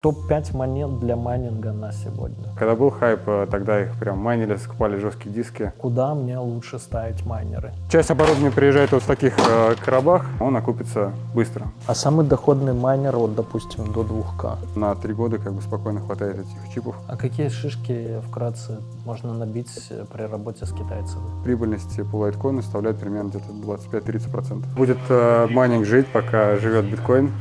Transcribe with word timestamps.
Топ-5 0.00 0.56
монет 0.56 1.00
для 1.00 1.16
майнинга 1.16 1.72
на 1.72 1.90
сегодня. 1.90 2.54
Когда 2.56 2.76
был 2.76 2.90
хайп, 2.90 3.22
э, 3.26 3.48
тогда 3.50 3.82
их 3.82 3.98
прям 3.98 4.18
майнили, 4.18 4.54
скупали 4.54 4.96
жесткие 4.96 5.34
диски. 5.34 5.72
Куда 5.76 6.14
мне 6.14 6.38
лучше 6.38 6.78
ставить 6.78 7.26
майнеры? 7.26 7.72
Часть 7.90 8.08
оборудования 8.12 8.52
приезжает 8.52 8.92
вот 8.92 9.02
в 9.02 9.06
таких 9.06 9.34
э, 9.36 9.74
коробах, 9.84 10.24
он 10.38 10.56
окупится 10.56 11.12
быстро. 11.34 11.66
А 11.88 11.96
самый 11.96 12.24
доходный 12.24 12.74
майнер, 12.74 13.16
вот, 13.16 13.34
допустим, 13.34 13.92
до 13.92 14.02
2К. 14.02 14.78
На 14.78 14.94
три 14.94 15.14
года 15.14 15.38
как 15.38 15.52
бы 15.52 15.62
спокойно 15.62 15.98
хватает 15.98 16.38
этих 16.38 16.72
чипов. 16.72 16.94
А 17.08 17.16
какие 17.16 17.48
шишки 17.48 18.20
вкратце 18.28 18.78
можно 19.04 19.34
набить 19.34 19.88
э, 19.90 20.04
при 20.12 20.22
работе 20.22 20.64
с 20.64 20.70
китайцами? 20.70 21.42
Прибыльность 21.42 22.08
по 22.08 22.18
лайткоину 22.18 22.62
составляет 22.62 23.00
примерно 23.00 23.30
где-то 23.30 23.50
25-30%. 23.50 24.76
Будет 24.76 24.98
э, 25.08 25.48
майнинг 25.50 25.84
жить, 25.86 26.06
пока 26.06 26.54
живет 26.54 26.88
биткоин. 26.88 27.32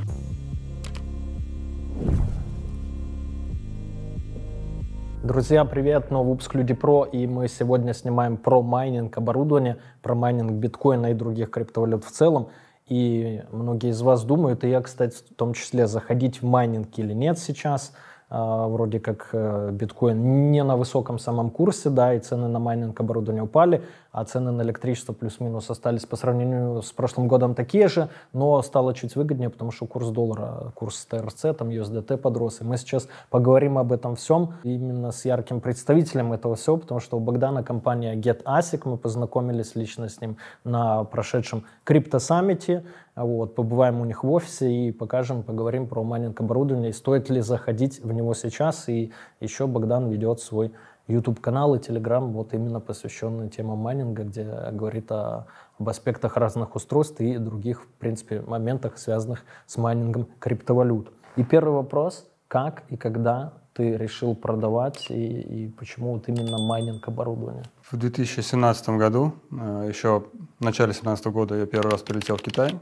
Друзья, 5.24 5.66
привет! 5.66 6.12
Новый 6.12 6.34
выпуск 6.34 6.54
Люди 6.54 6.76
Про, 6.76 7.04
и 7.04 7.26
мы 7.26 7.48
сегодня 7.48 7.94
снимаем 7.94 8.38
про 8.38 8.62
майнинг 8.62 9.18
оборудования, 9.18 9.78
про 10.04 10.14
майнинг 10.14 10.52
биткоина 10.54 11.08
и 11.08 11.14
других 11.16 11.50
криптовалют 11.50 12.06
в 12.06 12.12
целом. 12.12 12.50
И 12.88 13.42
многие 13.52 13.90
из 13.90 14.02
вас 14.02 14.24
думают, 14.24 14.64
и 14.64 14.70
я, 14.70 14.80
кстати, 14.80 15.16
в 15.16 15.36
том 15.36 15.54
числе, 15.54 15.88
заходить 15.88 16.42
в 16.42 16.46
майнинг 16.46 16.90
или 16.98 17.14
нет 17.14 17.40
сейчас– 17.40 17.94
вроде 18.30 19.00
как 19.00 19.30
э, 19.32 19.70
биткоин 19.72 20.52
не 20.52 20.62
на 20.64 20.76
высоком 20.76 21.18
самом 21.18 21.50
курсе, 21.50 21.90
да, 21.90 22.14
и 22.14 22.20
цены 22.20 22.50
на 22.50 22.60
майнинг 22.60 23.00
оборудования 23.00 23.44
упали, 23.44 23.84
а 24.12 24.26
цены 24.26 24.52
на 24.52 24.64
электричество 24.64 25.14
плюс-минус 25.14 25.70
остались 25.70 26.06
по 26.06 26.18
сравнению 26.18 26.82
с 26.82 26.92
прошлым 26.92 27.30
годом 27.30 27.56
такие 27.56 27.88
же, 27.88 28.10
но 28.34 28.62
стало 28.64 28.94
чуть 28.94 29.16
выгоднее, 29.16 29.50
потому 29.50 29.72
что 29.72 29.86
курс 29.86 30.10
доллара, 30.10 30.72
курс 30.76 31.06
TRC, 31.06 31.58
там 31.58 31.70
USDT 31.70 32.18
подрос, 32.18 32.60
и 32.60 32.66
мы 32.66 32.78
сейчас 32.78 33.08
поговорим 33.30 33.78
об 33.78 33.94
этом 33.94 34.18
всем 34.18 34.56
именно 34.64 35.12
с 35.12 35.24
ярким 35.24 35.62
представителем 35.62 36.34
этого 36.34 36.56
всего, 36.56 36.76
потому 36.78 37.00
что 37.00 37.18
у 37.18 37.20
Богдана 37.22 37.64
компания 37.64 38.16
GetAsic, 38.16 38.82
мы 38.84 38.98
познакомились 38.98 39.76
лично 39.76 40.10
с 40.10 40.20
ним 40.20 40.36
на 40.66 41.06
прошедшем 41.06 41.64
крипто-саммите, 41.86 42.84
вот, 43.26 43.56
побываем 43.56 44.00
у 44.00 44.06
них 44.06 44.24
в 44.24 44.32
офисе 44.32 44.72
и 44.72 44.92
покажем, 44.92 45.44
поговорим 45.44 45.88
про 45.88 46.04
майнинг 46.04 46.40
оборудование, 46.40 46.94
стоит 46.94 47.30
ли 47.30 47.42
заходить 47.42 48.00
в 48.04 48.12
него 48.14 48.34
сейчас. 48.34 48.88
И 48.90 49.12
еще 49.40 49.66
Богдан 49.66 50.10
ведет 50.10 50.40
свой 50.40 50.72
YouTube-канал 51.08 51.76
и 51.76 51.80
Telegram, 51.80 52.26
вот 52.32 52.54
именно 52.54 52.80
посвященный 52.80 53.50
темам 53.50 53.80
майнинга, 53.80 54.24
где 54.24 54.44
говорит 54.72 55.12
о, 55.12 55.48
об 55.80 55.90
аспектах 55.90 56.38
разных 56.38 56.76
устройств 56.76 57.20
и 57.22 57.38
других, 57.38 57.82
в 57.82 57.88
принципе, 57.94 58.42
моментах, 58.42 58.98
связанных 58.98 59.44
с 59.66 59.78
майнингом 59.78 60.28
криптовалют. 60.40 61.12
И 61.38 61.44
первый 61.44 61.74
вопрос, 61.74 62.30
как 62.48 62.84
и 62.90 62.98
когда 62.98 63.54
ты 63.74 63.96
решил 63.96 64.36
продавать 64.36 65.08
и, 65.10 65.14
и 65.14 65.68
почему 65.70 66.14
вот 66.14 66.28
именно 66.28 66.58
майнинг 66.58 67.08
оборудования? 67.08 67.64
В 67.82 67.96
2017 67.96 68.90
году, 68.90 69.34
э, 69.52 69.86
еще 69.88 70.24
в 70.60 70.64
начале 70.64 70.92
2017 70.92 71.28
года 71.28 71.56
я 71.56 71.66
первый 71.68 71.92
раз 71.92 72.02
прилетел 72.02 72.38
в 72.38 72.42
Китай 72.42 72.80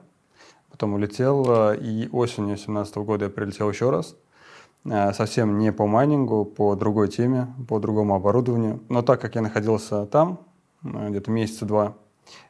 потом 0.76 0.94
улетел, 0.96 1.72
э, 1.72 1.78
и 1.78 2.10
осенью 2.12 2.56
2017 2.56 2.98
года 2.98 3.26
я 3.26 3.32
прилетел 3.32 3.70
еще 3.70 3.92
раз, 3.92 4.16
э, 4.84 5.14
совсем 5.14 5.58
не 5.58 5.72
по 5.72 5.88
майнингу, 5.88 6.44
по 6.44 6.76
другой 6.76 7.08
теме, 7.08 7.48
по 7.70 7.80
другому 7.80 8.16
оборудованию. 8.16 8.82
Но 8.90 9.02
так 9.02 9.22
как 9.22 9.36
я 9.36 9.42
находился 9.42 10.06
там, 10.06 10.40
э, 10.84 11.10
где-то 11.10 11.32
месяца 11.32 11.66
два, 11.66 11.94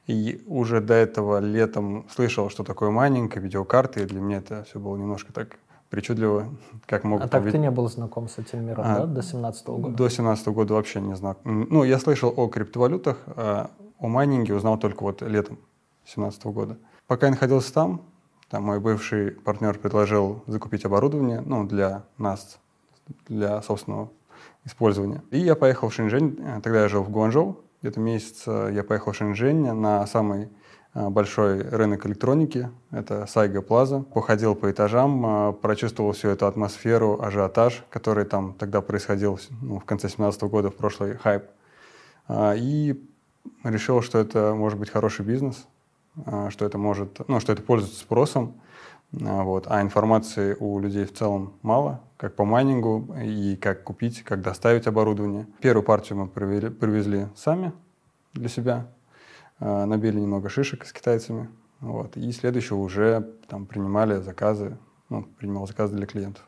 и 0.07 0.43
уже 0.47 0.81
до 0.81 0.95
этого 0.95 1.39
летом 1.39 2.07
слышал, 2.09 2.49
что 2.49 2.63
такое 2.63 2.89
майнинг, 2.89 3.35
видеокарты, 3.35 4.01
и 4.01 4.05
для 4.05 4.19
меня 4.19 4.37
это 4.37 4.63
все 4.63 4.79
было 4.79 4.97
немножко 4.97 5.31
так 5.31 5.59
причудливо, 5.91 6.49
как 6.87 7.03
мог. 7.03 7.21
А 7.21 7.27
так 7.27 7.43
ты 7.51 7.59
не 7.59 7.69
был 7.69 7.87
знаком 7.89 8.27
с 8.27 8.39
этим 8.39 8.65
миром, 8.65 8.85
а, 8.87 8.99
да, 9.01 9.05
до 9.05 9.21
17 9.21 9.67
года? 9.67 9.95
До 9.95 10.09
17 10.09 10.47
года 10.47 10.73
вообще 10.73 10.99
не 10.99 11.15
знал. 11.15 11.37
Ну, 11.43 11.83
я 11.83 11.99
слышал 11.99 12.33
о 12.35 12.47
криптовалютах, 12.47 13.19
а 13.27 13.69
о 13.99 14.07
майнинге 14.07 14.55
узнал 14.55 14.79
только 14.79 15.03
вот 15.03 15.21
летом 15.21 15.59
17 16.05 16.43
года. 16.45 16.77
Пока 17.05 17.27
я 17.27 17.31
находился 17.33 17.71
там, 17.71 18.01
там 18.49 18.63
мой 18.63 18.79
бывший 18.79 19.31
партнер 19.31 19.77
предложил 19.77 20.43
закупить 20.47 20.85
оборудование 20.85 21.41
ну, 21.41 21.65
для 21.65 22.03
нас, 22.17 22.59
для 23.27 23.61
собственного 23.61 24.11
использования. 24.65 25.23
И 25.31 25.39
я 25.39 25.55
поехал 25.55 25.89
в 25.89 25.93
Шэньчжэнь, 25.93 26.37
э, 26.39 26.61
тогда 26.61 26.81
я 26.83 26.87
жил 26.87 27.03
в 27.03 27.09
Гуанчжоу, 27.09 27.59
где-то 27.81 27.99
месяц 27.99 28.43
э, 28.47 28.71
я 28.73 28.83
поехал 28.83 29.13
в 29.13 29.15
Шэньчжэнь 29.15 29.73
на 29.73 30.05
самый 30.05 30.49
э, 30.93 31.09
большой 31.09 31.61
рынок 31.61 32.05
электроники, 32.05 32.69
это 32.91 33.25
Сайга 33.25 33.61
Плаза. 33.61 34.01
Походил 34.01 34.55
по 34.55 34.69
этажам, 34.69 35.55
прочувствовал 35.61 36.11
всю 36.11 36.29
эту 36.29 36.45
атмосферу, 36.45 37.19
ажиотаж, 37.21 37.83
который 37.89 38.25
там 38.25 38.53
тогда 38.53 38.81
происходил 38.81 39.39
ну, 39.61 39.79
в 39.79 39.85
конце 39.85 40.09
17 40.09 40.43
года, 40.43 40.69
в 40.69 40.75
прошлый 40.75 41.17
хайп. 41.17 41.43
И 42.31 43.03
решил, 43.63 44.01
что 44.01 44.17
это 44.17 44.55
может 44.55 44.79
быть 44.79 44.89
хороший 44.89 45.25
бизнес. 45.25 45.67
А, 46.25 46.49
что 46.49 46.65
это 46.65 46.77
может, 46.77 47.27
ну, 47.27 47.39
что 47.39 47.53
это 47.53 47.61
пользуется 47.61 47.99
спросом, 47.99 48.61
а, 49.21 49.43
вот, 49.43 49.65
а 49.67 49.81
информации 49.81 50.55
у 50.59 50.79
людей 50.79 51.05
в 51.05 51.13
целом 51.13 51.53
мало, 51.61 52.01
как 52.17 52.35
по 52.35 52.45
майнингу 52.45 53.13
и 53.21 53.55
как 53.57 53.83
купить, 53.83 54.23
как 54.23 54.41
доставить 54.41 54.87
оборудование. 54.87 55.47
Первую 55.61 55.83
партию 55.83 56.19
мы 56.19 56.27
привели, 56.27 56.69
привезли 56.69 57.27
сами 57.35 57.73
для 58.33 58.49
себя, 58.49 58.87
а, 59.59 59.85
набили 59.85 60.19
немного 60.19 60.49
шишек 60.49 60.85
с 60.85 60.93
китайцами, 60.93 61.49
вот, 61.81 62.15
и 62.17 62.31
следующую 62.31 62.79
уже 62.79 63.33
там 63.47 63.65
принимали 63.65 64.21
заказы, 64.21 64.77
ну, 65.09 65.23
принимал 65.23 65.67
заказы 65.67 65.95
для 65.95 66.05
клиентов. 66.05 66.47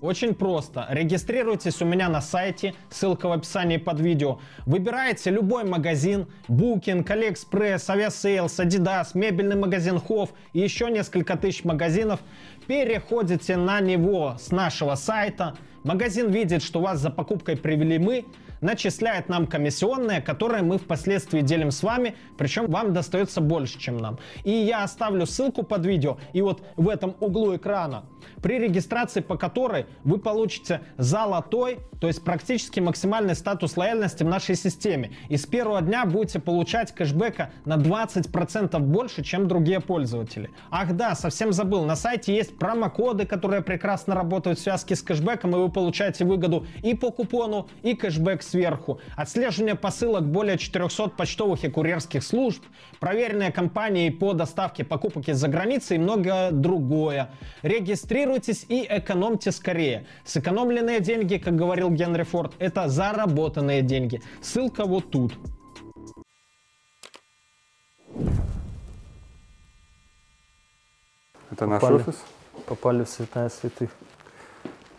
Очень 0.00 0.34
просто. 0.34 0.86
Регистрируйтесь 0.90 1.82
у 1.82 1.84
меня 1.84 2.08
на 2.08 2.20
сайте, 2.20 2.74
ссылка 2.88 3.28
в 3.28 3.32
описании 3.32 3.78
под 3.78 3.98
видео. 3.98 4.38
Выбираете 4.64 5.30
любой 5.30 5.64
магазин, 5.64 6.28
Booking, 6.46 7.04
AliExpress, 7.04 7.88
Aviasales, 7.88 8.46
Adidas, 8.46 9.08
мебельный 9.14 9.56
магазин 9.56 9.96
Hof 9.96 10.30
и 10.52 10.60
еще 10.60 10.88
несколько 10.88 11.36
тысяч 11.36 11.64
магазинов. 11.64 12.20
Переходите 12.68 13.56
на 13.56 13.80
него 13.80 14.36
с 14.38 14.52
нашего 14.52 14.94
сайта. 14.94 15.56
Магазин 15.82 16.30
видит, 16.30 16.62
что 16.62 16.80
вас 16.80 17.00
за 17.00 17.10
покупкой 17.10 17.56
привели 17.56 17.98
мы, 17.98 18.24
начисляет 18.60 19.28
нам 19.28 19.46
комиссионные, 19.46 20.20
которые 20.20 20.62
мы 20.62 20.78
впоследствии 20.78 21.40
делим 21.40 21.70
с 21.70 21.82
вами, 21.82 22.16
причем 22.36 22.66
вам 22.66 22.92
достается 22.92 23.40
больше, 23.40 23.78
чем 23.78 23.98
нам. 23.98 24.18
И 24.44 24.50
я 24.50 24.84
оставлю 24.84 25.26
ссылку 25.26 25.62
под 25.62 25.86
видео, 25.86 26.18
и 26.32 26.42
вот 26.42 26.62
в 26.76 26.88
этом 26.88 27.14
углу 27.20 27.56
экрана, 27.56 28.04
при 28.42 28.58
регистрации 28.58 29.20
по 29.20 29.36
которой 29.36 29.86
вы 30.04 30.18
получите 30.18 30.80
золотой, 30.96 31.78
то 32.00 32.06
есть 32.06 32.22
практически 32.24 32.80
максимальный 32.80 33.34
статус 33.34 33.76
лояльности 33.76 34.22
в 34.22 34.28
нашей 34.28 34.54
системе. 34.54 35.12
И 35.28 35.36
с 35.36 35.46
первого 35.46 35.80
дня 35.80 36.04
будете 36.04 36.38
получать 36.38 36.92
кэшбэка 36.92 37.50
на 37.64 37.76
20% 37.76 38.78
больше, 38.78 39.22
чем 39.22 39.48
другие 39.48 39.80
пользователи. 39.80 40.50
Ах 40.70 40.94
да, 40.96 41.14
совсем 41.14 41.52
забыл, 41.52 41.84
на 41.84 41.96
сайте 41.96 42.34
есть 42.34 42.58
промокоды, 42.58 43.26
которые 43.26 43.62
прекрасно 43.62 44.14
работают 44.14 44.58
в 44.58 44.62
связке 44.62 44.94
с 44.94 45.02
кэшбэком, 45.02 45.50
и 45.56 45.58
вы 45.58 45.70
получаете 45.70 46.24
выгоду 46.24 46.66
и 46.82 46.94
по 46.94 47.10
купону, 47.10 47.68
и 47.82 47.94
кэшбэк 47.94 48.42
сверху, 48.48 49.00
отслеживание 49.16 49.74
посылок 49.74 50.24
более 50.24 50.58
400 50.58 51.10
почтовых 51.10 51.64
и 51.64 51.68
курьерских 51.68 52.22
служб, 52.22 52.62
проверенные 53.00 53.52
компании 53.52 54.10
по 54.10 54.32
доставке 54.32 54.84
покупок 54.84 55.28
из-за 55.28 55.48
границы 55.48 55.96
и 55.96 55.98
многое 55.98 56.50
другое. 56.50 57.30
Регистрируйтесь 57.62 58.64
и 58.68 58.86
экономьте 58.88 59.52
скорее. 59.52 60.06
Сэкономленные 60.24 61.00
деньги, 61.00 61.36
как 61.36 61.56
говорил 61.56 61.90
Генри 61.90 62.22
Форд, 62.22 62.54
это 62.58 62.88
заработанные 62.88 63.82
деньги. 63.82 64.22
Ссылка 64.42 64.84
вот 64.84 65.10
тут. 65.10 65.34
Это 71.50 71.66
наш 71.66 71.80
попали, 71.80 72.02
офис? 72.02 72.16
Попали 72.66 73.04
в 73.04 73.08
святая 73.08 73.48
святых 73.48 73.90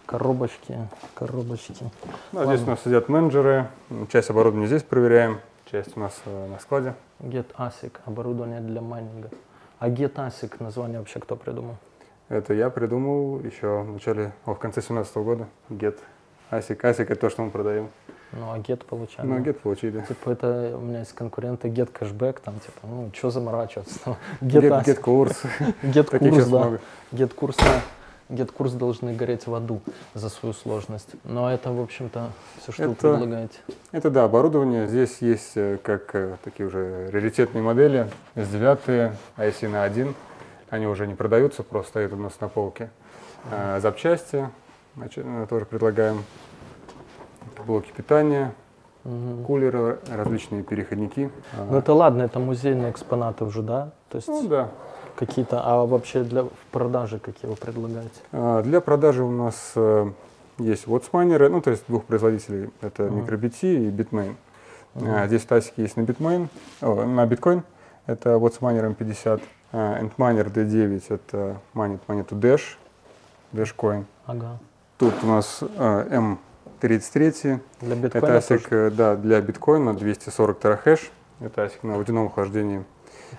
коробочки, 0.09 0.75
коробочки. 1.13 1.85
Ну, 2.31 2.45
здесь 2.45 2.61
у 2.63 2.65
нас 2.65 2.81
сидят 2.81 3.09
менеджеры, 3.09 3.67
часть 4.11 4.31
оборудования 4.31 4.65
здесь 4.65 4.81
проверяем, 4.81 5.39
часть 5.71 5.95
у 5.95 5.99
нас 5.99 6.19
э, 6.25 6.47
на 6.47 6.57
складе. 6.57 6.95
Get 7.19 7.45
ASIC, 7.55 7.91
оборудование 8.05 8.59
для 8.59 8.81
майнинга. 8.81 9.29
А 9.77 9.87
Get 9.87 10.15
ASIC, 10.15 10.63
название 10.63 10.97
вообще 10.97 11.19
кто 11.19 11.35
придумал? 11.35 11.75
Это 12.27 12.55
я 12.55 12.71
придумал 12.71 13.39
еще 13.41 13.83
в 13.83 13.91
начале, 13.91 14.31
о, 14.45 14.55
в 14.55 14.59
конце 14.59 14.81
17 14.81 15.15
года. 15.17 15.47
Get. 15.69 15.99
ASIC. 16.49 16.83
ASIC 16.83 17.11
это 17.11 17.21
то, 17.21 17.29
что 17.29 17.43
мы 17.43 17.51
продаем. 17.51 17.89
Ну, 18.31 18.51
а 18.51 18.57
get 18.57 18.83
получали. 18.85 19.27
Ну, 19.27 19.37
get 19.39 19.53
получили. 19.53 20.01
Типа 20.07 20.31
это 20.31 20.75
у 20.75 20.81
меня 20.81 20.99
есть 20.99 21.13
конкуренты 21.13 21.67
get 21.67 21.91
cashback, 21.91 22.39
там 22.39 22.59
типа, 22.59 22.79
ну, 22.83 23.11
что 23.13 23.29
заморачиваться? 23.29 24.17
Get, 24.41 24.95
course. 24.95 25.41
Get 25.83 26.09
Таких 26.09 26.33
курс, 26.33 26.47
да. 26.47 26.79
GetCourse, 27.11 27.57
GetCourse 27.57 28.73
должны 28.73 29.13
гореть 29.13 29.47
в 29.47 29.53
аду 29.55 29.81
за 30.13 30.29
свою 30.29 30.53
сложность. 30.53 31.09
Но 31.23 31.51
это, 31.51 31.71
в 31.71 31.81
общем-то, 31.81 32.29
все, 32.61 32.71
что 32.71 32.83
вы 32.83 32.91
Это- 32.93 33.11
предлагаете. 33.17 33.57
Это 33.91 34.09
да, 34.11 34.23
оборудование. 34.25 34.87
Здесь 34.87 35.17
есть 35.21 35.53
э, 35.55 35.77
как 35.81 36.13
э, 36.13 36.35
такие 36.43 36.67
уже 36.67 37.09
раритетные 37.11 37.63
модели. 37.63 38.07
S9, 38.35 39.11
IC 39.37 39.67
на 39.67 39.83
1. 39.83 40.13
Они 40.69 40.85
уже 40.85 41.07
не 41.07 41.15
продаются, 41.15 41.63
просто 41.63 41.89
стоят 41.89 42.13
у 42.13 42.17
нас 42.17 42.39
на 42.39 42.47
полке. 42.47 42.91
А, 43.51 43.79
запчасти 43.79 44.47
значит, 44.95 45.25
э, 45.27 45.47
тоже 45.49 45.65
предлагаем. 45.65 46.23
Блоки 47.65 47.91
питания, 47.95 48.53
Мгм. 49.03 49.43
кулеры, 49.45 49.99
различные 50.09 50.61
переходники. 50.63 51.31
Ну 51.69 51.77
это 51.77 51.93
ладно, 51.93 52.21
это 52.23 52.39
музейные 52.39 52.91
экспонаты 52.91 53.43
уже, 53.45 53.61
да? 53.63 53.91
То 54.09 54.17
есть 54.17 54.27
ну 54.27 54.47
да. 54.47 54.69
Какие-то, 55.19 55.61
а 55.61 55.85
вообще 55.85 56.23
для 56.23 56.45
продажи 56.71 57.19
какие 57.19 57.49
вы 57.51 57.57
предлагаете? 57.57 58.21
А, 58.31 58.61
Для 58.63 58.79
продажи 58.79 59.21
у 59.23 59.31
нас 59.31 59.73
э, 59.75 60.11
есть 60.59 60.85
WattsMiner, 60.85 61.49
ну 61.49 61.61
то 61.61 61.71
есть 61.71 61.83
двух 61.87 62.05
производителей, 62.05 62.69
это 62.81 63.03
Мгм. 63.03 63.25
MicroBT 63.25 63.87
и 63.87 63.89
Bitmain. 63.91 64.35
Мгм. 64.95 65.09
А, 65.11 65.27
Здесь 65.27 65.43
тасики 65.43 65.81
есть 65.81 65.97
на 65.97 66.01
Bitmain, 66.01 66.47
о, 66.81 67.03
на 67.05 67.25
Bitcoin, 67.25 67.63
это 68.07 68.29
WattsMiner 68.31 68.95
M50, 68.97 69.41
а, 69.73 70.01
Antminer 70.01 70.51
D9, 70.51 71.03
это 71.09 71.57
манит 71.73 71.99
монету 72.07 72.35
Dash, 72.35 72.77
Dashcoin. 73.51 74.05
Ага. 74.25 74.57
Тут 74.97 75.13
у 75.23 75.27
нас 75.27 75.59
э, 75.61 76.21
M33, 76.81 77.59
Для 77.81 77.95
это 78.07 78.19
ASIC 78.19 78.47
тоже? 78.47 78.87
э, 78.87 78.91
да, 78.91 79.15
для 79.15 79.41
биткоина 79.41 79.93
240 79.93 80.59
терахэш, 80.59 81.11
это 81.41 81.65
ASIC 81.65 81.79
на 81.83 81.97
водяном 81.97 82.27
охлаждении. 82.27 82.85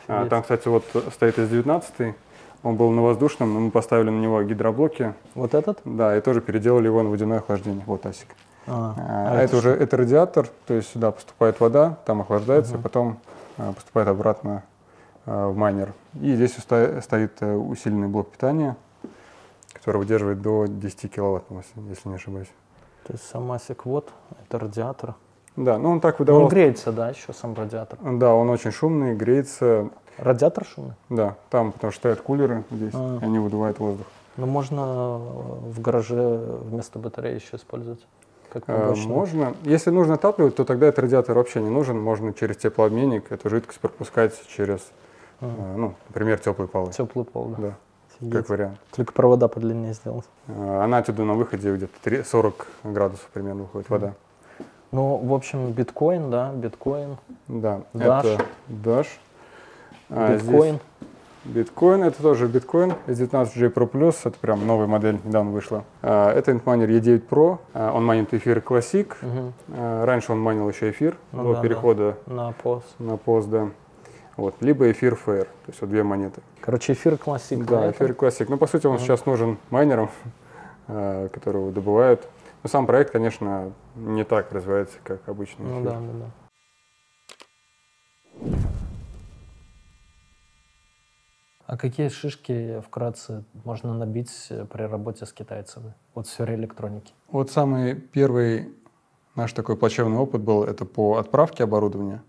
А, 0.08 0.16
Офигеть. 0.16 0.31
Там, 0.31 0.42
кстати, 0.42 0.69
вот 0.69 0.84
стоит 1.12 1.38
S19, 1.38 2.14
он 2.62 2.76
был 2.76 2.90
на 2.90 3.02
воздушном, 3.02 3.54
но 3.54 3.60
мы 3.60 3.70
поставили 3.70 4.10
на 4.10 4.20
него 4.20 4.42
гидроблоки, 4.42 5.14
Вот 5.34 5.54
этот? 5.54 5.81
да, 5.84 6.16
и 6.16 6.20
тоже 6.20 6.40
переделали 6.40 6.87
его 6.87 7.02
на 7.02 7.10
водяное 7.10 7.38
охлаждение. 7.38 7.82
Вот 7.87 8.04
асик. 8.06 8.28
А, 8.66 8.94
А, 8.98 9.28
а 9.32 9.34
это, 9.37 9.44
это 9.44 9.56
уже 9.56 9.70
это 9.70 9.96
радиатор, 9.96 10.48
то 10.66 10.75
есть 10.75 10.90
сюда 10.90 11.10
поступает 11.10 11.58
вода, 11.60 11.96
там 12.04 12.20
охлаждается, 12.20 12.76
и 12.76 12.78
потом 12.78 13.19
а, 13.56 13.72
поступает 13.72 14.08
обратно 14.08 14.62
а, 15.26 15.48
в 15.48 15.56
майнер. 15.56 15.92
И 16.20 16.34
здесь 16.34 16.56
уста- 16.58 17.00
стоит 17.00 17.32
э, 17.40 17.54
усиленный 17.54 18.08
блок 18.08 18.31
питания, 18.31 18.76
который 19.72 19.96
выдерживает 19.96 20.42
до 20.42 20.66
10 20.66 21.10
киловатт, 21.12 21.44
если 21.50 21.88
если 21.88 22.08
не 22.10 22.14
ошибаюсь. 22.16 22.48
То 23.06 23.14
есть 23.14 23.26
сам 23.28 23.50
асик 23.50 23.87
вот, 23.87 24.10
это 24.44 24.58
радиатор. 24.58 25.14
Да, 25.56 25.79
ну 25.79 25.91
он 25.91 26.00
так 26.00 26.19
Но 26.19 26.23
Он 26.23 26.26
выдавал. 26.26 26.49
греется, 26.49 26.93
да, 26.93 27.11
еще 27.11 27.32
сам 27.32 27.55
радиатор. 27.55 27.99
Да, 28.02 28.35
он 28.35 28.49
очень 28.50 28.70
шумный, 28.70 29.14
греется. 29.14 29.91
Радиатор 30.17 30.64
шумный? 30.64 30.94
Да, 31.08 31.37
там, 31.50 31.73
потому 31.73 31.91
что 31.93 32.00
стоят 32.00 32.20
кулеры 32.20 32.64
здесь, 32.70 32.93
А. 32.94 33.19
и 33.20 33.25
они 33.25 33.38
выдувают 33.38 33.79
воздух. 33.79 34.06
Но 34.37 34.47
можно 34.47 34.81
э, 34.81 35.70
в 35.70 35.81
гараже 35.81 36.38
вместо 36.64 36.99
батареи 36.99 37.35
еще 37.35 37.56
использовать. 37.56 38.06
Как 38.52 38.64
А, 38.67 38.81
побочный. 38.88 39.06
Можно. 39.08 39.55
Если 39.62 39.91
нужно 39.91 40.14
отапливать, 40.14 40.56
то 40.56 40.64
тогда 40.64 40.87
этот 40.87 41.00
радиатор 41.00 41.37
вообще 41.37 41.61
не 41.61 41.70
нужен. 41.70 42.00
Можно 42.00 42.32
через 42.32 42.56
теплообменник 42.56 43.31
эту 43.32 43.49
жидкость 43.50 43.81
пропускать 43.81 44.35
через, 44.49 44.81
А, 45.41 45.47
э, 45.47 45.76
ну, 45.76 45.94
например, 46.08 46.38
теплый 46.38 46.69
полы. 46.69 46.93
Теплый 46.93 47.25
пол, 47.25 47.55
да. 47.56 47.56
Да, 47.62 47.75
Офигеть. 48.17 48.32
как 48.38 48.49
вариант. 48.50 48.79
Только 48.94 49.12
провода 49.12 49.49
подлиннее 49.49 49.94
сделать. 49.94 50.26
А, 50.49 50.85
Она 50.85 50.99
отсюда 50.99 51.25
на 51.25 51.35
выходе 51.35 51.75
где-то 51.75 51.93
три- 52.02 52.23
40 52.23 52.67
градусов 52.85 53.26
примерно 53.32 53.62
выходит 53.62 53.88
вода. 53.91 54.14
Ну, 54.92 55.16
в 55.16 55.32
общем, 55.34 55.70
биткоин, 55.72 56.31
да, 56.31 56.50
биткоин, 56.52 57.16
Да, 57.48 57.82
Dash. 57.94 58.34
это 58.34 58.44
Dash. 58.69 59.06
А, 60.08 60.37
здесь 60.37 60.48
биткоин. 60.48 60.78
Биткоин, 61.44 62.02
это 62.02 62.20
тоже 62.20 62.48
биткоин, 62.48 62.92
S19J 63.06 63.72
Pro 63.72 63.88
Plus, 63.90 64.16
это 64.25 64.37
прям 64.38 64.66
новая 64.66 64.87
модель, 64.88 65.19
недавно 65.25 65.52
вышла. 65.52 65.84
А, 66.02 66.32
Это 66.34 66.50
Antminer 66.52 66.87
E9 66.88 67.22
Pro, 67.28 67.58
А, 67.72 67.92
он 67.94 68.04
манит 68.04 68.34
эфир 68.34 68.58
Classic. 68.58 69.06
Мгм. 69.22 69.52
А, 69.69 70.04
Раньше 70.04 70.32
он 70.32 70.40
манил 70.40 70.69
еще 70.69 70.90
эфир 70.90 71.16
Ну 71.32 71.44
до 71.44 71.48
да, 71.50 71.54
да. 71.56 71.62
перехода 71.62 72.16
На 72.26 72.52
пост. 72.52 72.87
на 72.98 73.16
пост, 73.16 73.48
да. 73.48 73.69
Вот. 74.37 74.56
Либо 74.60 74.90
эфир 74.90 75.14
Fair, 75.14 75.44
то 75.44 75.48
есть 75.69 75.81
вот 75.81 75.88
две 75.90 76.02
монеты. 76.02 76.40
Короче, 76.60 76.92
эфир 76.94 77.16
классик. 77.16 77.64
Да, 77.64 77.90
эфир. 77.90 78.10
Classic. 78.12 78.46
Ну, 78.48 78.56
по 78.58 78.66
сути, 78.66 78.87
он 78.87 78.94
Мгм. 78.94 79.02
сейчас 79.02 79.25
нужен 79.25 79.56
майнерам, 79.70 80.10
а, 80.88 81.28
которые 81.28 81.62
его 81.62 81.72
добывают. 81.72 82.26
Но 82.62 82.69
сам 82.69 82.87
проект, 82.87 83.11
конечно, 83.11 83.73
не 83.95 84.25
так 84.25 84.53
развивается, 84.53 84.99
как 85.03 85.29
обычный 85.29 85.67
Ну 85.67 85.83
да, 85.83 85.93
да, 85.93 86.12
да. 86.12 86.31
А 91.67 91.77
какие 91.77 92.09
шишки 92.09 92.81
вкратце 92.81 93.45
можно 93.65 93.95
набить 93.95 94.49
э, 94.51 94.65
при 94.65 94.83
работе 94.83 95.25
с 95.25 95.33
китайцами? 95.33 95.95
Вот 96.15 96.27
в 96.27 96.31
сфере 96.31 96.57
электроники. 96.57 97.12
Вот 97.29 97.53
самый 97.53 97.95
первый 97.95 98.75
наш 99.37 99.53
такой 99.53 99.77
плачевный 99.77 100.19
опыт 100.19 100.41
был, 100.41 100.65
это 100.65 100.85
по 100.85 101.19
отправке 101.19 101.62
оборудования. 101.62 102.25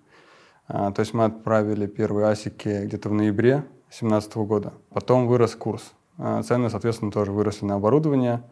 А, 0.67 0.91
то 0.91 0.99
есть 0.99 1.15
мы 1.15 1.25
отправили 1.25 1.87
первые 1.87 2.27
асики 2.27 2.85
где-то 2.85 3.09
в 3.09 3.13
ноябре 3.13 3.65
2017 3.89 4.35
года. 4.37 4.73
Потом 4.91 5.27
вырос 5.27 5.55
курс. 5.55 5.91
А, 6.19 6.43
цены, 6.43 6.69
соответственно, 6.69 7.11
тоже 7.11 7.31
выросли 7.31 7.65
на 7.65 7.75
оборудование. 7.75 8.43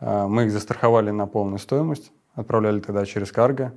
А, 0.00 0.26
мы 0.26 0.44
их 0.44 0.52
застраховали 0.52 1.10
на 1.10 1.26
полную 1.26 1.58
стоимость, 1.58 2.10
отправляли 2.34 2.80
тогда 2.80 3.04
через 3.04 3.30
карго. 3.30 3.72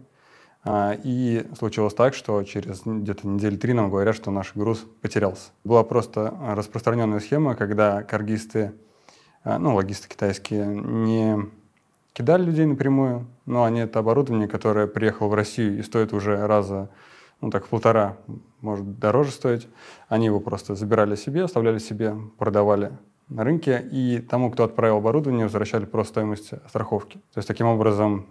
А, 0.64 0.98
И 1.04 1.46
случилось 1.58 1.94
так, 1.94 2.14
что 2.14 2.42
через 2.44 2.82
где-то 2.86 3.28
недели 3.28 3.58
три 3.58 3.74
нам 3.74 3.90
говорят, 3.90 4.16
что 4.16 4.32
наш 4.32 4.56
груз 4.56 4.86
потерялся. 5.02 5.52
Была 5.64 5.84
просто 5.84 6.34
распространенная 6.56 7.20
схема, 7.20 7.56
когда 7.56 8.04
каргисты, 8.04 8.74
а, 9.44 9.60
ну, 9.60 9.76
логисты 9.76 10.08
китайские, 10.08 10.66
не 10.66 11.50
кидали 12.14 12.44
людей 12.44 12.66
напрямую, 12.66 13.28
но 13.46 13.64
они 13.64 13.82
это 13.82 14.00
оборудование, 14.00 14.48
которое 14.48 14.88
приехало 14.88 15.28
в 15.28 15.34
Россию 15.34 15.80
и 15.80 15.84
стоит 15.84 16.14
уже 16.14 16.46
раза, 16.48 16.90
ну 17.42 17.50
так 17.50 17.66
в 17.66 17.70
полтора, 17.70 18.18
может 18.62 19.00
дороже 19.00 19.32
стоить, 19.32 19.68
они 20.08 20.28
его 20.28 20.40
просто 20.40 20.76
забирали 20.76 21.16
себе, 21.16 21.44
оставляли 21.44 21.80
себе, 21.80 22.16
продавали 22.38 22.94
на 23.30 23.44
рынке, 23.44 23.80
и 23.92 24.20
тому, 24.20 24.52
кто 24.52 24.64
отправил 24.64 24.98
оборудование, 24.98 25.46
возвращали 25.46 25.86
просто 25.86 26.14
стоимость 26.14 26.52
страховки. 26.68 27.18
То 27.34 27.38
есть 27.38 27.48
таким 27.48 27.68
образом, 27.68 28.26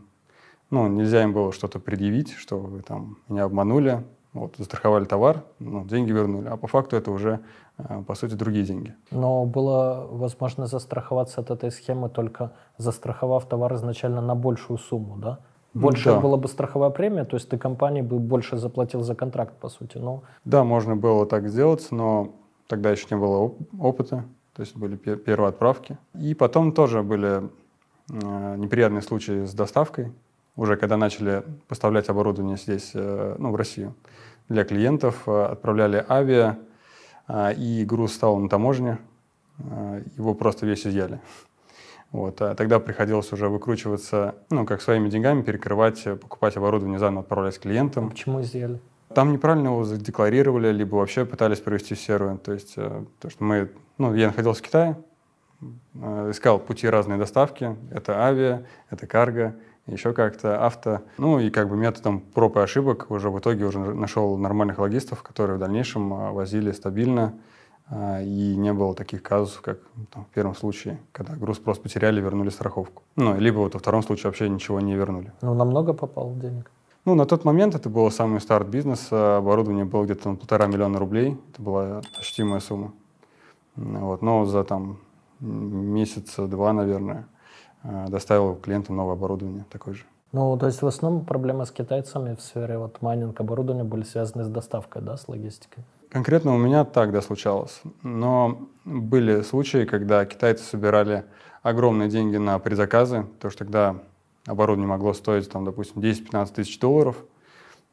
ну, 0.71 0.87
нельзя 0.89 1.23
им 1.23 1.33
было 1.33 1.53
что-то 1.53 1.79
предъявить, 1.79 2.33
что 2.33 2.59
вы 2.59 2.83
там 2.83 3.19
меня 3.29 3.45
обманули, 3.45 4.05
вот, 4.33 4.55
застраховали 4.57 5.05
товар, 5.05 5.45
ну, 5.59 5.85
деньги 5.85 6.11
вернули, 6.13 6.49
а 6.49 6.57
по 6.57 6.67
факту 6.67 6.97
это 6.97 7.11
уже, 7.11 7.41
э, 7.79 8.03
по 8.07 8.15
сути, 8.15 8.35
другие 8.35 8.65
деньги. 8.65 8.95
Но 9.11 9.45
было 9.45 10.07
возможно 10.11 10.67
застраховаться 10.67 11.41
от 11.43 11.51
этой 11.51 11.71
схемы, 11.71 12.09
только 12.09 12.53
застраховав 12.79 13.47
товар 13.47 13.75
изначально 13.75 14.23
на 14.23 14.35
большую 14.35 14.79
сумму, 14.79 15.17
да? 15.19 15.39
Ну 15.75 15.83
Больше 15.83 16.11
да. 16.11 16.21
была 16.21 16.37
бы 16.37 16.49
страховая 16.49 16.91
премия, 16.91 17.25
то 17.25 17.37
есть 17.37 17.49
ты 17.49 17.59
компании 17.59 18.03
бы 18.03 18.19
больше 18.19 18.57
заплатил 18.59 19.03
за 19.03 19.15
контракт, 19.15 19.55
по 19.59 19.69
сути. 19.69 19.99
Но 19.99 20.23
Да, 20.45 20.65
можно 20.65 20.97
было 20.97 21.27
так 21.27 21.49
сделать, 21.49 21.89
но 21.91 22.35
тогда 22.69 22.91
еще 22.91 23.07
не 23.11 23.17
было 23.19 23.37
оп- 23.39 23.61
опыта, 23.79 24.25
то 24.55 24.63
есть 24.63 24.77
были 24.77 24.97
пе- 24.97 25.17
первые 25.17 25.49
отправки. 25.49 25.99
И 26.19 26.35
потом 26.35 26.73
тоже 26.73 27.03
были 27.03 27.51
э, 28.11 28.57
неприятные 28.57 29.03
случаи 29.03 29.45
с 29.45 29.55
доставкой, 29.55 30.13
уже 30.57 30.77
когда 30.77 30.97
начали 30.97 31.43
поставлять 31.69 32.09
оборудование 32.09 32.57
здесь, 32.57 32.93
э, 32.95 33.37
ну, 33.39 33.51
в 33.51 33.57
Россию, 33.57 33.95
для 34.49 34.65
клиентов, 34.65 35.23
э, 35.27 35.45
отправляли 35.45 36.05
авиа, 36.09 36.59
и 37.57 37.85
груз 37.89 38.15
стал 38.15 38.37
на 38.39 38.49
таможне, 38.49 38.99
его 40.19 40.35
просто 40.35 40.67
весь 40.67 40.85
изъяли. 40.87 41.21
Вот, 42.11 42.43
а 42.43 42.55
тогда 42.57 42.81
приходилось 42.81 43.33
уже 43.33 43.49
выкручиваться, 43.49 44.35
ну, 44.51 44.67
как 44.67 44.83
своими 44.83 45.09
деньгами, 45.09 45.43
перекрывать, 45.43 46.03
покупать 46.21 46.57
оборудование 46.57 46.99
заново, 46.99 47.23
отправлять 47.23 47.59
клиентам. 47.61 48.11
почему 48.11 48.43
изъяли? 48.43 48.81
Там 49.15 49.33
неправильно 49.33 49.69
его 49.69 49.85
задекларировали, 49.85 50.73
либо 50.73 50.97
вообще 50.97 51.25
пытались 51.25 51.61
провести 51.61 51.95
серую. 51.95 52.39
То 52.39 52.53
есть, 52.53 52.75
э, 52.77 53.05
то, 53.21 53.31
что 53.31 53.45
мы, 53.45 53.71
ну, 53.99 54.15
я 54.15 54.29
находился 54.29 54.63
в 54.63 54.67
Китае, 54.67 54.97
э, 55.95 56.31
искал 56.31 56.59
пути 56.59 56.89
разной 56.89 57.19
доставки. 57.19 57.77
Это 57.91 58.25
авиа, 58.25 58.65
это 58.91 59.07
карго, 59.07 59.55
еще 59.87 60.13
как-то 60.13 60.65
авто. 60.65 61.01
Ну 61.19 61.41
и 61.41 61.51
как 61.51 61.69
бы 61.69 61.77
методом 61.77 62.21
проб 62.21 62.57
и 62.57 62.61
ошибок 62.61 63.11
уже 63.11 63.31
в 63.31 63.39
итоге 63.39 63.65
уже 63.65 63.79
нашел 63.79 64.37
нормальных 64.37 64.79
логистов, 64.79 65.23
которые 65.23 65.57
в 65.57 65.61
дальнейшем 65.61 66.13
э, 66.13 66.31
возили 66.33 66.73
стабильно. 66.73 67.35
И 68.23 68.55
не 68.57 68.73
было 68.73 68.95
таких 68.95 69.23
казусов, 69.23 69.61
как 69.61 69.79
там, 70.11 70.25
в 70.25 70.29
первом 70.29 70.55
случае, 70.55 70.99
когда 71.11 71.35
груз 71.35 71.59
просто 71.59 71.83
потеряли, 71.83 72.23
вернули 72.23 72.49
страховку. 72.49 73.03
Ну, 73.17 73.39
либо 73.39 73.59
вот 73.59 73.75
во 73.75 73.81
втором 73.81 74.03
случае 74.03 74.29
вообще 74.31 74.49
ничего 74.49 74.81
не 74.81 74.95
вернули. 74.95 75.33
Ну, 75.43 75.53
намного 75.53 75.93
попал 75.93 76.35
денег. 76.37 76.71
Ну, 77.05 77.15
на 77.17 77.27
тот 77.27 77.45
момент 77.45 77.75
это 77.75 77.89
был 77.89 78.11
самый 78.13 78.41
старт 78.41 78.69
бизнеса, 78.69 79.39
оборудование 79.39 79.85
было 79.85 80.05
где-то 80.05 80.31
на 80.31 80.37
полтора 80.37 80.67
миллиона 80.67 81.01
рублей, 81.01 81.37
это 81.53 81.61
была 81.61 82.03
ощутимая 82.17 82.61
сумма. 82.61 82.93
Вот, 83.75 84.23
но 84.23 84.45
за 84.45 84.63
там 84.63 84.99
месяца 85.41 86.47
два, 86.47 86.73
наверное, 86.73 87.27
э, 87.83 88.07
доставил 88.09 88.55
клиентам 88.55 88.97
новое 88.97 89.15
оборудование 89.15 89.65
такое 89.71 89.95
же. 89.95 90.05
Ну, 90.31 90.57
то 90.57 90.67
есть 90.67 90.81
в 90.81 90.87
основном 90.87 91.25
проблемы 91.25 91.67
с 91.67 91.73
китайцами 91.73 92.37
в 92.37 92.41
сфере 92.41 92.79
вот 92.79 93.03
майнинг 93.03 93.39
оборудования 93.41 93.85
были 93.85 94.05
связаны 94.05 94.45
с 94.45 94.49
доставкой, 94.49 95.03
да, 95.03 95.17
с 95.17 95.29
логистикой? 95.29 95.85
Конкретно 96.09 96.55
у 96.55 96.59
меня 96.59 96.85
так, 96.85 97.11
да, 97.11 97.21
случалось. 97.21 97.83
Но 98.03 98.69
были 98.85 99.43
случаи, 99.43 99.85
когда 99.85 100.25
китайцы 100.25 100.65
собирали 100.65 101.25
огромные 101.63 102.09
деньги 102.09 102.37
на 102.37 102.59
предзаказы, 102.59 103.25
потому 103.25 103.51
что 103.51 103.65
тогда 103.65 103.97
оборудование 104.47 104.89
могло 104.89 105.13
стоить, 105.13 105.51
там, 105.51 105.65
допустим, 105.65 106.01
10-15 106.01 106.55
тысяч 106.55 106.79
долларов. 106.79 107.17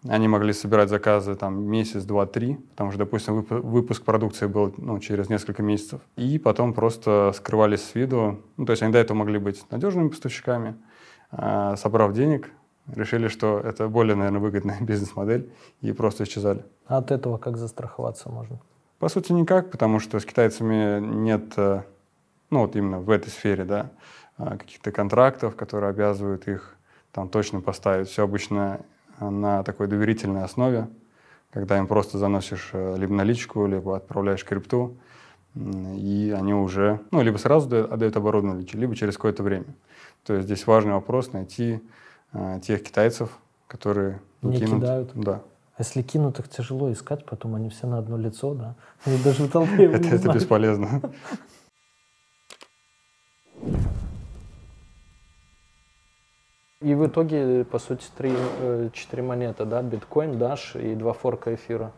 Они 0.08 0.30
могли 0.30 0.54
собирать 0.54 0.90
заказы 0.90 1.36
там 1.36 1.62
месяц, 1.64 2.04
два, 2.04 2.26
три, 2.26 2.56
потому 2.56 2.92
что, 2.92 3.00
допустим, 3.00 3.42
выпуск 3.50 4.04
продукции 4.04 4.48
был 4.48 4.74
ну, 4.78 4.98
через 5.00 5.28
несколько 5.30 5.62
месяцев. 5.62 6.00
И 6.16 6.40
потом 6.40 6.74
просто 6.74 7.34
скрывались 7.36 7.84
с 7.84 7.96
виду. 7.96 8.40
Ну, 8.56 8.66
то 8.66 8.72
есть 8.72 8.82
они 8.82 8.94
до 8.94 9.00
этого 9.00 9.18
могли 9.18 9.40
быть 9.40 9.62
надежными 9.70 10.08
поставщиками, 10.08 10.76
а, 11.32 11.76
собрав 11.76 12.14
денег, 12.14 12.50
решили, 12.96 13.28
что 13.28 13.60
это 13.60 13.90
более, 13.90 14.16
наверное, 14.16 14.40
выгодная 14.40 14.78
бизнес-модель 14.82 15.52
и 15.82 15.92
просто 15.92 16.24
исчезали. 16.24 16.64
А 16.88 16.98
от 16.98 17.12
этого 17.12 17.38
как 17.38 17.58
застраховаться 17.58 18.30
можно? 18.30 18.60
По 19.00 19.10
сути, 19.10 19.32
никак, 19.32 19.72
потому 19.72 20.00
что 20.00 20.20
с 20.20 20.26
китайцами 20.26 21.00
нет, 21.00 21.54
э, 21.56 21.84
ну 22.50 22.62
вот 22.62 22.76
именно 22.76 23.00
в 23.00 23.10
этой 23.10 23.30
сфере, 23.30 23.64
да, 23.64 23.92
каких-то 24.40 24.92
контрактов, 24.92 25.56
которые 25.56 25.90
обязывают 25.90 26.48
их 26.48 26.76
там 27.12 27.30
точно 27.30 27.62
поставить. 27.62 28.08
Все 28.08 28.24
обычно 28.24 28.82
на 29.20 29.64
такой 29.64 29.88
доверительной 29.88 30.44
основе, 30.44 30.88
когда 31.52 31.78
им 31.78 31.88
просто 31.88 32.18
заносишь 32.18 32.70
э, 32.74 32.96
либо 32.98 33.14
наличку, 33.14 33.66
либо 33.66 33.98
отправляешь 33.98 34.46
крипту, 34.46 34.96
и 35.56 36.34
они 36.38 36.54
уже, 36.54 37.02
ну, 37.12 37.22
либо 37.22 37.38
сразу 37.38 37.68
отдают 37.92 38.16
оборудование, 38.16 38.66
либо 38.74 38.96
через 38.96 39.16
какое-то 39.16 39.44
время. 39.44 39.66
То 40.24 40.36
есть 40.36 40.46
здесь 40.46 40.68
важный 40.68 40.94
вопрос 40.94 41.34
найти 41.34 41.82
э, 42.34 42.60
тех 42.64 42.84
китайцев, 42.84 43.30
которые 43.68 44.22
не 44.42 44.60
кинут. 44.60 44.82
кидают. 44.82 45.12
Да. 45.16 45.42
А 45.76 45.82
если 45.82 46.02
кинут, 46.02 46.40
их 46.40 46.50
тяжело 46.50 46.92
искать, 46.92 47.26
потом 47.26 47.56
они 47.56 47.70
все 47.70 47.88
на 47.88 47.98
одно 47.98 48.18
лицо, 48.18 48.54
да? 48.54 48.76
Они 49.06 49.18
даже 49.24 49.46
в 49.46 49.52
толпе 49.52 49.86
это, 49.92 50.08
это 50.08 50.32
бесполезно. 50.32 51.02
И 56.82 56.96
в 56.96 57.06
итоге, 57.06 57.66
по 57.66 57.78
сути, 57.78 58.06
три, 58.18 58.32
э, 58.34 58.88
четыре 58.94 59.22
монеты, 59.22 59.66
да? 59.66 59.82
Биткоин, 59.82 60.38
Даш 60.38 60.78
и 60.78 60.96
два 60.96 61.12
форка 61.12 61.54
эфира. 61.54 61.92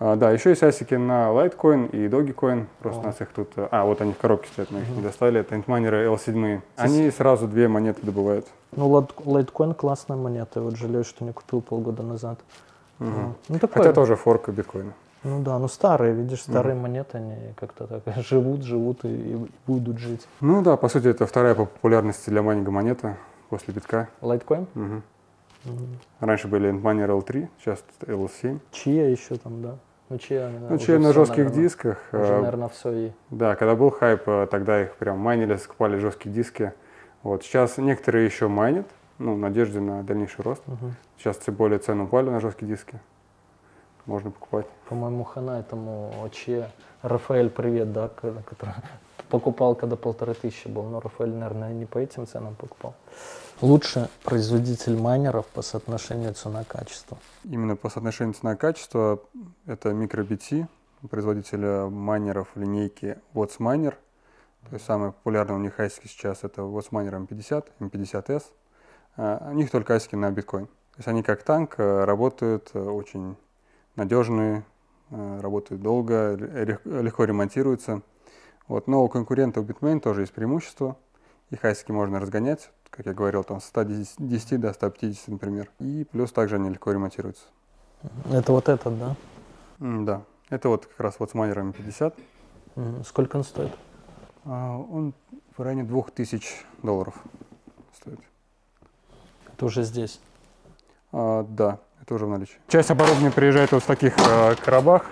А, 0.00 0.16
да, 0.16 0.32
еще 0.32 0.50
есть 0.50 0.64
асики 0.64 0.94
на 0.94 1.28
Litecoin 1.28 1.88
и 1.92 2.08
Dogecoin. 2.08 2.66
Просто 2.80 2.98
О. 2.98 3.04
у 3.04 3.06
нас 3.06 3.20
их 3.20 3.28
тут... 3.28 3.52
А, 3.56 3.84
вот 3.84 4.00
они 4.00 4.12
в 4.12 4.18
коробке 4.18 4.48
стоят, 4.48 4.72
мы 4.72 4.80
их 4.80 4.88
угу. 4.88 4.96
не 4.96 5.02
достали. 5.02 5.38
Это 5.38 5.54
интмайнеры 5.54 6.08
L7. 6.08 6.62
Они 6.74 7.10
сразу 7.12 7.46
две 7.46 7.68
монеты 7.68 8.04
добывают. 8.04 8.48
Ну, 8.74 8.90
Litecoin 8.90 9.72
классная 9.74 10.16
монета. 10.16 10.60
Вот 10.60 10.74
жалею, 10.74 11.04
что 11.04 11.24
не 11.24 11.32
купил 11.32 11.60
полгода 11.60 12.02
назад. 12.02 12.40
Угу. 12.98 13.08
Ну, 13.50 13.58
такое... 13.60 13.84
Хотя 13.84 13.92
тоже 13.92 14.16
форка 14.16 14.50
биткоина. 14.50 14.94
Ну 15.22 15.44
да, 15.44 15.56
ну 15.60 15.68
старые, 15.68 16.12
видишь, 16.12 16.42
старые 16.42 16.74
угу. 16.74 16.82
монеты, 16.82 17.18
они 17.18 17.36
как-то 17.54 17.86
так 17.86 18.02
живут, 18.28 18.64
живут 18.64 19.04
и, 19.04 19.08
и 19.08 19.50
будут 19.68 19.98
жить. 19.98 20.26
Ну 20.40 20.60
да, 20.60 20.76
по 20.76 20.88
сути, 20.88 21.06
это 21.06 21.24
вторая 21.24 21.54
по 21.54 21.66
популярности 21.66 22.30
для 22.30 22.42
майнинга 22.42 22.72
монета 22.72 23.16
после 23.52 23.74
битка. 23.74 24.08
Litecoin? 24.22 24.66
Угу. 24.74 25.72
Раньше 26.20 26.48
были 26.48 26.72
Antmoney 26.72 27.06
L3, 27.06 27.48
сейчас 27.58 27.84
L7. 28.00 28.58
Чья 28.70 29.10
еще 29.10 29.36
там, 29.36 29.60
да? 29.60 29.76
Ну, 30.08 30.16
чья, 30.16 30.50
ну, 30.70 30.78
чья 30.78 30.98
на 30.98 31.12
жестких 31.12 31.44
наверное, 31.44 31.62
дисках. 31.62 31.98
Уже, 32.12 32.32
наверное, 32.32 32.68
все 32.68 32.92
и... 32.92 33.12
Да, 33.28 33.54
когда 33.56 33.74
был 33.74 33.90
хайп, 33.90 34.22
э, 34.26 34.48
тогда 34.50 34.82
их 34.82 34.94
прям 34.96 35.18
майнили, 35.18 35.56
скупали 35.56 35.98
жесткие 35.98 36.34
диски. 36.34 36.72
Вот. 37.22 37.44
Сейчас 37.44 37.76
некоторые 37.76 38.24
еще 38.24 38.48
майнят, 38.48 38.86
ну, 39.18 39.34
в 39.34 39.38
надежде 39.38 39.80
на 39.80 40.02
дальнейший 40.02 40.42
рост. 40.42 40.62
Угу. 40.66 40.92
Сейчас 41.18 41.36
тем 41.36 41.54
более 41.54 41.78
цены 41.78 42.04
упали 42.04 42.30
на 42.30 42.40
жесткие 42.40 42.72
диски. 42.72 42.98
Можно 44.06 44.30
покупать. 44.30 44.66
По-моему, 44.88 45.24
хана 45.24 45.60
этому 45.60 46.10
ОЧЕ. 46.24 46.70
Рафаэль, 47.02 47.50
привет, 47.50 47.92
да, 47.92 48.08
который 48.08 48.74
покупал, 49.28 49.74
когда 49.74 49.96
полторы 49.96 50.32
тысячи 50.32 50.68
был. 50.68 50.84
Но 50.84 51.00
Рафаэль, 51.00 51.34
наверное, 51.34 51.74
не 51.74 51.84
по 51.84 51.98
этим 51.98 52.26
ценам 52.26 52.54
покупал. 52.54 52.94
Лучше 53.62 54.10
производитель 54.24 54.96
майнеров 54.98 55.46
по 55.46 55.62
соотношению 55.62 56.34
цена-качество? 56.34 57.16
Именно 57.44 57.76
по 57.76 57.90
соотношению 57.90 58.34
цена-качество 58.34 59.22
это 59.66 59.90
MicroBT, 59.90 60.66
производитель 61.08 61.88
майнеров 61.88 62.48
линейки 62.56 63.18
Watts 63.34 63.58
Miner. 63.60 63.94
То 64.68 64.72
есть 64.72 64.84
самый 64.84 65.12
популярный 65.12 65.54
у 65.54 65.58
них 65.60 65.78
асики 65.78 66.08
сейчас 66.08 66.42
это 66.42 66.62
Watts 66.62 66.90
Miner 66.90 67.24
M50, 67.24 67.66
M50S. 67.78 68.42
А, 69.16 69.50
у 69.52 69.54
них 69.54 69.70
только 69.70 69.94
асики 69.94 70.16
на 70.16 70.32
биткоин. 70.32 70.66
То 70.66 70.96
есть 70.96 71.06
они 71.06 71.22
как 71.22 71.44
танк 71.44 71.76
э, 71.78 72.04
работают 72.04 72.70
э, 72.74 72.82
очень 72.82 73.36
надежные, 73.94 74.64
э, 75.10 75.40
работают 75.40 75.82
долго, 75.82 76.34
легко 76.34 77.22
ремонтируются. 77.22 78.02
Вот. 78.66 78.88
Но 78.88 79.04
у 79.04 79.08
конкурентов 79.08 79.66
Bitmain 79.66 80.00
тоже 80.00 80.22
есть 80.22 80.32
преимущество. 80.32 80.96
Их 81.50 81.64
асики 81.64 81.92
можно 81.92 82.18
разгонять 82.18 82.72
как 82.92 83.06
я 83.06 83.14
говорил, 83.14 83.42
там 83.42 83.60
с 83.60 83.64
110 83.64 84.60
до 84.60 84.72
150, 84.72 85.28
например. 85.28 85.70
И 85.80 86.06
плюс 86.12 86.30
также 86.30 86.56
они 86.56 86.68
легко 86.68 86.92
ремонтируются. 86.92 87.44
Это 88.30 88.52
вот 88.52 88.68
этот, 88.68 88.98
да? 88.98 89.16
Да. 89.78 90.22
Это 90.50 90.68
вот 90.68 90.86
как 90.86 91.00
раз 91.00 91.14
вот 91.18 91.30
с 91.30 91.34
майнерами 91.34 91.72
50. 91.72 92.14
Mm, 92.76 93.04
сколько 93.06 93.36
он 93.36 93.44
стоит? 93.44 93.72
А, 94.44 94.76
он 94.76 95.14
в 95.56 95.62
районе 95.62 95.84
2000 95.84 96.46
долларов 96.82 97.14
стоит. 97.96 98.20
Это 99.54 99.64
уже 99.64 99.84
здесь? 99.84 100.20
А, 101.12 101.46
да, 101.48 101.78
это 102.02 102.14
уже 102.14 102.26
в 102.26 102.28
наличии. 102.28 102.58
Часть 102.68 102.90
оборудования 102.90 103.30
приезжает 103.30 103.72
вот 103.72 103.82
в 103.82 103.86
таких 103.86 104.14
а, 104.18 104.54
коробах. 104.56 105.06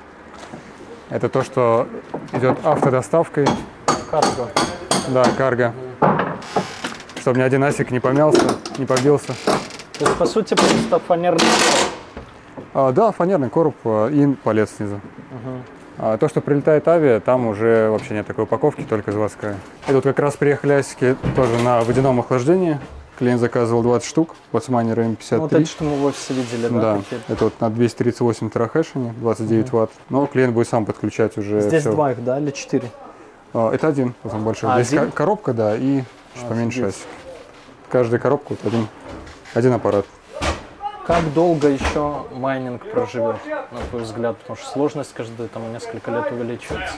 Это 1.09 1.31
то, 1.31 1.43
что 1.43 1.89
идет 2.33 2.59
автодоставкой. 2.65 3.47
Карго. 4.11 4.51
Да, 5.09 5.25
карго. 5.37 5.75
Чтобы 7.21 7.39
ни 7.39 7.43
один 7.43 7.63
асик 7.63 7.91
не 7.91 8.01
помялся, 8.01 8.57
не 8.79 8.87
побился. 8.87 9.35
То 9.99 10.07
есть, 10.07 10.17
по 10.17 10.25
сути, 10.25 10.55
просто 10.55 10.99
фанерный 11.07 11.39
короб? 11.39 12.65
А, 12.73 12.93
да, 12.93 13.13
фанерный 13.13 13.51
короб 13.51 13.77
а, 13.85 14.09
и 14.09 14.27
палец 14.27 14.71
снизу. 14.77 14.95
Угу. 14.95 15.51
А 15.99 16.17
то, 16.17 16.29
что 16.31 16.41
прилетает 16.41 16.89
авиа, 16.89 17.21
там 17.21 17.47
уже 17.47 17.91
вообще 17.91 18.15
нет 18.15 18.27
такой 18.27 18.45
упаковки, 18.45 18.81
только 18.89 19.13
заводская. 19.13 19.57
И 19.87 19.93
тут 19.93 20.05
как 20.05 20.19
раз 20.19 20.37
приехали 20.37 20.73
асики 20.73 21.15
тоже 21.37 21.59
на 21.63 21.83
водяном 21.83 22.21
охлаждении. 22.21 22.81
Клиент 23.19 23.39
заказывал 23.39 23.83
20 23.83 24.09
штук, 24.09 24.35
Watchminer 24.55 24.95
M53. 24.95 25.17
Ну, 25.33 25.39
вот 25.41 25.53
это, 25.53 25.67
что 25.67 25.85
мы 25.85 25.97
в 25.97 26.05
офисе 26.07 26.33
видели, 26.33 26.69
да? 26.69 26.81
Да, 26.81 26.97
такие? 26.97 27.21
это 27.29 27.45
вот 27.45 27.61
на 27.61 27.69
238 27.69 28.49
терахешине, 28.49 29.13
29 29.19 29.67
угу. 29.67 29.77
ватт. 29.77 29.91
Но 30.09 30.25
клиент 30.25 30.55
будет 30.55 30.69
сам 30.71 30.87
подключать 30.87 31.37
уже 31.37 31.61
Здесь 31.61 31.83
все. 31.83 31.93
два 31.93 32.13
их, 32.13 32.25
да, 32.25 32.41
или 32.41 32.51
четыре? 32.51 32.91
А, 33.53 33.71
это 33.75 33.89
один, 33.89 34.15
вот 34.23 34.33
он 34.33 34.43
большой. 34.43 34.71
А, 34.71 34.83
Здесь 34.83 34.99
один? 34.99 35.13
коробка, 35.13 35.53
да, 35.53 35.77
и 35.77 36.03
Чуть 36.35 36.49
поменьше 36.49 36.85
ASIC. 36.85 37.07
Каждая 37.89 38.21
коробка 38.21 38.51
вот 38.51 38.65
один, 38.65 38.87
один 39.55 39.73
аппарат. 39.73 40.07
Как 41.07 41.33
долго 41.33 41.69
еще 41.69 42.27
майнинг 42.33 42.89
проживет, 42.91 43.37
на 43.73 43.81
твой 43.91 44.03
взгляд? 44.03 44.37
Потому 44.39 44.57
что 44.57 44.69
сложность 44.69 45.13
каждые 45.13 45.49
там, 45.49 45.73
несколько 45.73 46.11
лет 46.11 46.31
увеличивается. 46.31 46.95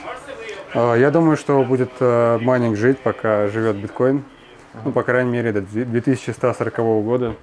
А, 0.75 0.95
я 0.95 1.09
думаю, 1.09 1.35
что 1.35 1.63
будет 1.63 1.91
э, 1.99 2.37
майнинг 2.39 2.77
жить, 2.77 2.99
пока 2.99 3.47
живет 3.47 3.77
биткоин. 3.77 4.23
Ну, 4.85 4.91
по 4.91 5.03
крайней 5.03 5.31
мере, 5.31 5.51
до 5.51 5.61
2140 5.61 6.75
года. 7.03 7.35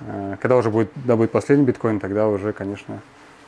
Э, 0.00 0.36
когда 0.40 0.56
уже 0.56 0.70
будет 0.70 0.90
добыт 0.94 1.30
последний 1.30 1.64
биткоин, 1.64 2.00
тогда 2.00 2.26
уже, 2.26 2.52
конечно, 2.52 3.00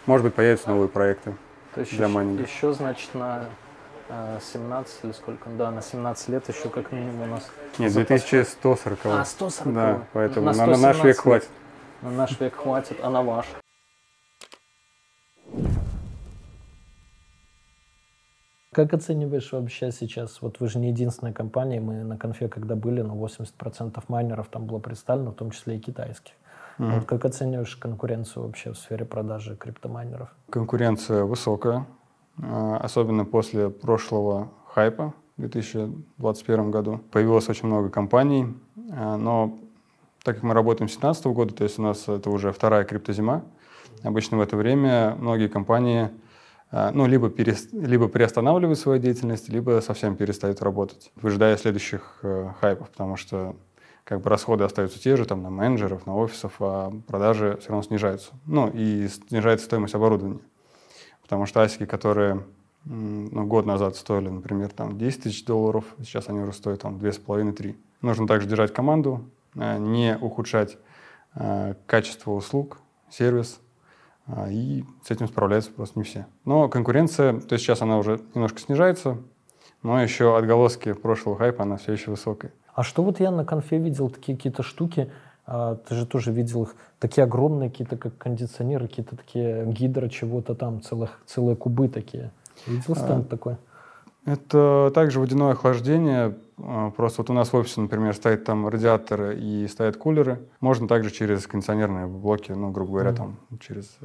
может 0.07 0.25
быть, 0.25 0.35
появятся 0.35 0.69
новые 0.69 0.89
проекты 0.89 1.35
То 1.75 1.81
есть 1.81 1.97
для 1.97 2.09
майнинга. 2.09 2.43
Еще, 2.43 2.73
значит, 2.73 3.15
на 3.15 3.47
17 4.41 5.05
или 5.05 5.13
сколько, 5.13 5.51
да, 5.51 5.71
на 5.71 5.83
17 5.83 6.29
лет 6.29 6.49
еще 6.49 6.69
как 6.69 6.93
минимум 6.93 7.23
у 7.23 7.27
нас. 7.27 7.51
Нет, 7.79 7.93
2140. 7.93 8.99
А, 9.07 9.25
140. 9.25 9.75
Да, 9.75 10.03
поэтому 10.13 10.53
на, 10.53 10.67
на 10.67 10.77
наш 10.79 11.03
век 11.03 11.19
хватит. 11.19 11.49
На 12.03 12.11
наш 12.11 12.39
век 12.41 12.55
хватит, 12.55 12.99
а 13.03 13.11
на 13.11 13.23
ваш? 13.23 13.47
Как 18.75 18.93
оцениваешь 18.93 19.53
вообще 19.53 19.93
сейчас? 19.93 20.43
Вот 20.43 20.59
вы 20.59 20.69
же 20.69 20.81
не 20.81 20.89
единственная 20.89 21.33
компания, 21.33 21.81
мы 21.81 22.03
на 22.03 22.19
конфе 22.19 22.49
когда 22.49 22.75
были, 22.75 23.03
но 23.03 23.15
80% 23.15 24.03
майнеров 24.09 24.49
там 24.49 24.67
было 24.67 24.81
представлено, 24.81 25.31
в 25.31 25.35
том 25.35 25.53
числе 25.53 25.77
и 25.77 25.79
китайских. 25.79 26.33
Mm-hmm. 26.79 26.99
Вот 26.99 27.05
как 27.07 27.25
оцениваешь 27.25 27.77
конкуренцию 27.77 28.47
вообще 28.47 28.73
в 28.73 28.77
сфере 28.77 29.05
продажи 29.05 29.57
криптомайнеров? 29.57 30.29
Конкуренция 30.51 31.23
высокая. 31.23 31.87
А, 32.43 32.79
особенно 32.79 33.25
после 33.25 33.71
прошлого 33.71 34.51
хайпа 34.67 35.15
в 35.37 35.41
2021 35.41 36.71
году. 36.71 37.01
Появилось 37.11 37.49
очень 37.49 37.67
много 37.67 37.89
компаний, 37.89 38.55
а, 38.93 39.17
но 39.17 39.59
так 40.23 40.37
как 40.37 40.43
мы 40.43 40.55
работаем 40.55 40.89
с 40.89 40.93
2017 40.97 41.27
года, 41.27 41.55
то 41.55 41.65
есть 41.65 41.79
у 41.79 41.83
нас 41.83 42.09
это 42.09 42.31
уже 42.31 42.53
вторая 42.53 42.85
криптозима, 42.85 43.45
обычно 44.03 44.39
в 44.39 44.41
это 44.41 44.57
время 44.57 45.17
многие 45.19 45.49
компании 45.49 46.11
а, 46.71 46.91
ну, 46.93 47.07
либо, 47.07 47.31
перест... 47.31 47.73
либо 47.73 48.09
приостанавливают 48.09 48.79
свою 48.79 48.99
деятельность, 48.99 49.49
либо 49.49 49.81
совсем 49.81 50.17
перестают 50.17 50.61
работать, 50.61 51.13
выжидая 51.15 51.57
следующих 51.57 52.19
э, 52.23 52.51
хайпов, 52.61 52.91
потому 52.91 53.17
что 53.17 53.55
как 54.03 54.21
бы 54.21 54.29
расходы 54.29 54.65
остаются 54.65 55.01
те 55.01 55.17
же, 55.17 55.25
там, 55.25 55.43
на 55.43 55.51
менеджеров, 55.51 56.05
на 56.07 56.17
офисов, 56.17 56.55
а 56.59 56.93
продажи 57.07 57.59
все 57.61 57.69
равно 57.71 57.83
снижаются. 57.83 58.33
Ну, 58.47 58.71
и 58.75 59.09
снижается 59.09 59.67
стоимость 59.67 59.95
оборудования. 59.95 60.41
Потому 61.25 61.47
что 61.47 61.63
асики, 61.63 61.87
которые 61.87 62.45
ну, 62.85 63.47
год 63.47 63.67
назад 63.67 63.97
стоили, 63.97 64.29
например, 64.29 64.71
там 64.71 64.99
10 64.99 65.23
тысяч 65.23 65.45
долларов, 65.45 65.85
сейчас 65.99 66.29
они 66.29 66.41
уже 66.41 66.53
стоят 66.53 66.83
там 66.83 66.97
2,5-3. 66.97 67.77
Нужно 68.03 68.27
также 68.27 68.47
держать 68.47 68.73
команду, 68.73 69.25
э, 69.57 69.79
не 69.79 70.19
ухудшать 70.19 70.77
э, 71.35 71.75
качество 71.87 72.33
услуг, 72.33 72.79
сервис, 73.11 73.59
э, 74.27 74.53
и 74.53 74.85
с 75.03 75.11
этим 75.11 75.29
справляются 75.29 75.71
просто 75.71 75.99
не 75.99 76.05
все. 76.05 76.27
Но 76.45 76.69
конкуренция, 76.69 77.41
то 77.41 77.55
есть 77.55 77.65
сейчас 77.65 77.81
она 77.81 77.97
уже 77.97 78.21
немножко 78.35 78.61
снижается, 78.61 79.17
но 79.83 80.03
еще 80.03 80.37
отголоски 80.37 80.93
прошлого 80.93 81.39
хайпа, 81.39 81.63
она 81.63 81.79
все 81.79 81.93
еще 81.93 82.11
высокая. 82.11 82.53
А 82.75 82.83
что 82.83 83.03
вот 83.03 83.21
я 83.21 83.31
на 83.31 83.45
конфе 83.47 83.79
видел, 83.79 84.11
такие 84.11 84.37
какие-то 84.37 84.63
штуки, 84.63 85.11
а, 85.47 85.77
ты 85.77 85.95
же 85.95 86.07
тоже 86.07 86.33
видел 86.33 86.65
их, 86.65 86.75
такие 86.99 87.25
огромные 87.25 87.71
какие-то, 87.71 87.97
как 87.97 88.17
кондиционеры, 88.17 88.89
какие-то 88.89 89.17
такие 89.17 89.67
гидро 89.67 90.09
чего-то 90.09 90.55
там, 90.55 90.81
целых, 90.81 91.21
целые 91.27 91.57
кубы 91.57 91.89
такие. 91.89 92.31
Видел 92.67 92.95
стенд 92.95 93.27
а, 93.27 93.29
такой? 93.29 93.57
Это 94.25 94.91
также 94.95 95.21
водяное 95.21 95.53
охлаждение. 95.53 96.37
А, 96.57 96.91
просто 96.91 97.23
вот 97.23 97.31
у 97.31 97.35
нас 97.35 97.53
в 97.53 97.57
офисе, 97.57 97.81
например, 97.81 98.15
стоит 98.15 98.45
там 98.45 98.67
радиатор 98.69 99.33
и 99.33 99.67
стоят 99.69 99.97
кулеры. 99.97 100.41
Можно 100.61 100.89
также 100.89 101.11
через 101.11 101.47
кондиционерные 101.47 102.07
блоки, 102.07 102.53
ну, 102.53 102.71
грубо 102.71 102.93
говоря, 102.93 103.11
mm. 103.11 103.17
там 103.17 103.37
через 103.61 103.99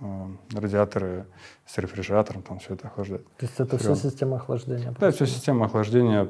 э, 0.00 0.26
радиаторы 0.52 1.26
с 1.66 1.76
рефрижератором, 1.78 2.42
там 2.42 2.60
все 2.60 2.74
это 2.74 2.86
охлаждает. 2.86 3.26
То 3.36 3.46
есть 3.46 3.58
это 3.58 3.78
все 3.78 3.96
система 3.96 4.36
охлаждения? 4.36 4.94
Да, 5.00 5.10
все 5.10 5.26
система 5.26 5.66
охлаждения, 5.66 6.28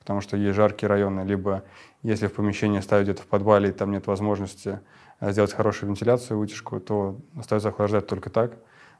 потому 0.00 0.20
что 0.20 0.36
есть 0.36 0.56
жаркие 0.56 0.88
районы, 0.88 1.20
либо 1.20 1.62
если 2.02 2.26
в 2.26 2.32
помещении 2.32 2.80
ставить 2.80 3.04
где-то 3.04 3.22
в 3.22 3.26
подвале, 3.26 3.68
и 3.68 3.72
там 3.72 3.92
нет 3.92 4.06
возможности 4.06 4.80
э, 5.20 5.30
сделать 5.32 5.52
хорошую 5.52 5.90
вентиляцию, 5.90 6.38
вытяжку, 6.38 6.80
то 6.80 7.16
остается 7.38 7.68
охлаждать 7.68 8.06
только 8.06 8.30
так. 8.30 8.52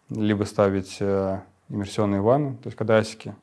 Либо 0.09 0.45
ставить 0.45 0.99
э, 1.01 1.41
иммерсионные 1.69 2.21
ванны, 2.21 2.57
то 2.57 2.69
есть 2.69 2.77
когда 2.77 2.99
асики 2.99 3.35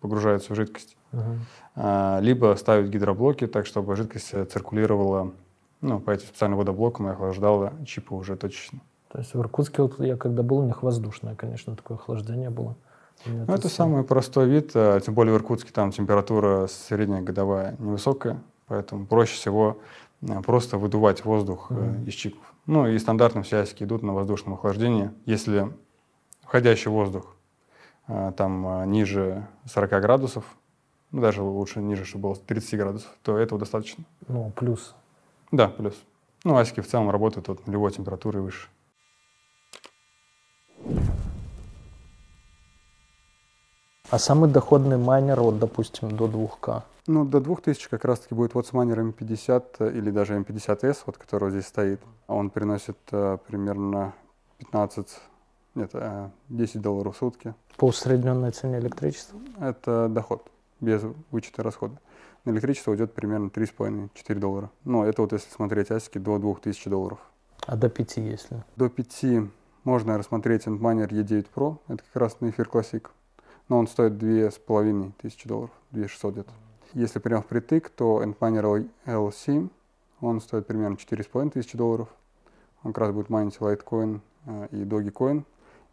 погружаются 0.00 0.52
в 0.52 0.56
жидкость. 0.56 0.96
Uh-huh. 1.12 2.20
Либо 2.20 2.56
ставить 2.56 2.90
гидроблоки 2.90 3.46
так, 3.46 3.66
чтобы 3.66 3.94
жидкость 3.96 4.30
э, 4.32 4.44
циркулировала 4.46 5.32
ну, 5.82 6.00
по 6.00 6.10
этим 6.10 6.26
специальным 6.26 6.58
водоблокам 6.58 7.08
и 7.08 7.10
охлаждала 7.10 7.74
чипы 7.84 8.14
уже 8.14 8.36
точечно. 8.36 8.80
То 9.10 9.18
есть 9.18 9.34
в 9.34 9.40
Иркутске, 9.40 9.82
вот 9.82 10.00
я 10.00 10.16
когда 10.16 10.42
был, 10.42 10.58
у 10.58 10.64
них 10.64 10.82
воздушное, 10.82 11.34
конечно, 11.34 11.76
такое 11.76 11.98
охлаждение 11.98 12.48
было. 12.48 12.76
Ну, 13.26 13.54
это 13.54 13.68
самый 13.68 14.04
простой 14.04 14.48
вид, 14.48 14.72
а, 14.74 15.00
тем 15.00 15.14
более 15.14 15.34
в 15.34 15.36
Иркутске 15.36 15.72
там 15.72 15.92
температура 15.92 16.66
средняя 16.66 17.22
годовая 17.22 17.76
невысокая, 17.78 18.42
поэтому 18.66 19.06
проще 19.06 19.34
всего 19.34 19.78
а, 20.28 20.42
просто 20.42 20.78
выдувать 20.78 21.24
воздух 21.24 21.70
mm-hmm. 21.70 22.06
из 22.06 22.14
чипов. 22.14 22.54
Ну 22.66 22.86
и 22.86 22.98
стандартно 22.98 23.42
все 23.42 23.58
асики 23.58 23.84
идут 23.84 24.02
на 24.02 24.14
воздушном 24.14 24.54
охлаждении. 24.54 25.10
Если 25.26 25.72
входящий 26.42 26.90
воздух 26.90 27.36
а, 28.06 28.32
там 28.32 28.90
ниже 28.90 29.46
40 29.66 29.90
градусов, 30.02 30.44
ну, 31.12 31.20
даже 31.20 31.42
лучше 31.42 31.80
ниже, 31.80 32.04
чтобы 32.04 32.22
было 32.22 32.36
30 32.36 32.78
градусов, 32.78 33.10
то 33.22 33.36
этого 33.36 33.58
достаточно. 33.58 34.04
Ну, 34.28 34.50
плюс. 34.56 34.94
Да, 35.50 35.68
плюс. 35.68 35.94
Ну, 36.44 36.56
асики 36.56 36.80
в 36.80 36.88
целом 36.88 37.10
работают 37.10 37.48
от 37.50 37.66
нулевой 37.66 37.92
температуры 37.92 38.40
выше. 38.40 38.68
А 44.12 44.18
самый 44.18 44.50
доходный 44.50 44.98
майнер, 44.98 45.40
вот, 45.40 45.58
допустим, 45.58 46.14
до 46.14 46.26
2К? 46.26 46.82
Ну, 47.06 47.24
до 47.24 47.40
2000 47.40 47.88
как 47.88 48.04
раз-таки 48.04 48.34
будет 48.34 48.52
вот 48.52 48.66
с 48.66 48.74
майнером 48.74 49.14
50 49.14 49.80
или 49.80 50.10
даже 50.10 50.36
M50S, 50.36 50.98
вот, 51.06 51.16
который 51.16 51.50
здесь 51.50 51.66
стоит. 51.66 51.98
Он 52.26 52.50
приносит 52.50 52.98
э, 53.10 53.38
примерно 53.48 54.12
15 54.58 55.08
нет, 55.76 55.92
10 56.50 56.82
долларов 56.82 57.16
в 57.16 57.18
сутки. 57.20 57.54
По 57.78 57.86
усредненной 57.86 58.50
цене 58.50 58.80
электричества? 58.80 59.40
Это 59.58 60.08
доход, 60.10 60.46
без 60.82 61.00
вычета 61.30 61.62
расхода. 61.62 61.98
На 62.44 62.50
электричество 62.50 62.90
уйдет 62.90 63.14
примерно 63.14 63.46
3,5-4 63.46 64.34
доллара. 64.34 64.70
Но 64.84 65.06
это 65.06 65.22
вот 65.22 65.32
если 65.32 65.48
смотреть 65.50 65.90
асики 65.90 66.18
до 66.18 66.38
2000 66.38 66.90
долларов. 66.90 67.18
А 67.66 67.76
до 67.76 67.88
5 67.88 68.16
если? 68.18 68.62
До 68.76 68.90
5 68.90 69.48
можно 69.84 70.18
рассмотреть 70.18 70.66
Antminer 70.66 71.08
E9 71.08 71.46
Pro. 71.54 71.78
Это 71.88 72.04
как 72.04 72.16
раз 72.20 72.40
на 72.40 72.50
эфир 72.50 72.68
Classic. 72.70 73.06
Но 73.68 73.78
он 73.78 73.86
стоит 73.86 74.18
2500 74.18 75.46
долларов, 75.46 75.70
2600 75.92 76.32
где-то. 76.32 76.52
Если 76.94 77.18
прям 77.18 77.42
впритык, 77.42 77.88
то 77.90 78.22
Antminer 78.22 78.88
L7, 79.06 79.70
он 80.20 80.40
стоит 80.40 80.66
примерно 80.66 80.96
4500 80.96 81.76
долларов. 81.76 82.08
Он 82.82 82.92
как 82.92 83.04
раз 83.04 83.12
будет 83.12 83.30
майнить 83.30 83.56
Litecoin 83.58 84.20
э, 84.46 84.68
и 84.72 84.84
Dogecoin 84.84 85.44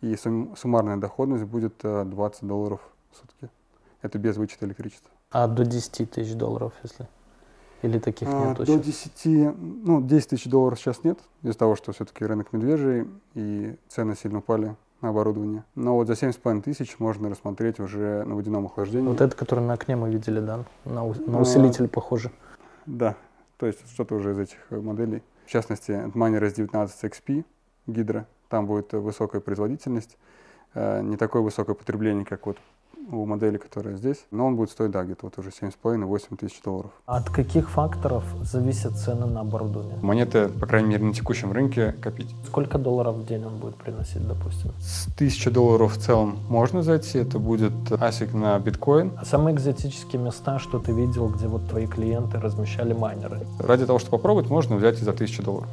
и 0.01 0.15
сум, 0.15 0.55
суммарная 0.57 0.97
доходность 0.97 1.43
будет 1.43 1.73
20 1.81 2.43
э, 2.43 2.45
долларов 2.45 2.81
в 3.11 3.17
сутки. 3.17 3.49
Это 4.01 4.17
без 4.17 4.37
вычета 4.37 4.65
электричества. 4.65 5.11
А 5.31 5.47
до 5.47 5.65
10 5.65 6.11
тысяч 6.11 6.33
долларов, 6.35 6.73
если? 6.83 7.07
Или 7.81 7.99
таких 7.99 8.27
а, 8.29 8.47
нет? 8.47 8.57
До 8.57 8.65
сейчас? 8.65 8.81
10, 8.81 9.55
ну, 9.57 10.01
10 10.01 10.29
тысяч 10.29 10.45
долларов 10.45 10.79
сейчас 10.79 11.03
нет, 11.03 11.19
из-за 11.43 11.57
того, 11.57 11.75
что 11.75 11.91
все-таки 11.91 12.25
рынок 12.25 12.51
медвежий 12.51 13.07
и 13.35 13.77
цены 13.87 14.15
сильно 14.15 14.39
упали 14.39 14.75
на 15.01 15.09
оборудование. 15.09 15.63
Но 15.75 15.95
вот 15.95 16.07
за 16.07 16.13
7,5 16.13 16.61
тысяч 16.61 16.99
можно 16.99 17.29
рассмотреть 17.29 17.79
уже 17.79 18.23
на 18.25 18.35
водяном 18.35 18.65
охлаждении. 18.65 19.07
Вот 19.07 19.21
это, 19.21 19.35
который 19.35 19.63
на 19.63 19.73
окне 19.73 19.95
мы 19.95 20.09
видели, 20.09 20.39
да? 20.39 20.65
На, 20.85 21.03
на 21.03 21.37
а, 21.37 21.41
усилитель 21.41 21.85
а, 21.85 21.87
похоже. 21.87 22.31
Да, 22.85 23.15
то 23.57 23.65
есть 23.65 23.79
что-то 23.93 24.15
уже 24.15 24.31
из 24.31 24.39
этих 24.39 24.59
моделей. 24.69 25.23
В 25.45 25.49
частности, 25.49 25.91
Miner 25.91 26.41
S19 26.41 26.89
XP 27.01 27.45
Гидро 27.87 28.25
там 28.49 28.65
будет 28.67 28.93
высокая 28.93 29.41
производительность, 29.41 30.17
э, 30.73 31.01
не 31.01 31.17
такое 31.17 31.41
высокое 31.41 31.75
потребление, 31.75 32.25
как 32.25 32.45
вот 32.45 32.57
у 33.11 33.25
модели, 33.25 33.57
которая 33.57 33.95
здесь. 33.95 34.25
Но 34.31 34.47
он 34.47 34.55
будет 34.55 34.71
стоить, 34.71 34.91
да, 34.91 35.03
где-то 35.03 35.25
вот 35.25 35.37
уже 35.37 35.49
7,5-8 35.49 36.37
тысяч 36.37 36.61
долларов. 36.61 36.91
От 37.05 37.29
каких 37.29 37.69
факторов 37.69 38.23
зависят 38.43 38.95
цены 38.95 39.25
на 39.25 39.41
оборудование? 39.41 39.97
Монеты, 40.01 40.49
по 40.49 40.65
крайней 40.65 40.89
мере, 40.89 41.05
на 41.05 41.13
текущем 41.13 41.51
рынке 41.51 41.93
копить. 42.01 42.33
Сколько 42.45 42.77
долларов 42.77 43.15
в 43.15 43.25
день 43.25 43.45
он 43.45 43.57
будет 43.57 43.75
приносить, 43.75 44.27
допустим? 44.27 44.71
С 44.79 45.07
1000 45.15 45.51
долларов 45.51 45.97
в 45.97 46.01
целом 46.01 46.37
можно 46.49 46.81
зайти. 46.81 47.19
Это 47.19 47.39
будет 47.39 47.73
ASIC 47.89 48.35
на 48.35 48.59
биткоин. 48.59 49.13
А 49.17 49.25
самые 49.25 49.55
экзотические 49.55 50.21
места, 50.21 50.59
что 50.59 50.79
ты 50.79 50.91
видел, 50.91 51.29
где 51.29 51.47
вот 51.47 51.67
твои 51.67 51.87
клиенты 51.87 52.39
размещали 52.39 52.93
майнеры? 52.93 53.39
Ради 53.59 53.85
того, 53.85 53.99
чтобы 53.99 54.17
попробовать, 54.17 54.49
можно 54.49 54.75
взять 54.75 55.01
и 55.01 55.03
за 55.03 55.11
1000 55.11 55.43
долларов. 55.43 55.69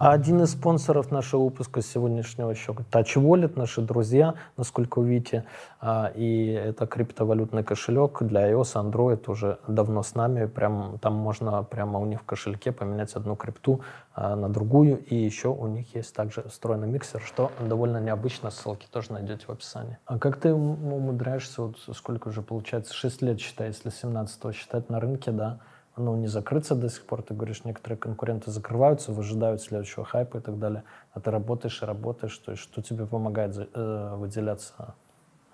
А 0.00 0.12
один 0.12 0.40
из 0.42 0.52
спонсоров 0.52 1.10
нашего 1.10 1.42
выпуска 1.42 1.82
сегодняшнего 1.82 2.50
еще 2.50 2.70
Touch 2.72 3.16
Wallet, 3.16 3.54
наши 3.56 3.80
друзья, 3.80 4.34
насколько 4.56 5.00
вы 5.00 5.08
видите. 5.08 5.44
А, 5.80 6.12
и 6.14 6.50
это 6.50 6.86
криптовалютный 6.86 7.64
кошелек 7.64 8.22
для 8.22 8.48
iOS, 8.52 8.74
Android 8.74 9.28
уже 9.28 9.58
давно 9.66 10.04
с 10.04 10.14
нами. 10.14 10.46
Прям, 10.46 11.00
там 11.00 11.14
можно 11.14 11.64
прямо 11.64 11.98
у 11.98 12.06
них 12.06 12.20
в 12.20 12.24
кошельке 12.24 12.70
поменять 12.70 13.14
одну 13.14 13.34
крипту 13.34 13.80
а, 14.14 14.36
на 14.36 14.48
другую. 14.48 15.04
И 15.04 15.16
еще 15.16 15.48
у 15.48 15.66
них 15.66 15.92
есть 15.96 16.14
также 16.14 16.42
встроенный 16.42 16.86
миксер, 16.86 17.20
что 17.20 17.50
довольно 17.58 17.98
необычно. 17.98 18.50
Ссылки 18.50 18.86
тоже 18.92 19.12
найдете 19.12 19.46
в 19.46 19.50
описании. 19.50 19.98
А 20.06 20.20
как 20.20 20.38
ты 20.38 20.54
умудряешься, 20.54 21.62
вот 21.62 21.76
сколько 21.96 22.28
уже 22.28 22.42
получается, 22.42 22.94
6 22.94 23.22
лет 23.22 23.40
считай, 23.40 23.68
если 23.68 23.90
17 23.90 24.54
считать 24.54 24.90
на 24.90 25.00
рынке, 25.00 25.32
да, 25.32 25.58
ну, 25.98 26.16
не 26.16 26.26
закрыться 26.26 26.74
до 26.74 26.88
сих 26.88 27.04
пор. 27.04 27.22
Ты 27.22 27.34
говоришь, 27.34 27.64
некоторые 27.64 27.98
конкуренты 27.98 28.50
закрываются, 28.50 29.12
выжидают 29.12 29.60
следующего 29.60 30.04
хайпа 30.04 30.38
и 30.38 30.40
так 30.40 30.58
далее. 30.58 30.84
А 31.12 31.20
ты 31.20 31.30
работаешь 31.30 31.82
и 31.82 31.86
работаешь. 31.86 32.36
То 32.38 32.52
есть 32.52 32.62
что 32.62 32.82
тебе 32.82 33.06
помогает 33.06 33.56
э, 33.56 34.14
выделяться 34.16 34.94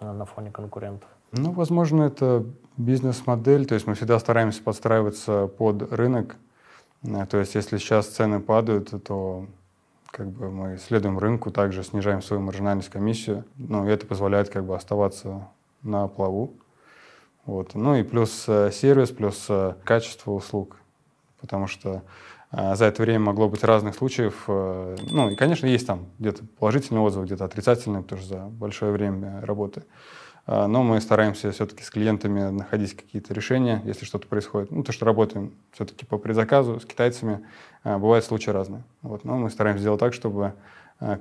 э, 0.01 0.13
на 0.13 0.25
фоне 0.25 0.51
конкурентов? 0.51 1.09
Ну, 1.33 1.53
возможно, 1.53 2.05
это 2.05 2.45
бизнес-модель. 2.77 3.67
То 3.67 3.75
есть 3.75 3.87
мы 3.87 3.95
всегда 3.95 4.19
стараемся 4.19 4.63
подстраиваться 4.63 5.47
под 5.47 5.93
рынок. 5.93 6.37
Э, 7.03 7.27
то 7.27 7.39
есть 7.39 7.55
если 7.55 7.79
сейчас 7.79 8.07
цены 8.09 8.41
падают, 8.41 8.93
то 9.05 9.47
как 10.07 10.29
бы 10.29 10.51
мы 10.51 10.79
следуем 10.79 11.19
рынку, 11.19 11.51
также 11.51 11.83
снижаем 11.83 12.23
свою 12.23 12.41
маржинальность 12.41 12.89
комиссию. 12.89 13.45
Ну, 13.57 13.87
это 13.87 14.07
позволяет 14.07 14.49
как 14.49 14.65
бы 14.65 14.77
оставаться 14.77 15.49
на 15.83 16.07
плаву. 16.07 16.55
Вот. 17.47 17.75
Ну 17.75 17.95
и 17.97 18.03
плюс 18.03 18.45
э, 18.49 18.71
сервис, 18.73 19.11
плюс 19.11 19.47
э, 19.49 19.75
качество 19.85 20.33
услуг, 20.33 20.79
потому 21.41 21.67
что 21.67 22.03
э, 22.53 22.75
за 22.75 22.87
это 22.87 23.03
время 23.03 23.21
могло 23.21 23.49
быть 23.49 23.63
разных 23.65 23.95
случаев. 23.95 24.45
Ну 24.47 25.31
и, 25.31 25.35
конечно, 25.37 25.67
есть 25.67 25.87
там 25.87 26.07
где-то 26.19 26.45
положительные 26.59 27.03
отзывы, 27.03 27.27
где-то 27.27 27.45
отрицательные, 27.45 28.03
что 28.07 28.17
за 28.17 28.39
большое 28.47 28.93
время 28.93 29.41
работы. 29.43 29.85
Но 30.47 30.83
мы 30.83 31.01
стараемся 31.01 31.51
все-таки 31.53 31.83
с 31.83 31.89
клиентами 31.89 32.51
находить 32.51 32.95
какие-то 32.95 33.33
решения, 33.33 33.81
если 33.87 34.05
что-то 34.05 34.29
происходит. 34.29 34.71
Ну, 34.71 34.83
то, 34.83 34.93
что 34.93 35.07
работаем 35.07 35.55
все-таки 35.73 36.05
по 36.05 36.19
предзаказу 36.19 36.81
с 36.81 36.85
китайцами, 36.85 37.47
бывают 37.83 38.27
случаи 38.27 38.51
разные. 38.51 38.85
Вот, 39.01 39.25
но 39.25 39.39
мы 39.39 39.49
стараемся 39.49 39.81
сделать 39.81 40.01
так, 40.01 40.13
чтобы 40.13 40.53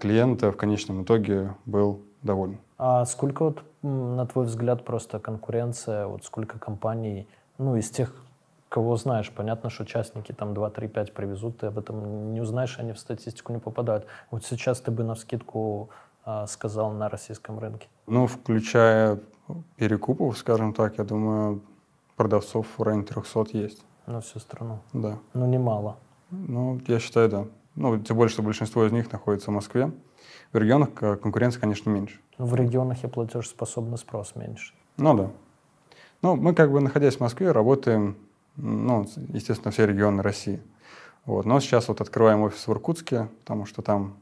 клиент 0.01 0.41
в 0.41 0.51
конечном 0.51 1.03
итоге 1.03 1.55
был 1.65 2.01
доволен. 2.21 2.57
А 2.77 3.05
сколько, 3.05 3.45
вот, 3.45 3.63
на 3.83 4.25
твой 4.25 4.45
взгляд, 4.45 4.85
просто 4.85 5.19
конкуренция, 5.19 6.07
вот 6.07 6.23
сколько 6.23 6.57
компаний, 6.57 7.27
ну, 7.57 7.75
из 7.75 7.89
тех, 7.89 8.15
кого 8.69 8.95
знаешь, 8.95 9.31
понятно, 9.31 9.69
что 9.69 9.83
участники 9.83 10.31
там 10.31 10.53
2, 10.53 10.69
3, 10.69 10.87
5 10.87 11.13
привезут, 11.13 11.59
ты 11.59 11.67
об 11.67 11.77
этом 11.77 12.33
не 12.33 12.41
узнаешь, 12.41 12.79
они 12.79 12.93
в 12.93 12.99
статистику 12.99 13.53
не 13.53 13.59
попадают. 13.59 14.07
Вот 14.31 14.45
сейчас 14.45 14.81
ты 14.81 14.89
бы 14.89 15.03
на 15.03 15.15
вскидку 15.15 15.89
а, 16.25 16.47
сказал 16.47 16.91
на 16.91 17.09
российском 17.09 17.59
рынке? 17.59 17.87
Ну, 18.07 18.27
включая 18.27 19.19
перекупов, 19.75 20.37
скажем 20.37 20.73
так, 20.73 20.97
я 20.97 21.03
думаю, 21.03 21.61
продавцов 22.15 22.67
в 22.77 22.81
районе 22.81 23.03
300 23.03 23.45
есть. 23.51 23.83
На 24.07 24.21
всю 24.21 24.39
страну? 24.39 24.79
Да. 24.93 25.19
Ну, 25.33 25.45
немало. 25.45 25.97
Ну, 26.31 26.81
я 26.87 26.99
считаю, 26.99 27.29
да. 27.29 27.45
Ну, 27.75 27.99
тем 27.99 28.15
более, 28.17 28.31
что 28.31 28.41
большинство 28.41 28.85
из 28.85 28.91
них 28.91 29.11
находится 29.11 29.51
в 29.51 29.53
Москве. 29.53 29.91
В 30.51 30.57
регионах 30.57 30.89
э, 31.01 31.15
конкуренция, 31.17 31.59
конечно, 31.59 31.89
меньше. 31.89 32.19
В 32.37 32.55
регионах 32.55 33.03
и 33.03 33.07
платежеспособный 33.07 33.97
спрос 33.97 34.35
меньше. 34.35 34.73
Ну, 34.97 35.13
да. 35.15 35.31
Ну, 36.21 36.35
мы 36.35 36.53
как 36.53 36.71
бы, 36.71 36.79
находясь 36.79 37.17
в 37.17 37.19
Москве, 37.19 37.51
работаем, 37.51 38.17
ну, 38.55 39.07
естественно, 39.29 39.71
все 39.71 39.85
регионы 39.85 40.23
России. 40.23 40.61
Вот. 41.25 41.45
Но 41.45 41.59
сейчас 41.59 41.87
вот 41.87 42.01
открываем 42.01 42.41
офис 42.41 42.67
в 42.67 42.71
Иркутске, 42.71 43.29
потому 43.41 43.65
что 43.65 43.81
там 43.81 44.17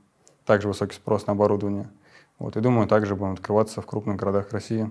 также 0.46 0.68
высокий 0.68 0.96
спрос 0.96 1.28
на 1.28 1.34
оборудование. 1.34 1.90
Вот, 2.40 2.58
и 2.58 2.60
думаю, 2.60 2.88
также 2.88 3.16
будем 3.16 3.34
открываться 3.34 3.82
в 3.82 3.86
крупных 3.86 4.18
городах 4.18 4.52
России, 4.52 4.90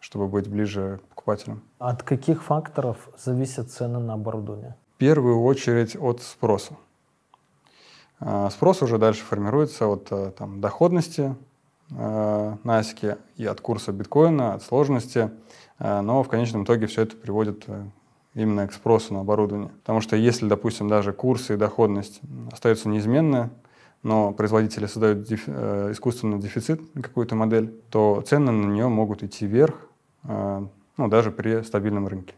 чтобы 0.00 0.28
быть 0.28 0.48
ближе 0.48 1.00
к 1.02 1.08
покупателям. 1.08 1.62
От 1.78 2.02
каких 2.02 2.42
факторов 2.42 3.08
зависят 3.18 3.70
цены 3.70 3.98
на 3.98 4.14
оборудование? 4.14 4.76
В 4.96 4.98
первую 4.98 5.42
очередь 5.42 5.96
от 5.96 6.20
спроса. 6.20 6.74
А, 8.18 8.50
спрос 8.50 8.82
уже 8.82 8.98
дальше 8.98 9.24
формируется 9.24 9.86
от 9.86 10.08
э, 10.10 10.32
там, 10.36 10.60
доходности 10.60 11.34
э, 11.90 12.56
асике 12.64 13.18
и 13.36 13.46
от 13.46 13.60
курса 13.60 13.92
биткоина, 13.92 14.54
от 14.54 14.62
сложности, 14.62 15.30
э, 15.78 16.00
но 16.00 16.22
в 16.22 16.28
конечном 16.28 16.64
итоге 16.64 16.86
все 16.86 17.02
это 17.02 17.16
приводит 17.16 17.66
именно 18.34 18.66
к 18.66 18.72
спросу 18.72 19.14
на 19.14 19.20
оборудование. 19.20 19.70
Потому 19.80 20.00
что 20.00 20.16
если, 20.16 20.46
допустим, 20.46 20.88
даже 20.88 21.12
курсы 21.12 21.54
и 21.54 21.56
доходность 21.56 22.20
остаются 22.52 22.88
неизменны, 22.88 23.50
но 24.02 24.32
производители 24.32 24.86
создают 24.86 25.24
деф, 25.24 25.44
э, 25.46 25.90
искусственный 25.92 26.38
дефицит 26.38 26.80
какую-то 26.94 27.34
модель, 27.34 27.68
то 27.90 28.22
цены 28.26 28.50
на 28.50 28.66
нее 28.66 28.88
могут 28.88 29.22
идти 29.22 29.46
вверх, 29.46 29.74
э, 30.24 30.66
ну, 30.96 31.08
даже 31.08 31.30
при 31.30 31.62
стабильном 31.62 32.06
рынке. 32.08 32.34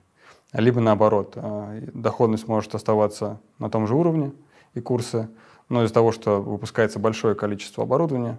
Либо 0.53 0.81
наоборот, 0.81 1.33
э, 1.37 1.89
доходность 1.95 2.49
может 2.49 2.75
оставаться 2.75 3.41
на 3.59 3.71
том 3.71 3.87
же 3.87 3.95
уровне 3.95 4.33
и 4.75 4.81
курсы, 4.81 5.29
но 5.69 5.85
из-за 5.85 5.95
того, 5.95 6.11
что 6.11 6.43
выпускается 6.43 6.99
большое 6.99 7.35
количество 7.35 7.85
оборудования, 7.85 8.39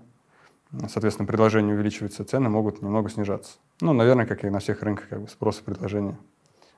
соответственно, 0.87 1.27
предложение 1.27 1.75
увеличивается, 1.75 2.25
цены 2.25 2.49
могут 2.49 2.81
немного 2.81 3.09
снижаться. 3.09 3.53
Ну, 3.81 3.93
наверное, 3.93 4.25
как 4.25 4.43
и 4.43 4.49
на 4.49 4.59
всех 4.59 4.81
рынках, 4.83 5.09
как 5.09 5.21
бы 5.21 5.27
спрос 5.27 5.59
и 5.59 5.63
предложение 5.63 6.17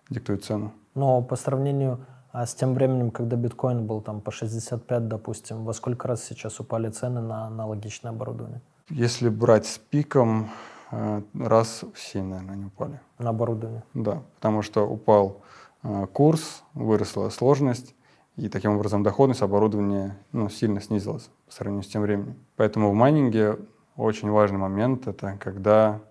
диктуют 0.10 0.44
цену. 0.44 0.74
Но 0.94 1.22
по 1.22 1.36
сравнению 1.36 2.00
а 2.38 2.46
с 2.46 2.54
тем 2.54 2.74
временем, 2.74 3.12
когда 3.12 3.38
биткоин 3.38 3.88
был 3.88 4.02
там 4.02 4.20
по 4.20 4.30
65, 4.30 5.08
допустим, 5.08 5.64
во 5.64 5.72
сколько 5.72 6.10
раз 6.10 6.22
сейчас 6.22 6.60
упали 6.60 6.90
цены 6.90 7.22
на 7.22 7.48
аналогичное 7.48 8.12
оборудование? 8.12 8.62
Если 8.90 9.30
брать 9.30 9.66
с 9.66 9.78
пиком, 9.78 10.50
э, 10.92 11.22
раз 11.34 11.86
в 11.94 11.98
7, 11.98 12.26
наверное, 12.26 12.56
они 12.56 12.66
упали. 12.66 13.00
На 13.20 13.30
оборудование? 13.30 13.86
Да, 13.94 14.22
потому 14.36 14.64
что 14.64 14.86
упал 14.86 15.44
э, 15.84 16.08
курс, 16.12 16.64
выросла 16.74 17.30
сложность, 17.30 17.96
и 18.36 18.50
таким 18.50 18.76
образом 18.76 19.02
доходность 19.02 19.42
оборудования 19.42 20.18
ну, 20.34 20.50
сильно 20.50 20.82
снизилась 20.82 21.30
по 21.46 21.54
сравнению 21.54 21.84
с 21.84 21.88
тем 21.88 22.02
временем. 22.02 22.36
Поэтому 22.58 22.92
в 22.92 22.96
майнинге 22.96 23.60
очень 23.96 24.30
важный 24.30 24.58
момент— 24.58 25.08
это 25.08 25.38
когда 25.40 26.02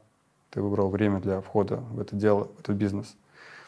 ты 0.51 0.63
выбрал 0.63 0.89
время 0.89 1.21
для 1.21 1.41
входа 1.41 1.77
в 1.77 2.01
это 2.01 2.17
дело, 2.17 2.49
в 2.57 2.61
этот 2.61 2.77
бизнес. 2.77 3.17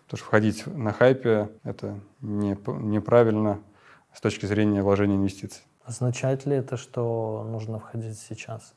Потому 0.05 0.19
что 0.19 0.27
входить 0.27 0.67
на 0.67 0.93
хайпе— 0.93 1.51
это 1.65 1.99
не, 2.21 2.57
неправильно 2.67 3.61
с 4.15 4.21
точки 4.21 4.47
зрения 4.47 4.83
вложения 4.83 5.17
инвестиций. 5.17 5.63
Означает 5.85 6.47
ли 6.47 6.57
это, 6.57 6.77
что 6.77 7.47
нужно 7.49 7.79
входить 7.79 8.19
сейчас 8.19 8.75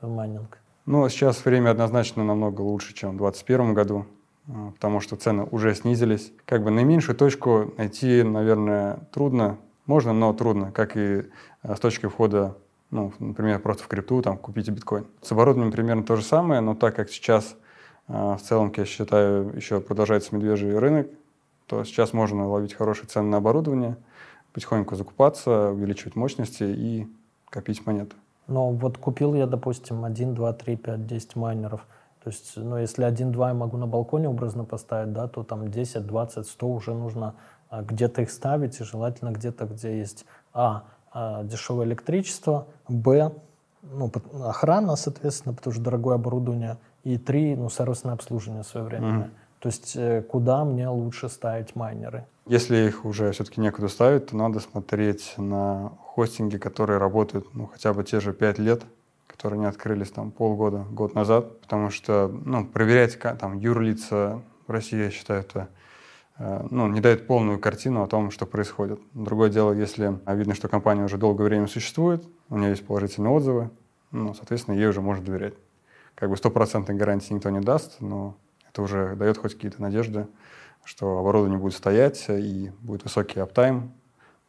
в 0.00 0.08
майнинг? 0.08 0.58
Ну, 0.86 1.08
сейчас 1.08 1.44
время 1.44 1.70
однозначно 1.70 2.24
намного 2.24 2.62
лучше, 2.62 2.94
чем 2.94 3.10
в 3.10 3.18
2021 3.18 3.74
году, 3.74 4.06
а, 4.48 4.70
потому 4.70 5.00
что 5.00 5.16
цены 5.16 5.44
уже 5.44 5.74
снизились. 5.74 6.32
Как 6.46 6.62
бы 6.62 6.70
наименьшую 6.70 7.16
точку 7.16 7.74
найти, 7.76 8.22
наверное, 8.22 9.00
трудно. 9.12 9.58
Можно, 9.86 10.12
но 10.12 10.32
трудно, 10.32 10.72
как 10.72 10.96
и 10.96 11.24
а, 11.62 11.76
с 11.76 11.80
точки 11.80 12.06
входа, 12.06 12.56
ну, 12.90 13.12
например, 13.18 13.60
просто 13.60 13.84
в 13.84 13.88
крипту, 13.88 14.22
там, 14.22 14.38
купите 14.38 14.70
биткоин. 14.70 15.06
С 15.22 15.32
оборудованием 15.32 15.72
примерно 15.72 16.04
то 16.04 16.16
же 16.16 16.22
самое, 16.22 16.60
но 16.60 16.74
так 16.74 16.96
как 16.96 17.10
сейчас 17.10 17.56
а, 18.08 18.36
в 18.36 18.42
целом, 18.42 18.72
я 18.76 18.84
считаю, 18.84 19.54
еще 19.54 19.80
продолжается 19.80 20.34
медвежий 20.34 20.76
рынок, 20.78 21.08
то 21.66 21.84
сейчас 21.84 22.12
можно 22.12 22.48
ловить 22.48 22.74
хорошие 22.74 23.06
цены 23.06 23.28
на 23.28 23.36
оборудование, 23.36 23.96
потихоньку 24.54 24.96
закупаться, 24.96 25.70
увеличивать 25.70 26.16
мощности 26.16 26.64
и 26.64 27.06
копить 27.50 27.84
монеты. 27.86 28.16
Но 28.46 28.70
вот 28.70 28.96
купил 28.96 29.34
я, 29.34 29.46
допустим, 29.46 30.04
1, 30.04 30.34
2, 30.34 30.52
3, 30.54 30.76
5, 30.76 31.06
10 31.06 31.36
майнеров. 31.36 31.86
То 32.24 32.30
есть, 32.30 32.56
ну, 32.56 32.78
если 32.78 33.06
1-2 33.06 33.48
я 33.48 33.54
могу 33.54 33.76
на 33.76 33.86
балконе 33.86 34.28
образно 34.28 34.64
поставить, 34.64 35.12
да, 35.12 35.28
то 35.28 35.44
там 35.44 35.70
10, 35.70 36.06
20, 36.06 36.46
100 36.46 36.68
уже 36.68 36.94
нужно 36.94 37.34
а, 37.68 37.82
где-то 37.82 38.22
их 38.22 38.30
ставить, 38.30 38.80
и 38.80 38.84
желательно 38.84 39.30
где-то, 39.30 39.66
где 39.66 39.98
есть 39.98 40.24
а, 40.54 40.84
а 41.12 41.42
дешевое 41.44 41.86
электричество, 41.86 42.66
б, 42.88 43.32
ну, 43.82 44.10
охрана, 44.44 44.96
соответственно, 44.96 45.54
потому 45.54 45.74
что 45.74 45.82
дорогое 45.82 46.16
оборудование, 46.16 46.78
и 47.04 47.16
три, 47.16 47.56
ну, 47.56 47.70
сервисное 47.70 48.14
обслуживание 48.14 48.64
своевременное. 48.64 49.26
Mm-hmm. 49.28 49.60
То 49.60 49.68
есть 49.68 49.96
э, 49.96 50.22
куда 50.22 50.64
мне 50.64 50.88
лучше 50.88 51.28
ставить 51.28 51.74
майнеры? 51.74 52.26
Если 52.46 52.76
их 52.86 53.04
уже 53.04 53.32
все-таки 53.32 53.60
некуда 53.60 53.88
ставить, 53.88 54.26
то 54.26 54.36
надо 54.36 54.60
смотреть 54.60 55.34
на 55.36 55.92
хостинги, 56.00 56.56
которые 56.56 56.98
работают 56.98 57.54
ну, 57.54 57.66
хотя 57.66 57.92
бы 57.92 58.04
те 58.04 58.20
же 58.20 58.32
пять 58.32 58.58
лет, 58.58 58.82
которые 59.26 59.60
не 59.60 59.66
открылись 59.66 60.10
там 60.10 60.30
полгода, 60.30 60.84
год 60.90 61.14
назад, 61.14 61.60
потому 61.60 61.90
что 61.90 62.28
ну, 62.28 62.66
проверять 62.66 63.18
там 63.18 63.58
юрлица 63.58 64.42
в 64.66 64.70
России, 64.70 65.04
я 65.04 65.10
считаю, 65.10 65.40
это 65.40 65.68
ну, 66.38 66.88
не 66.88 67.00
дает 67.00 67.26
полную 67.26 67.58
картину 67.58 68.02
о 68.02 68.06
том, 68.06 68.30
что 68.30 68.46
происходит. 68.46 69.00
Другое 69.12 69.50
дело, 69.50 69.72
если 69.72 70.18
видно, 70.26 70.54
что 70.54 70.68
компания 70.68 71.04
уже 71.04 71.18
долгое 71.18 71.44
время 71.44 71.66
существует, 71.66 72.24
у 72.48 72.56
нее 72.56 72.70
есть 72.70 72.86
положительные 72.86 73.32
отзывы, 73.32 73.70
ну, 74.10 74.34
соответственно, 74.34 74.76
ей 74.76 74.86
уже 74.86 75.00
можно 75.00 75.24
доверять 75.24 75.54
как 76.18 76.30
бы 76.30 76.36
стопроцентной 76.36 76.96
гарантии 76.96 77.32
никто 77.32 77.48
не 77.50 77.60
даст, 77.60 78.00
но 78.00 78.36
это 78.68 78.82
уже 78.82 79.14
дает 79.14 79.38
хоть 79.38 79.54
какие-то 79.54 79.80
надежды, 79.80 80.26
что 80.84 81.18
оборудование 81.18 81.60
будет 81.60 81.74
стоять 81.74 82.24
и 82.28 82.72
будет 82.80 83.04
высокий 83.04 83.38
uptime, 83.38 83.92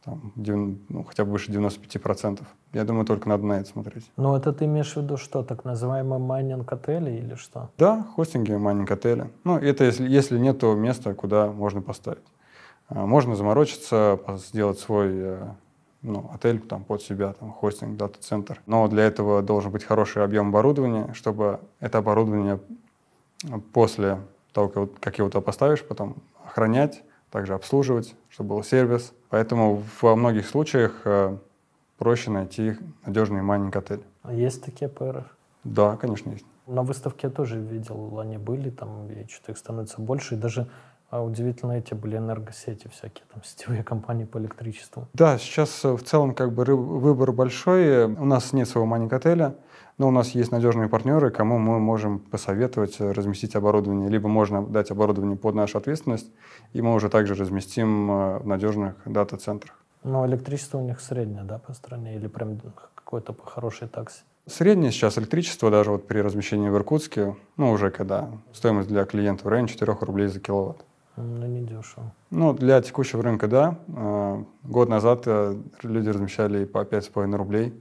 там, 0.04 0.32
ну, 0.36 1.04
хотя 1.04 1.24
бы 1.24 1.32
выше 1.32 1.52
95%. 1.52 2.40
Я 2.72 2.84
думаю, 2.84 3.04
только 3.04 3.28
надо 3.28 3.44
на 3.44 3.54
это 3.54 3.68
смотреть. 3.68 4.10
Ну, 4.16 4.34
это 4.34 4.52
ты 4.52 4.64
имеешь 4.64 4.92
в 4.92 4.96
виду 4.96 5.16
что, 5.16 5.42
так 5.42 5.64
называемый 5.64 6.18
майнинг 6.18 6.72
отели 6.72 7.10
или 7.10 7.34
что? 7.34 7.70
Да, 7.76 8.06
хостинги, 8.14 8.52
майнинг 8.52 8.90
отели. 8.90 9.30
Ну, 9.44 9.58
это 9.58 9.84
если, 9.84 10.08
если 10.08 10.38
нет 10.38 10.62
места, 10.62 11.14
куда 11.14 11.50
можно 11.50 11.82
поставить. 11.82 12.24
А, 12.88 13.06
можно 13.06 13.36
заморочиться, 13.36 14.18
сделать 14.36 14.78
свой 14.78 15.10
э, 15.12 15.48
ну, 16.02 16.30
отель 16.32 16.60
там, 16.60 16.84
под 16.84 17.02
себя, 17.02 17.34
там, 17.34 17.52
хостинг, 17.52 17.96
дата-центр. 17.96 18.60
Но 18.66 18.88
для 18.88 19.04
этого 19.04 19.42
должен 19.42 19.70
быть 19.70 19.84
хороший 19.84 20.24
объем 20.24 20.48
оборудования, 20.48 21.12
чтобы 21.12 21.60
это 21.78 21.98
оборудование 21.98 22.58
после 23.72 24.18
того, 24.52 24.88
как 25.00 25.18
его 25.18 25.28
туда 25.28 25.40
поставишь, 25.40 25.84
потом 25.84 26.16
охранять, 26.44 27.02
также 27.30 27.54
обслуживать, 27.54 28.14
чтобы 28.28 28.56
был 28.56 28.64
сервис. 28.64 29.12
Поэтому 29.30 29.82
во 30.02 30.16
многих 30.16 30.46
случаях 30.46 31.02
э, 31.04 31.36
проще 31.98 32.30
найти 32.30 32.76
надежный 33.06 33.42
майнинг-отель. 33.42 34.02
А 34.22 34.32
есть 34.32 34.64
такие 34.64 34.88
ПРФ? 34.88 35.24
Да, 35.64 35.96
конечно, 35.96 36.30
есть. 36.30 36.44
На 36.66 36.82
выставке 36.82 37.28
я 37.28 37.32
тоже 37.32 37.58
видел, 37.58 38.18
они 38.20 38.38
были, 38.38 38.70
там, 38.70 39.08
и 39.08 39.26
что-то 39.28 39.52
их 39.52 39.58
становится 39.58 40.00
больше, 40.00 40.34
и 40.34 40.38
даже 40.38 40.68
а 41.10 41.24
удивительно 41.24 41.72
эти 41.72 41.92
были 41.92 42.16
энергосети 42.16 42.88
всякие, 42.88 43.24
там 43.32 43.42
сетевые 43.44 43.82
компании 43.82 44.24
по 44.24 44.38
электричеству. 44.38 45.08
Да, 45.12 45.38
сейчас 45.38 45.84
э, 45.84 45.92
в 45.92 46.02
целом 46.04 46.34
как 46.34 46.52
бы 46.52 46.64
выбор 46.64 47.32
большой. 47.32 48.04
У 48.04 48.24
нас 48.24 48.52
нет 48.52 48.68
своего 48.68 48.86
майнинг-отеля, 48.86 49.56
но 50.00 50.08
у 50.08 50.10
нас 50.10 50.30
есть 50.30 50.50
надежные 50.50 50.88
партнеры, 50.88 51.30
кому 51.30 51.58
мы 51.58 51.78
можем 51.78 52.20
посоветовать 52.20 52.96
э, 53.00 53.12
разместить 53.12 53.54
оборудование. 53.54 54.08
Либо 54.08 54.28
можно 54.28 54.64
дать 54.66 54.90
оборудование 54.90 55.36
под 55.36 55.54
нашу 55.54 55.76
ответственность, 55.76 56.30
и 56.72 56.80
мы 56.80 56.94
уже 56.94 57.10
также 57.10 57.34
разместим 57.34 58.10
э, 58.10 58.38
в 58.38 58.46
надежных 58.46 58.94
дата-центрах. 59.04 59.74
Но 60.02 60.26
электричество 60.26 60.78
у 60.78 60.80
них 60.80 61.02
среднее, 61.02 61.42
да, 61.42 61.58
по 61.58 61.74
стране? 61.74 62.16
Или 62.16 62.28
прям 62.28 62.58
какое-то 62.94 63.34
по 63.34 63.44
хорошей 63.44 63.88
таксе? 63.88 64.22
Среднее 64.46 64.90
сейчас 64.90 65.18
электричество, 65.18 65.70
даже 65.70 65.90
вот 65.90 66.06
при 66.06 66.20
размещении 66.20 66.70
в 66.70 66.76
Иркутске, 66.76 67.36
ну, 67.58 67.70
уже 67.70 67.90
когда 67.90 68.30
стоимость 68.54 68.88
для 68.88 69.04
клиента 69.04 69.44
в 69.44 69.48
районе 69.48 69.68
4 69.68 69.98
рублей 70.00 70.28
за 70.28 70.40
киловатт. 70.40 70.82
Ну, 71.16 71.46
не 71.46 71.60
дешево. 71.60 72.10
Ну, 72.30 72.54
для 72.54 72.80
текущего 72.80 73.22
рынка, 73.22 73.48
да. 73.48 73.76
А, 73.94 74.42
год 74.62 74.88
назад 74.88 75.24
э, 75.26 75.56
люди 75.82 76.08
размещали 76.08 76.64
по 76.64 76.84
5,5 76.84 77.36
рублей, 77.36 77.74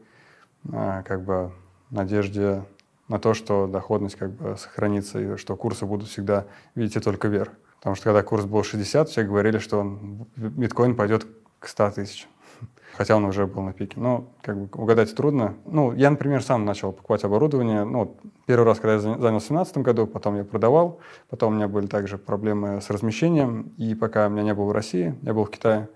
как 0.74 1.24
бы 1.24 1.52
надежде 1.90 2.64
на 3.08 3.20
то, 3.20 3.34
что 3.34 3.68
доходность 3.68 4.16
как 4.16 4.32
бы 4.32 4.56
сохранится 4.58 5.20
и 5.20 5.38
что 5.38 5.56
курсы 5.56 5.86
будут 5.86 6.08
всегда 6.08 6.46
видите 6.76 7.00
только 7.00 7.28
вверх. 7.28 7.52
Потому 7.80 7.96
что 7.96 8.06
когда 8.06 8.24
курс 8.24 8.46
был 8.46 8.64
60, 8.64 9.10
все 9.10 9.24
говорили, 9.24 9.58
что 9.58 9.80
он, 9.80 10.28
биткоин 10.36 10.96
пойдет 10.96 11.26
к 11.60 11.68
100 11.68 11.92
тысяч. 11.92 12.28
Хотя 12.98 13.16
он 13.16 13.24
уже 13.24 13.48
был 13.48 13.62
на 13.62 13.74
пике. 13.74 14.00
Но 14.00 14.28
как 14.42 14.58
бы 14.58 14.82
угадать 14.82 15.16
трудно. 15.16 15.56
Ну, 15.66 15.94
я, 15.94 16.10
например, 16.10 16.44
сам 16.44 16.66
начал 16.66 16.92
покупать 16.92 17.24
оборудование. 17.24 17.86
Ну, 17.86 18.18
первый 18.46 18.66
раз, 18.66 18.80
когда 18.80 18.94
я 18.96 19.00
занялся 19.00 19.18
в 19.18 19.50
2017 19.50 19.78
году, 19.78 20.08
потом 20.08 20.36
я 20.36 20.44
продавал. 20.44 21.00
Потом 21.30 21.54
у 21.54 21.56
меня 21.56 21.70
были 21.70 21.88
также 21.88 22.18
проблемы 22.18 22.82
с 22.82 22.90
размещением. 22.90 23.72
И 23.78 23.96
пока 23.96 24.28
у 24.28 24.30
меня 24.30 24.44
не 24.44 24.54
было 24.54 24.66
в 24.66 24.72
России, 24.74 25.16
я 25.22 25.34
был 25.34 25.46
в 25.46 25.50
Китае, 25.50 25.88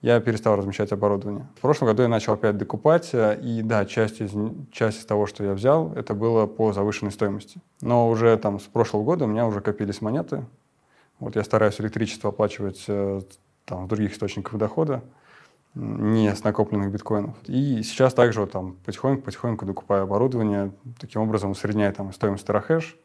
я 0.00 0.20
перестал 0.20 0.56
размещать 0.56 0.92
оборудование. 0.92 1.46
В 1.56 1.60
прошлом 1.60 1.88
году 1.88 2.02
я 2.02 2.08
начал 2.08 2.34
опять 2.34 2.56
докупать, 2.56 3.10
и 3.12 3.62
да, 3.64 3.84
часть 3.84 4.20
из, 4.20 4.32
часть 4.70 5.00
из 5.00 5.06
того, 5.06 5.26
что 5.26 5.44
я 5.44 5.54
взял, 5.54 5.92
это 5.94 6.14
было 6.14 6.46
по 6.46 6.72
завышенной 6.72 7.10
стоимости. 7.10 7.60
Но 7.80 8.08
уже 8.08 8.36
там 8.36 8.60
с 8.60 8.64
прошлого 8.64 9.02
года 9.02 9.24
у 9.24 9.28
меня 9.28 9.46
уже 9.46 9.60
копились 9.60 10.00
монеты, 10.00 10.44
вот 11.18 11.34
я 11.34 11.42
стараюсь 11.42 11.80
электричество 11.80 12.30
оплачивать 12.30 12.84
э, 12.86 13.20
там, 13.64 13.86
в 13.86 13.88
других 13.88 14.12
источниках 14.12 14.56
дохода, 14.56 15.02
не 15.74 16.32
с 16.34 16.44
накопленных 16.44 16.92
биткоинов. 16.92 17.34
И 17.46 17.82
сейчас 17.82 18.14
также 18.14 18.40
вот, 18.40 18.52
там 18.52 18.76
потихоньку-потихоньку 18.84 19.66
докупаю 19.66 20.04
оборудование, 20.04 20.72
таким 21.00 21.22
образом 21.22 21.50
усредняю 21.50 21.92
там 21.92 22.12
стоимость 22.12 22.46
терахэш, 22.46 22.96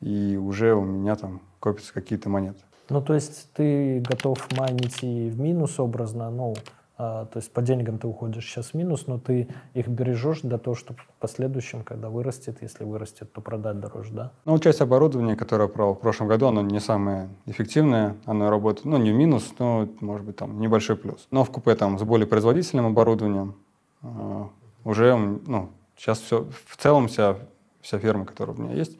и 0.00 0.36
уже 0.36 0.74
у 0.74 0.82
меня 0.82 1.14
там 1.14 1.40
копятся 1.60 1.94
какие-то 1.94 2.28
монеты. 2.28 2.60
Ну, 2.92 3.00
то 3.00 3.14
есть 3.14 3.50
ты 3.54 4.00
готов 4.00 4.38
майнить 4.58 5.02
и 5.02 5.30
в 5.30 5.40
минус 5.40 5.80
образно, 5.80 6.30
ну, 6.30 6.54
а, 6.98 7.24
то 7.24 7.38
есть 7.38 7.50
по 7.50 7.62
деньгам 7.62 7.98
ты 7.98 8.06
уходишь 8.06 8.44
сейчас 8.44 8.72
в 8.72 8.74
минус, 8.74 9.06
но 9.06 9.18
ты 9.18 9.48
их 9.72 9.88
бережешь 9.88 10.42
для 10.42 10.58
того, 10.58 10.76
чтобы 10.76 11.00
в 11.00 11.20
последующем, 11.20 11.84
когда 11.84 12.10
вырастет, 12.10 12.58
если 12.60 12.84
вырастет, 12.84 13.32
то 13.32 13.40
продать 13.40 13.80
дороже, 13.80 14.12
да? 14.12 14.32
Ну, 14.44 14.58
часть 14.58 14.82
оборудования, 14.82 15.36
которое 15.36 15.68
брал 15.68 15.94
в 15.94 16.00
прошлом 16.00 16.28
году, 16.28 16.48
оно 16.48 16.60
не 16.60 16.80
самое 16.80 17.30
эффективное, 17.46 18.16
оно 18.26 18.50
работает, 18.50 18.84
ну, 18.84 18.98
не 18.98 19.10
в 19.10 19.14
минус, 19.14 19.54
но, 19.58 19.88
может 20.00 20.26
быть, 20.26 20.36
там 20.36 20.60
небольшой 20.60 20.96
плюс. 20.96 21.26
Но 21.30 21.44
в 21.44 21.50
купе 21.50 21.74
там 21.74 21.98
с 21.98 22.02
более 22.02 22.26
производительным 22.26 22.86
оборудованием 22.86 23.56
э, 24.02 24.44
уже, 24.84 25.16
ну, 25.16 25.70
сейчас 25.96 26.20
все, 26.20 26.46
в 26.66 26.76
целом 26.76 27.08
вся, 27.08 27.36
вся 27.80 27.98
ферма, 27.98 28.26
которая 28.26 28.54
у 28.54 28.60
меня 28.60 28.74
есть, 28.74 28.98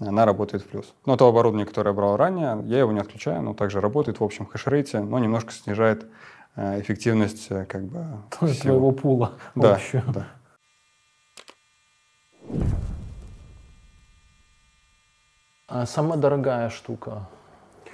она 0.00 0.24
работает 0.24 0.64
в 0.64 0.66
плюс. 0.66 0.94
Но 1.06 1.16
то 1.16 1.28
оборудование, 1.28 1.66
которое 1.66 1.90
я 1.90 1.94
брал 1.94 2.16
ранее, 2.16 2.60
я 2.64 2.78
его 2.78 2.92
не 2.92 3.00
отключаю, 3.00 3.38
оно 3.38 3.54
также 3.54 3.80
работает 3.80 4.20
в 4.20 4.24
общем 4.24 4.46
хешрейте, 4.46 5.00
но 5.00 5.18
немножко 5.18 5.52
снижает 5.52 6.06
Э, 6.56 6.80
эффективность 6.80 7.48
э, 7.50 7.64
как 7.64 7.82
бы 7.82 8.04
твоего 8.30 8.92
пула 8.92 9.32
да, 9.56 9.80
Да. 10.12 10.26
А 15.66 15.86
самая 15.86 16.16
дорогая 16.16 16.68
штука, 16.68 17.26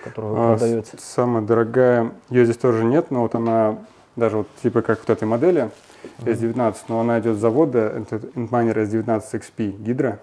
которая 0.05 0.33
а, 0.33 0.57
продаете? 0.57 0.99
Самая 0.99 1.43
дорогая, 1.43 2.13
ее 2.29 2.45
здесь 2.45 2.59
тоже 2.59 2.85
нет, 2.85 3.11
но 3.11 3.23
вот 3.23 3.35
она 3.35 3.79
даже 4.17 4.39
вот 4.39 4.49
типа 4.63 4.83
как 4.83 4.99
вот 4.99 5.09
этой 5.09 5.27
модели 5.27 5.71
S19, 6.19 6.77
но 6.89 7.01
она 7.01 7.21
идет 7.21 7.39
с 7.39 7.41
завода, 7.41 7.79
это 7.79 8.17
Antminer 8.17 8.75
S19 8.75 9.23
XP 9.33 9.79
Hydra. 9.79 10.19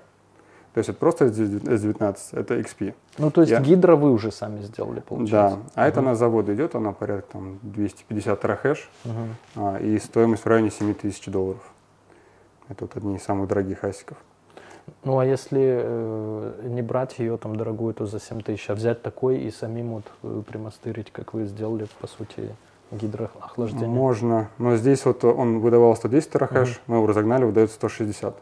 То 0.77 0.79
есть 0.81 0.89
это 0.89 0.99
просто 0.99 1.25
S19, 1.25 2.17
это 2.33 2.59
XP. 2.59 2.93
Ну, 3.17 3.31
то 3.31 3.41
есть 3.41 3.51
Я... 3.51 3.61
гидро 3.61 3.95
вы 3.95 4.11
уже 4.11 4.31
сами 4.31 4.61
сделали, 4.61 4.99
получается? 4.99 5.57
Да, 5.57 5.71
а 5.73 5.81
угу. 5.81 5.89
это 5.89 6.01
на 6.01 6.13
заводе 6.13 6.53
идет, 6.53 6.75
она 6.75 6.91
порядка 6.91 7.31
там 7.31 7.57
250 7.63 8.39
терахэш, 8.39 8.87
угу. 9.03 9.13
а, 9.55 9.79
и 9.79 9.97
стоимость 9.97 10.45
в 10.45 10.47
районе 10.47 10.69
7 10.69 10.93
тысяч 10.93 11.25
долларов. 11.25 11.67
Это 12.69 12.85
вот 12.85 12.95
одни 12.95 13.15
из 13.15 13.23
самых 13.23 13.47
дорогих 13.47 13.83
асиков. 13.83 14.17
Ну, 15.03 15.17
а 15.17 15.25
если 15.25 15.81
э, 15.81 16.61
не 16.65 16.83
брать 16.83 17.17
ее 17.17 17.37
там 17.37 17.55
дорогую, 17.55 17.95
то 17.95 18.05
за 18.05 18.19
7 18.19 18.41
тысяч, 18.43 18.69
а 18.69 18.75
взять 18.75 19.01
такой 19.01 19.39
и 19.39 19.49
самим 19.49 19.93
вот 19.93 20.05
э, 20.21 20.43
примастырить, 20.47 21.11
как 21.11 21.33
вы 21.33 21.45
сделали, 21.45 21.87
по 21.99 22.05
сути, 22.05 22.55
гидроохлаждение? 22.91 23.87
Можно, 23.87 24.49
но 24.59 24.75
здесь 24.75 25.03
вот 25.05 25.23
он 25.25 25.59
выдавал 25.59 25.95
110 25.95 26.29
терахэш, 26.29 26.69
угу. 26.69 26.77
мы 26.85 26.95
его 26.97 27.07
разогнали, 27.07 27.45
выдает 27.45 27.71
160. 27.71 28.37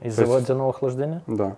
Из-за 0.00 0.26
водяного 0.26 0.70
охлаждения? 0.70 1.22
Да. 1.26 1.56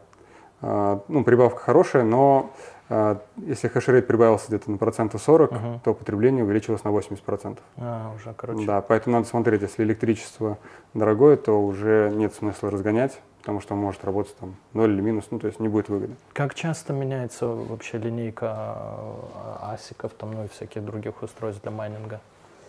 А, 0.60 1.02
ну, 1.08 1.24
прибавка 1.24 1.58
хорошая, 1.58 2.04
но 2.04 2.50
а, 2.88 3.20
если 3.36 3.68
хешрейт 3.68 4.06
прибавился 4.06 4.48
где-то 4.48 4.70
на 4.70 4.78
процентов 4.78 5.22
40, 5.22 5.50
uh-huh. 5.50 5.78
то 5.82 5.94
потребление 5.94 6.44
увеличилось 6.44 6.84
на 6.84 6.90
80%. 6.90 7.58
А, 7.78 8.12
уже, 8.14 8.34
короче. 8.34 8.66
Да, 8.66 8.80
поэтому 8.80 9.16
надо 9.16 9.28
смотреть, 9.28 9.62
если 9.62 9.82
электричество 9.82 10.58
дорогое, 10.94 11.36
то 11.36 11.60
уже 11.60 12.12
нет 12.14 12.34
смысла 12.34 12.70
разгонять, 12.70 13.18
потому 13.40 13.60
что 13.60 13.74
он 13.74 13.80
может 13.80 14.04
работать 14.04 14.36
там 14.36 14.54
0 14.74 14.90
или 14.90 15.00
минус, 15.00 15.24
ну, 15.30 15.38
то 15.38 15.46
есть 15.46 15.58
не 15.58 15.68
будет 15.68 15.88
выгоды. 15.88 16.14
Как 16.32 16.54
часто 16.54 16.92
меняется 16.92 17.46
вообще 17.46 17.98
линейка 17.98 18.52
а, 18.52 19.70
асиков, 19.72 20.12
там, 20.12 20.32
ну 20.32 20.44
и 20.44 20.48
всяких 20.48 20.84
других 20.84 21.22
устройств 21.22 21.62
для 21.62 21.70
майнинга? 21.70 22.20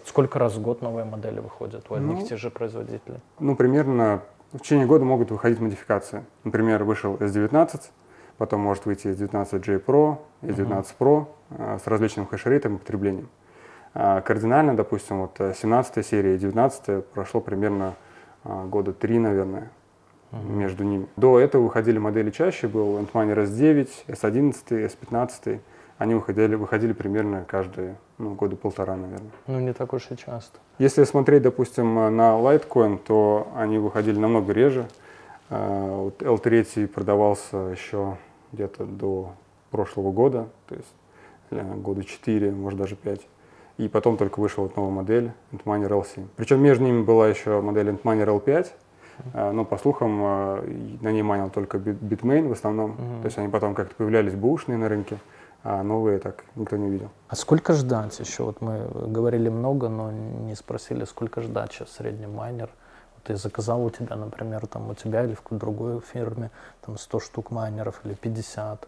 Сколько 0.06 0.40
раз 0.40 0.56
в 0.56 0.62
год 0.62 0.82
новые 0.82 1.06
модели 1.06 1.40
выходят 1.40 1.86
у 1.90 1.96
одних 1.96 2.20
ну, 2.20 2.28
тех 2.28 2.38
же 2.38 2.50
производителей? 2.50 3.20
Ну, 3.40 3.56
примерно 3.56 4.22
в 4.54 4.60
течение 4.60 4.86
года 4.86 5.04
могут 5.04 5.32
выходить 5.32 5.60
модификации. 5.60 6.24
Например, 6.44 6.84
вышел 6.84 7.16
S19, 7.16 7.82
потом 8.38 8.62
может 8.62 8.86
выйти 8.86 9.08
S19J 9.08 9.84
Pro, 9.84 10.20
S19 10.42 10.86
Pro 10.98 11.28
э, 11.50 11.80
с 11.84 11.88
различным 11.88 12.28
хешрейтом 12.28 12.76
и 12.76 12.78
потреблением. 12.78 13.30
А 13.96 14.22
кардинально, 14.22 14.76
допустим, 14.76 15.22
вот 15.22 15.40
17 15.40 16.06
серия 16.06 16.36
и 16.36 16.38
19 16.40 17.06
прошло 17.08 17.42
примерно 17.42 17.94
а, 18.44 18.66
года 18.66 18.92
три, 18.92 19.20
наверное, 19.20 19.70
uh-huh. 20.32 20.52
между 20.52 20.84
ними. 20.84 21.08
До 21.16 21.40
этого 21.40 21.64
выходили 21.64 22.00
модели 22.00 22.32
чаще, 22.32 22.68
был 22.68 22.98
Antminer 22.98 23.46
S9, 23.46 23.90
S11, 24.08 24.56
S15. 24.70 25.60
Они 26.04 26.16
выходили, 26.16 26.56
выходили 26.56 26.92
примерно 26.92 27.46
каждые 27.48 27.96
ну, 28.18 28.34
года 28.34 28.58
полтора, 28.58 28.98
наверное. 28.98 29.32
Ну, 29.48 29.62
не 29.62 29.72
так 29.72 29.94
уж 29.94 30.12
и 30.12 30.18
часто. 30.18 30.60
Если 30.78 31.06
смотреть, 31.06 31.44
допустим, 31.44 31.94
на 31.96 32.38
Litecoin, 32.38 32.98
то 32.98 33.48
они 33.56 33.78
выходили 33.78 34.20
намного 34.20 34.52
реже. 34.52 34.90
А, 35.50 35.96
вот 35.96 36.22
L3 36.22 36.88
продавался 36.88 37.56
еще 37.56 38.18
где-то 38.52 38.84
до 38.84 39.32
прошлого 39.72 40.12
года, 40.12 40.50
то 40.68 40.76
есть 40.76 40.94
э, 41.52 41.74
года 41.76 42.04
4, 42.04 42.52
может 42.52 42.78
даже 42.78 42.98
5. 42.98 43.22
И 43.78 43.88
потом 43.88 44.18
только 44.18 44.42
вышла 44.42 44.64
вот 44.64 44.76
новая 44.76 44.92
модель 44.92 45.32
Antminer 45.54 45.88
L7. 45.88 46.28
Причем 46.36 46.62
между 46.62 46.84
ними 46.84 47.02
была 47.02 47.30
еще 47.30 47.62
модель 47.62 47.88
Antminer 47.88 48.28
L5, 48.42 48.68
а, 49.34 49.54
но 49.54 49.64
по 49.64 49.78
слухам 49.78 50.20
а, 50.22 50.66
на 51.00 51.14
ней 51.14 51.22
манил 51.22 51.50
только 51.50 51.78
Bitmain 51.78 52.50
в 52.50 52.52
основном. 52.52 52.92
Uh-huh. 52.92 53.22
То 53.22 53.26
есть 53.28 53.38
они 53.38 53.48
потом 53.48 53.74
как-то 53.74 53.96
появлялись 53.96 54.34
бушные 54.34 54.78
на 54.78 54.90
рынке 54.90 55.18
а 55.64 55.82
новые 55.82 56.20
так 56.20 56.44
никто 56.56 56.76
не 56.76 56.90
видел. 56.90 57.10
А 57.30 57.36
сколько 57.36 57.74
ждать 57.74 58.20
еще? 58.20 58.44
Вот 58.44 58.62
мы 58.62 58.86
говорили 59.08 59.50
много, 59.50 59.88
но 59.90 60.12
не 60.12 60.56
спросили, 60.56 61.06
сколько 61.06 61.42
ждать 61.42 61.72
сейчас 61.72 61.92
средний 61.92 62.28
майнер. 62.28 62.70
Вот 63.16 63.30
я 63.30 63.38
заказал 63.38 63.84
у 63.86 63.90
тебя, 63.90 64.16
например, 64.18 64.68
там 64.68 64.90
у 64.90 64.94
тебя 64.94 65.24
или 65.24 65.36
в 65.36 65.58
другой 65.58 66.02
фирме 66.02 66.52
там 66.82 66.98
100 66.98 67.20
штук 67.22 67.52
майнеров 67.52 68.02
или 68.04 68.14
50. 68.14 68.88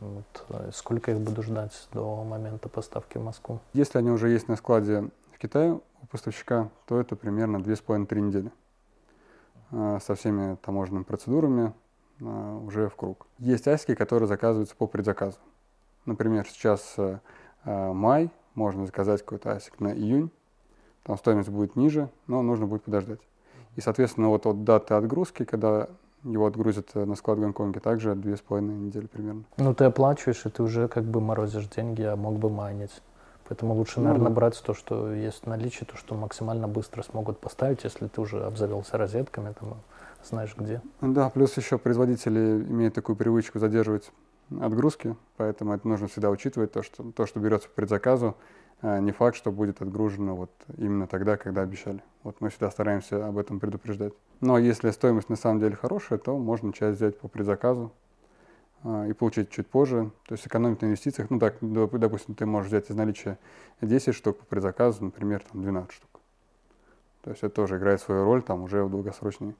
Вот, 0.00 0.44
э, 0.50 0.70
сколько 0.74 1.10
их 1.10 1.20
буду 1.20 1.42
ждать 1.42 1.72
до 1.92 2.24
момента 2.24 2.68
поставки 2.68 3.18
в 3.18 3.24
Москву? 3.24 3.60
Если 3.74 3.98
они 3.98 4.10
уже 4.10 4.30
есть 4.30 4.48
на 4.48 4.56
складе 4.56 5.10
в 5.32 5.38
Китае 5.38 5.80
у 6.02 6.06
поставщика, 6.06 6.70
то 6.86 6.98
это 6.98 7.16
примерно 7.16 7.58
2,5-3 7.58 8.20
недели 8.20 8.50
а, 9.70 9.98
со 10.00 10.14
всеми 10.14 10.56
таможенными 10.56 11.04
процедурами 11.04 11.72
а, 12.22 12.58
уже 12.58 12.88
в 12.88 12.96
круг. 12.96 13.26
Есть 13.38 13.68
асики, 13.68 13.94
которые 13.94 14.28
заказываются 14.28 14.76
по 14.76 14.86
предзаказу. 14.86 15.38
Например, 16.06 16.46
сейчас 16.48 16.94
э, 16.96 17.18
э, 17.64 17.92
май, 17.92 18.30
можно 18.54 18.86
заказать 18.86 19.20
какой-то 19.22 19.52
асик 19.52 19.80
на 19.80 19.92
июнь, 19.92 20.30
там 21.02 21.18
стоимость 21.18 21.48
будет 21.48 21.76
ниже, 21.76 22.08
но 22.26 22.42
нужно 22.42 22.66
будет 22.66 22.84
подождать. 22.84 23.20
И, 23.76 23.80
соответственно, 23.80 24.28
вот 24.28 24.46
от 24.46 24.64
даты 24.64 24.94
отгрузки, 24.94 25.44
когда 25.44 25.88
его 26.24 26.46
отгрузят 26.46 26.88
э, 26.94 27.04
на 27.04 27.14
склад 27.14 27.38
в 27.38 27.40
Гонконге, 27.42 27.80
также 27.80 28.14
две 28.14 28.36
с 28.36 28.40
половиной 28.40 28.76
недели 28.76 29.06
примерно. 29.06 29.44
Ну, 29.58 29.74
ты 29.74 29.84
оплачиваешь, 29.84 30.46
и 30.46 30.50
ты 30.50 30.62
уже 30.62 30.88
как 30.88 31.04
бы 31.04 31.20
морозишь 31.20 31.68
деньги, 31.68 32.02
а 32.02 32.16
мог 32.16 32.38
бы 32.38 32.50
майнить. 32.50 33.02
Поэтому 33.48 33.74
лучше, 33.74 34.00
ну, 34.00 34.06
наверное, 34.06 34.28
да. 34.28 34.34
брать 34.34 34.60
то, 34.64 34.74
что 34.74 35.12
есть 35.12 35.44
в 35.44 35.46
наличии, 35.46 35.84
то, 35.84 35.96
что 35.96 36.14
максимально 36.14 36.66
быстро 36.66 37.02
смогут 37.02 37.38
поставить, 37.38 37.84
если 37.84 38.08
ты 38.08 38.20
уже 38.20 38.44
обзавелся 38.44 38.98
розетками, 38.98 39.54
там, 39.58 39.76
знаешь 40.24 40.54
где. 40.56 40.82
Да, 41.00 41.30
плюс 41.30 41.56
еще 41.56 41.78
производители 41.78 42.64
имеют 42.68 42.94
такую 42.94 43.14
привычку 43.14 43.60
задерживать 43.60 44.10
отгрузки, 44.50 45.16
поэтому 45.36 45.74
это 45.74 45.86
нужно 45.88 46.08
всегда 46.08 46.30
учитывать, 46.30 46.72
то, 46.72 46.82
что, 46.82 47.10
то, 47.12 47.26
что 47.26 47.40
берется 47.40 47.68
по 47.68 47.74
предзаказу, 47.74 48.36
а, 48.82 49.00
не 49.00 49.12
факт, 49.12 49.36
что 49.36 49.50
будет 49.50 49.80
отгружено 49.80 50.36
вот 50.36 50.50
именно 50.76 51.06
тогда, 51.06 51.36
когда 51.36 51.62
обещали. 51.62 52.02
Вот 52.22 52.40
мы 52.40 52.50
всегда 52.50 52.70
стараемся 52.70 53.26
об 53.26 53.38
этом 53.38 53.58
предупреждать. 53.58 54.12
Но 54.40 54.58
если 54.58 54.90
стоимость 54.90 55.28
на 55.28 55.36
самом 55.36 55.60
деле 55.60 55.76
хорошая, 55.76 56.18
то 56.18 56.36
можно 56.36 56.72
часть 56.72 56.98
взять 56.98 57.18
по 57.18 57.28
предзаказу 57.28 57.92
а, 58.84 59.06
и 59.06 59.12
получить 59.12 59.50
чуть 59.50 59.66
позже. 59.66 60.10
То 60.26 60.34
есть 60.34 60.46
экономить 60.46 60.82
на 60.82 60.86
инвестициях. 60.86 61.30
Ну 61.30 61.38
так, 61.38 61.56
допустим, 61.60 62.34
ты 62.34 62.44
можешь 62.44 62.68
взять 62.68 62.90
из 62.90 62.94
наличия 62.94 63.38
10 63.80 64.14
штук 64.14 64.38
по 64.38 64.44
предзаказу, 64.44 65.04
например, 65.04 65.42
там 65.50 65.62
12 65.62 65.92
штук. 65.92 66.20
То 67.22 67.30
есть 67.30 67.42
это 67.42 67.54
тоже 67.54 67.78
играет 67.78 68.00
свою 68.00 68.24
роль 68.24 68.42
там 68.42 68.62
уже 68.62 68.84
в 68.84 68.90
долгосрочной 68.90 69.56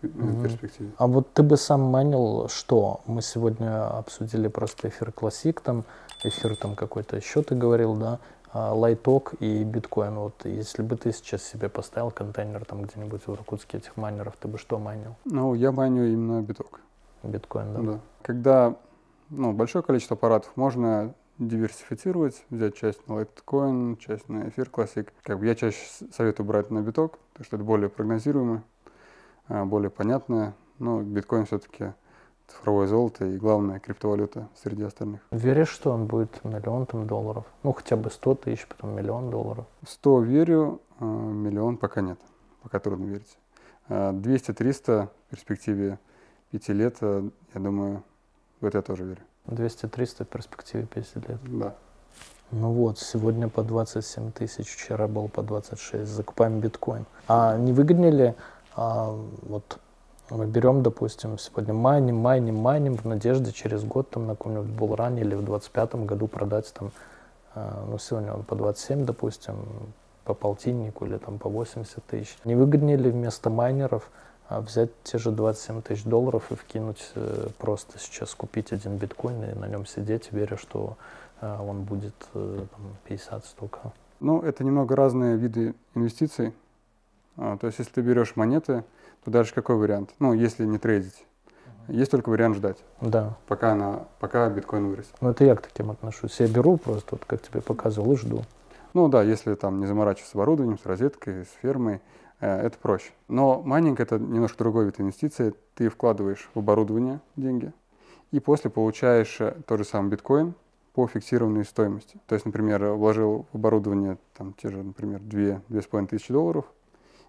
перспективе. 0.00 0.90
А 0.98 1.06
вот 1.06 1.32
ты 1.32 1.42
бы 1.42 1.56
сам 1.56 1.82
майнил 1.82 2.48
что? 2.48 3.00
Мы 3.06 3.22
сегодня 3.22 3.86
обсудили 3.86 4.48
просто 4.48 4.88
эфир 4.88 5.12
classic, 5.12 5.60
там 5.60 5.84
эфир 6.24 6.56
там 6.56 6.74
какой-то 6.74 7.16
еще 7.16 7.42
ты 7.42 7.54
говорил, 7.54 7.94
да? 7.94 8.20
А, 8.52 8.72
лайток 8.72 9.34
и 9.40 9.64
биткоин. 9.64 10.14
Вот 10.14 10.44
если 10.44 10.82
бы 10.82 10.96
ты 10.96 11.12
сейчас 11.12 11.42
себе 11.42 11.68
поставил 11.68 12.10
контейнер 12.10 12.64
там 12.64 12.82
где-нибудь 12.82 13.26
в 13.26 13.32
Иркутске 13.32 13.78
этих 13.78 13.96
майнеров, 13.96 14.34
ты 14.40 14.48
бы 14.48 14.58
что 14.58 14.78
майнил? 14.78 15.16
Ну, 15.24 15.54
я 15.54 15.72
майню 15.72 16.06
именно 16.06 16.42
биток. 16.42 16.80
Биткоин, 17.22 17.74
да? 17.74 17.80
Да. 17.80 18.00
Когда 18.22 18.76
ну, 19.30 19.52
большое 19.52 19.82
количество 19.84 20.16
аппаратов, 20.16 20.52
можно 20.56 21.14
диверсифицировать, 21.38 22.44
взять 22.50 22.76
часть 22.76 23.06
на 23.08 23.16
лайткоин, 23.16 23.96
часть 23.98 24.28
на 24.28 24.48
эфир 24.48 24.70
classic. 24.70 25.12
Как 25.22 25.38
бы 25.38 25.46
я 25.46 25.54
чаще 25.54 25.78
советую 26.12 26.46
брать 26.46 26.70
на 26.70 26.80
биток, 26.80 27.18
потому 27.32 27.44
что 27.44 27.56
это 27.56 27.64
более 27.64 27.88
прогнозируемо, 27.88 28.62
более 29.48 29.90
понятное. 29.90 30.54
Но 30.78 31.02
биткоин 31.02 31.46
все-таки 31.46 31.92
цифровое 32.48 32.86
золото 32.86 33.24
и 33.24 33.36
главная 33.38 33.80
криптовалюта 33.80 34.48
среди 34.54 34.84
остальных. 34.84 35.20
Веришь, 35.30 35.68
что 35.68 35.92
он 35.92 36.06
будет 36.06 36.44
миллион 36.44 36.86
там 36.86 37.06
долларов? 37.06 37.44
Ну, 37.62 37.72
хотя 37.72 37.96
бы 37.96 38.10
100 38.10 38.34
тысяч, 38.36 38.66
потом 38.66 38.94
миллион 38.94 39.30
долларов. 39.30 39.66
100 39.86 40.20
верю, 40.20 40.80
а 41.00 41.04
миллион 41.04 41.76
пока 41.76 42.00
нет. 42.00 42.18
Пока 42.62 42.78
трудно 42.78 43.06
верить. 43.06 43.38
200-300 43.88 44.82
а 44.88 45.06
в 45.06 45.30
перспективе 45.30 45.98
5 46.50 46.68
лет, 46.70 46.96
а, 47.00 47.28
я 47.54 47.60
думаю, 47.60 48.02
в 48.60 48.66
это 48.66 48.78
я 48.78 48.82
тоже 48.82 49.04
верю. 49.04 49.20
200-300 49.46 50.24
в 50.24 50.28
перспективе 50.28 50.86
50 50.86 51.28
лет? 51.28 51.38
Да. 51.44 51.74
Ну 52.52 52.72
вот, 52.72 52.98
сегодня 52.98 53.48
по 53.48 53.62
27 53.62 54.30
тысяч, 54.30 54.76
вчера 54.76 55.08
был 55.08 55.28
по 55.28 55.42
26, 55.42 56.08
закупаем 56.08 56.60
биткоин. 56.60 57.04
А 57.28 57.56
не 57.56 57.72
выгоднее 57.72 58.10
ли 58.10 58.34
а, 58.76 59.18
вот 59.42 59.78
мы 60.30 60.46
берем, 60.46 60.82
допустим, 60.82 61.38
сегодня 61.38 61.72
майним, 61.72 62.16
майним, 62.16 62.56
майним 62.56 62.96
в 62.96 63.04
надежде 63.04 63.52
через 63.52 63.84
год 63.84 64.10
там 64.10 64.26
на 64.26 64.34
каком-нибудь 64.34 64.70
булране 64.70 65.22
или 65.22 65.34
в 65.34 65.44
25 65.44 65.94
году 66.06 66.26
продать 66.26 66.72
там, 66.74 66.90
э, 67.54 67.84
ну 67.88 67.98
сегодня 67.98 68.32
он 68.34 68.42
по 68.42 68.54
27, 68.54 69.04
допустим, 69.04 69.54
по 70.24 70.34
полтиннику 70.34 71.06
или 71.06 71.16
там 71.18 71.38
по 71.38 71.48
80 71.48 72.04
тысяч. 72.04 72.36
Не 72.44 72.54
выгоднее 72.56 72.96
ли 72.96 73.10
вместо 73.10 73.50
майнеров 73.50 74.10
а 74.48 74.60
взять 74.60 74.90
те 75.02 75.18
же 75.18 75.32
27 75.32 75.82
тысяч 75.82 76.04
долларов 76.04 76.52
и 76.52 76.54
вкинуть 76.54 77.10
э, 77.16 77.48
просто 77.58 77.98
сейчас 77.98 78.34
купить 78.34 78.72
один 78.72 78.96
биткоин 78.96 79.42
и 79.42 79.54
на 79.54 79.66
нем 79.66 79.86
сидеть, 79.86 80.28
веря, 80.30 80.56
что 80.56 80.96
э, 81.40 81.58
он 81.60 81.82
будет 81.82 82.14
э, 82.34 82.64
там, 82.70 82.96
50 83.08 83.44
столько? 83.44 83.92
Ну, 84.20 84.40
это 84.42 84.62
немного 84.62 84.94
разные 84.94 85.36
виды 85.36 85.74
инвестиций. 85.96 86.52
А, 87.36 87.56
то 87.56 87.66
есть, 87.66 87.78
если 87.78 87.92
ты 87.92 88.00
берешь 88.00 88.36
монеты, 88.36 88.84
то 89.24 89.30
дальше 89.30 89.54
какой 89.54 89.76
вариант? 89.76 90.10
Ну, 90.18 90.32
если 90.32 90.64
не 90.64 90.78
трейдить. 90.78 91.26
Есть 91.88 92.10
только 92.10 92.30
вариант 92.30 92.56
ждать. 92.56 92.78
Да. 93.00 93.36
Пока, 93.46 93.72
она, 93.72 94.06
пока 94.18 94.48
биткоин 94.48 94.88
вырастет. 94.88 95.14
Ну, 95.20 95.30
это 95.30 95.44
я 95.44 95.54
к 95.54 95.62
таким 95.62 95.90
отношусь. 95.90 96.40
Я 96.40 96.48
беру 96.48 96.78
просто, 96.78 97.08
вот 97.12 97.24
как 97.24 97.42
тебе 97.42 97.60
показывал, 97.60 98.12
и 98.12 98.16
жду. 98.16 98.42
Ну 98.92 99.08
да, 99.08 99.22
если 99.22 99.54
там 99.54 99.78
не 99.78 99.86
заморачиваться 99.86 100.32
с 100.32 100.34
оборудованием, 100.34 100.78
с 100.78 100.86
розеткой, 100.86 101.44
с 101.44 101.50
фермой, 101.62 102.00
э, 102.40 102.66
это 102.66 102.78
проще. 102.78 103.12
Но 103.28 103.60
майнинг 103.62 104.00
это 104.00 104.18
немножко 104.18 104.58
другой 104.58 104.86
вид 104.86 105.00
инвестиции. 105.00 105.54
Ты 105.74 105.88
вкладываешь 105.90 106.48
в 106.54 106.58
оборудование 106.58 107.20
деньги, 107.36 107.72
и 108.32 108.40
после 108.40 108.70
получаешь 108.70 109.36
э, 109.40 109.54
тот 109.66 109.78
же 109.78 109.84
самый 109.84 110.10
биткоин 110.10 110.54
по 110.94 111.06
фиксированной 111.06 111.66
стоимости. 111.66 112.18
То 112.26 112.34
есть, 112.34 112.46
например, 112.46 112.84
вложил 112.92 113.46
в 113.52 113.56
оборудование 113.56 114.16
там, 114.34 114.54
те 114.54 114.70
же, 114.70 114.82
например, 114.82 115.20
2-2,5 115.20 116.06
тысячи 116.06 116.32
долларов, 116.32 116.64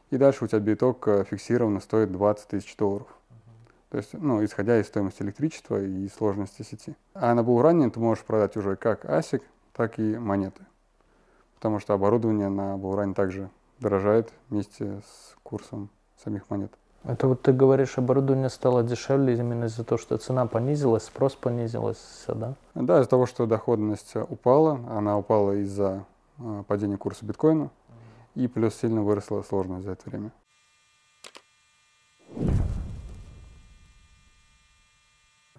и 0.10 0.18
дальше 0.18 0.46
у 0.46 0.48
тебя 0.48 0.60
биток 0.60 1.08
э, 1.08 1.24
фиксированно 1.26 1.80
стоит 1.80 2.12
20 2.12 2.48
тысяч 2.48 2.76
долларов. 2.78 3.08
То 3.90 3.98
есть, 3.98 4.14
ну, 4.14 4.44
исходя 4.44 4.80
из 4.80 4.88
стоимости 4.88 5.22
электричества 5.22 5.82
и 5.82 6.08
сложности 6.10 6.62
сети. 6.62 6.96
А 7.14 7.34
на 7.34 7.44
Булране 7.44 7.90
ты 7.90 8.00
можешь 8.00 8.24
продать 8.24 8.58
уже 8.58 8.76
как 8.76 9.06
ASIC, 9.06 9.42
так 9.74 9.98
и 10.00 10.18
монеты. 10.18 10.62
Потому 11.56 11.80
что 11.80 11.94
оборудование 11.94 12.50
на 12.50 12.78
Булране 12.78 13.14
также 13.14 13.50
дорожает 13.80 14.32
вместе 14.50 15.02
с 15.06 15.36
курсом 15.44 15.90
самих 16.24 16.50
монет. 16.50 16.72
Это 17.04 17.28
вот 17.28 17.42
ты 17.42 17.54
говоришь, 17.54 17.98
оборудование 17.98 18.50
стало 18.50 18.84
дешевле 18.84 19.36
именно 19.36 19.66
из-за 19.66 19.86
того, 19.86 19.98
что 19.98 20.18
цена 20.18 20.46
понизилась, 20.46 21.04
спрос 21.04 21.36
понизился, 21.36 22.36
да? 22.36 22.54
Да, 22.76 23.00
из-за 23.00 23.10
того, 23.10 23.26
что 23.26 23.46
доходность 23.46 24.16
упала. 24.16 24.80
Она 24.90 25.18
упала 25.18 25.54
из-за 25.54 26.04
э, 26.40 26.64
падения 26.68 26.98
курса 26.98 27.26
биткоина 27.26 27.70
и 28.38 28.48
плюс 28.48 28.76
сильно 28.76 29.02
выросла 29.02 29.42
сложность 29.42 29.86
за 29.86 29.92
это 29.92 30.10
время. 30.10 30.32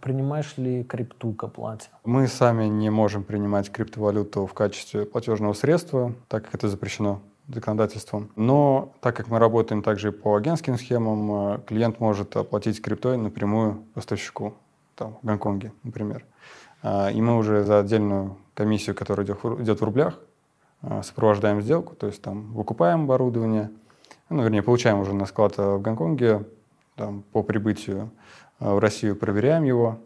Принимаешь 0.01 0.57
ли 0.57 0.85
крипту 0.85 1.33
к 1.33 1.43
оплате? 1.45 1.89
Мы 2.05 2.29
сами 2.29 2.67
не 2.67 2.89
можем 2.89 3.25
принимать 3.25 3.71
криптовалюту 3.71 4.47
в 4.47 4.55
качестве 4.55 5.05
платежного 5.05 5.55
средства, 5.55 6.15
так 6.29 6.45
как 6.45 6.55
это 6.55 6.69
запрещено 6.69 7.21
законодательством. 7.49 8.31
Но 8.37 8.93
так 9.01 9.17
как 9.17 9.29
мы 9.29 9.41
работаем 9.41 9.83
также 9.83 10.13
по 10.13 10.37
агентским 10.37 10.79
схемам, 10.79 11.55
э, 11.55 11.61
клиент 11.67 11.99
может 11.99 12.37
оплатить 12.37 12.81
криптой 12.81 13.17
напрямую 13.17 13.83
поставщику, 13.95 14.55
там, 14.95 15.19
в 15.23 15.27
Гонконге, 15.27 15.73
например. 15.83 16.25
А, 16.83 17.11
и 17.11 17.21
мы 17.21 17.37
уже 17.37 17.65
за 17.65 17.81
отдельную 17.81 18.37
комиссию, 18.55 18.95
которая 18.95 19.27
идет 19.27 19.81
в 19.81 19.85
рублях, 19.85 20.21
сопровождаем 21.03 21.61
сделку, 21.61 21.95
то 21.95 22.07
есть 22.07 22.23
там 22.23 22.53
выкупаем 22.53 23.05
оборудование, 23.05 23.71
ну, 24.31 24.43
вернее, 24.43 24.63
получаем 24.63 25.01
уже 25.01 25.15
на 25.15 25.27
склад 25.27 25.55
э, 25.59 25.75
в 25.77 25.83
Гонконге, 25.83 26.45
там, 26.97 27.23
по 27.33 27.43
прибытию 27.43 28.11
э, 28.61 28.73
в 28.73 28.79
Россию 28.79 29.17
проверяем 29.17 29.65
его 29.65 29.99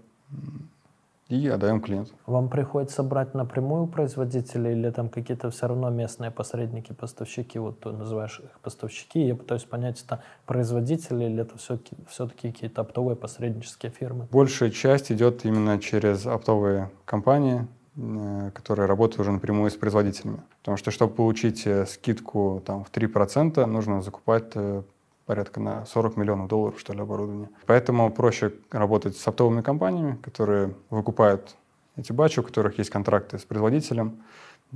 и 1.29 1.49
отдаем 1.49 1.81
клиенту. 1.81 2.13
Вам 2.27 2.49
приходится 2.49 3.03
брать 3.03 3.35
напрямую 3.35 3.87
производителя 3.87 4.73
или 4.73 4.91
там 4.91 5.09
какие-то 5.09 5.51
все 5.51 5.67
равно 5.67 5.89
местные 5.89 6.31
посредники, 6.31 6.93
поставщики, 6.93 7.59
вот 7.59 7.81
ты 7.81 7.91
называешь 7.91 8.41
их 8.41 8.61
поставщики, 8.61 9.21
я 9.27 9.35
пытаюсь 9.35 9.65
понять, 9.65 10.03
это 10.05 10.23
производители 10.47 11.25
или 11.25 11.41
это 11.41 11.57
все-таки, 11.57 11.97
все-таки 12.09 12.53
какие-то 12.53 12.83
оптовые 12.83 13.17
посреднические 13.17 13.91
фирмы? 13.91 14.29
Большая 14.31 14.71
часть 14.71 15.11
идет 15.11 15.45
именно 15.47 15.79
через 15.79 16.27
оптовые 16.27 16.91
компании, 17.07 17.67
которые 17.95 18.87
работают 18.87 19.21
уже 19.21 19.33
напрямую 19.33 19.71
с 19.71 19.75
производителями. 19.75 20.41
Потому 20.61 20.77
что, 20.79 20.91
чтобы 20.91 21.15
получить 21.15 21.67
э, 21.67 21.85
скидку 21.87 22.63
там, 22.65 22.85
в 22.85 22.91
3%, 22.91 23.65
нужно 23.67 24.01
закупать 24.01 24.53
э, 24.55 24.83
порядка 25.27 25.61
на 25.61 25.85
40 25.85 26.17
миллионов 26.17 26.49
долларов, 26.49 26.81
что 26.81 26.95
ли, 26.95 27.01
оборудования. 27.01 27.51
Поэтому 27.67 28.11
проще 28.11 28.55
работать 28.71 29.17
с 29.19 29.29
оптовыми 29.29 29.61
компаниями, 29.61 30.17
которые 30.23 30.75
выкупают 30.89 31.55
эти 31.97 32.13
батчи, 32.13 32.41
у 32.41 32.43
которых 32.43 32.79
есть 32.79 32.89
контракты 32.89 33.39
с 33.39 33.43
производителем 33.43 34.23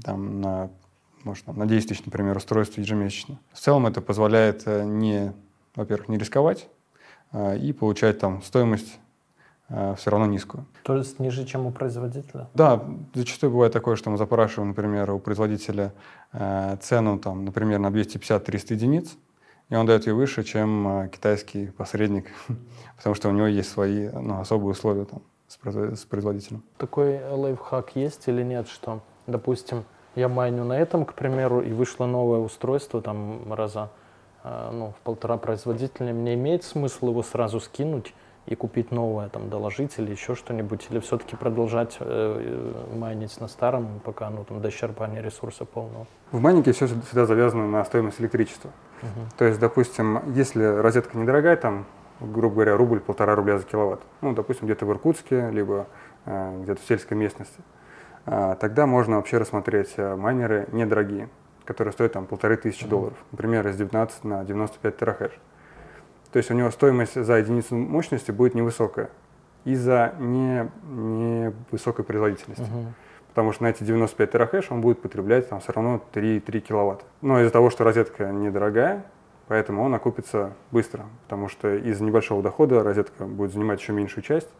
там, 0.04 0.42
на, 0.42 0.70
может, 1.24 1.46
там, 1.46 1.56
на 1.56 1.64
10 1.64 1.88
тысяч, 1.88 2.04
например, 2.04 2.36
устройств 2.36 2.76
ежемесячно. 2.76 3.38
В 3.50 3.58
целом 3.58 3.86
это 3.86 4.02
позволяет 4.02 4.66
не, 4.66 5.32
во-первых, 5.74 6.10
не 6.10 6.18
рисковать 6.18 6.68
и 7.32 7.72
получать 7.72 8.18
там 8.18 8.42
стоимость 8.42 8.98
Э, 8.98 9.05
все 9.68 10.10
равно 10.10 10.26
низкую. 10.26 10.64
То 10.84 10.96
есть 10.96 11.18
ниже, 11.18 11.44
чем 11.44 11.66
у 11.66 11.72
производителя? 11.72 12.48
Да, 12.54 12.84
зачастую 13.14 13.50
бывает 13.50 13.72
такое, 13.72 13.96
что 13.96 14.10
мы 14.10 14.16
запрашиваем, 14.16 14.68
например, 14.68 15.10
у 15.10 15.18
производителя 15.18 15.92
э, 16.32 16.76
цену, 16.80 17.18
там, 17.18 17.44
например, 17.44 17.80
на 17.80 17.88
250-300 17.88 18.74
единиц, 18.74 19.16
и 19.68 19.74
он 19.74 19.86
дает 19.86 20.06
ее 20.06 20.14
выше, 20.14 20.44
чем 20.44 20.86
э, 21.02 21.08
китайский 21.08 21.66
посредник, 21.66 22.26
потому 22.96 23.16
что 23.16 23.28
у 23.28 23.32
него 23.32 23.48
есть 23.48 23.68
свои 23.68 24.08
ну, 24.08 24.38
особые 24.38 24.70
условия 24.70 25.04
там, 25.04 25.22
с 25.48 26.04
производителем. 26.04 26.62
Такой 26.78 27.20
лайфхак 27.28 27.96
есть 27.96 28.28
или 28.28 28.44
нет, 28.44 28.68
что, 28.68 29.00
допустим, 29.26 29.84
я 30.14 30.28
майню 30.28 30.62
на 30.62 30.78
этом, 30.78 31.04
к 31.04 31.14
примеру, 31.14 31.60
и 31.60 31.72
вышло 31.72 32.06
новое 32.06 32.38
устройство 32.38 33.02
там 33.02 33.52
раза 33.52 33.90
ну, 34.44 34.94
в 34.96 35.02
полтора 35.02 35.36
производителя, 35.38 36.12
мне 36.12 36.34
имеет 36.34 36.62
смысл 36.62 37.10
его 37.10 37.22
сразу 37.22 37.58
скинуть, 37.60 38.14
и 38.46 38.54
купить 38.54 38.92
новое, 38.92 39.28
там, 39.28 39.50
доложить 39.50 39.98
или 39.98 40.10
еще 40.10 40.34
что-нибудь, 40.34 40.86
или 40.90 41.00
все-таки 41.00 41.36
продолжать 41.36 41.96
э, 42.00 42.72
майнить 42.94 43.40
на 43.40 43.48
старом, 43.48 44.00
пока 44.04 44.30
ну, 44.30 44.44
там, 44.44 44.60
до 44.60 44.68
исчерпания 44.68 45.20
ресурса 45.20 45.64
полного? 45.64 46.06
В 46.30 46.40
майнинге 46.40 46.72
все 46.72 46.86
всегда 46.86 47.26
завязано 47.26 47.66
на 47.68 47.84
стоимость 47.84 48.20
электричества. 48.20 48.70
Uh-huh. 49.02 49.36
То 49.36 49.44
есть, 49.44 49.58
допустим, 49.58 50.32
если 50.34 50.62
розетка 50.64 51.18
недорогая, 51.18 51.56
там, 51.56 51.86
грубо 52.20 52.54
говоря, 52.54 52.76
рубль-полтора 52.76 53.34
рубля 53.34 53.58
за 53.58 53.64
киловатт, 53.64 54.00
ну, 54.20 54.32
допустим, 54.32 54.66
где-то 54.66 54.86
в 54.86 54.92
Иркутске, 54.92 55.50
либо 55.50 55.86
э, 56.24 56.60
где-то 56.62 56.80
в 56.80 56.84
сельской 56.86 57.16
местности, 57.16 57.60
а, 58.26 58.56
тогда 58.56 58.86
можно 58.86 59.16
вообще 59.16 59.38
рассмотреть 59.38 59.94
э, 59.96 60.16
майнеры 60.16 60.68
недорогие, 60.72 61.28
которые 61.64 61.92
стоят 61.92 62.12
там 62.12 62.26
полторы 62.26 62.56
тысячи 62.56 62.86
долларов, 62.86 63.16
например, 63.30 63.66
из 63.68 63.76
19 63.76 64.24
на 64.24 64.44
95 64.44 64.96
терахэш. 64.96 65.32
То 66.36 66.38
есть 66.38 66.50
у 66.50 66.54
него 66.54 66.70
стоимость 66.70 67.14
за 67.14 67.38
единицу 67.38 67.74
мощности 67.74 68.30
будет 68.30 68.54
невысокая 68.54 69.08
из-за 69.64 70.12
не, 70.18 70.70
невысокой 70.86 72.04
производительности. 72.04 72.62
Uh-huh. 72.62 72.88
Потому 73.28 73.52
что 73.52 73.62
на 73.62 73.68
эти 73.68 73.82
95 73.82 74.32
терахэш 74.32 74.70
он 74.70 74.82
будет 74.82 75.00
потреблять 75.00 75.48
там 75.48 75.60
все 75.60 75.72
равно 75.72 75.98
3,3 76.12 76.60
киловатта. 76.60 77.06
Но 77.22 77.40
из-за 77.40 77.50
того, 77.50 77.70
что 77.70 77.84
розетка 77.84 78.32
недорогая, 78.32 79.06
поэтому 79.48 79.82
он 79.82 79.94
окупится 79.94 80.52
быстро. 80.72 81.06
Потому 81.22 81.48
что 81.48 81.74
из 81.74 82.02
небольшого 82.02 82.42
дохода 82.42 82.82
розетка 82.82 83.24
будет 83.24 83.54
занимать 83.54 83.80
еще 83.80 83.94
меньшую 83.94 84.22
часть. 84.22 84.50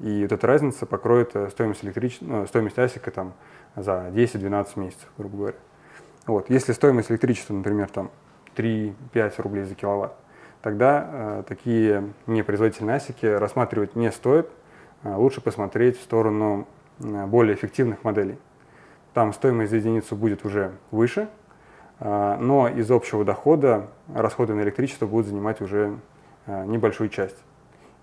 И 0.00 0.24
вот 0.24 0.32
эта 0.32 0.46
разница 0.46 0.84
покроет 0.84 1.34
э, 1.34 1.48
стоимость, 1.48 1.86
электрич... 1.86 2.18
ну, 2.20 2.46
стоимость 2.46 2.78
асика 2.78 3.10
там, 3.10 3.32
за 3.76 4.10
10-12 4.12 4.78
месяцев, 4.78 5.08
грубо 5.16 5.36
говоря. 5.38 5.56
Вот. 6.26 6.50
Если 6.50 6.72
стоимость 6.72 7.10
электричества, 7.10 7.54
например, 7.54 7.88
там 7.88 8.10
3-5 8.56 9.40
рублей 9.40 9.64
за 9.64 9.74
киловатт, 9.74 10.12
тогда 10.62 11.08
э, 11.10 11.42
такие 11.46 12.12
непроизводительные 12.26 12.96
асики 12.96 13.26
рассматривать 13.26 13.96
не 13.96 14.10
стоит. 14.10 14.48
Э, 15.02 15.14
лучше 15.14 15.40
посмотреть 15.40 15.98
в 15.98 16.02
сторону 16.02 16.66
э, 17.00 17.26
более 17.26 17.54
эффективных 17.54 18.04
моделей. 18.04 18.38
Там 19.14 19.32
стоимость 19.32 19.70
за 19.70 19.76
единицу 19.76 20.14
будет 20.16 20.44
уже 20.44 20.72
выше, 20.90 21.28
но 21.98 22.68
из 22.68 22.88
общего 22.88 23.24
дохода 23.24 23.88
расходы 24.14 24.54
на 24.54 24.60
электричество 24.60 25.06
будут 25.06 25.26
занимать 25.26 25.60
уже 25.60 25.96
небольшую 26.46 27.08
часть. 27.08 27.36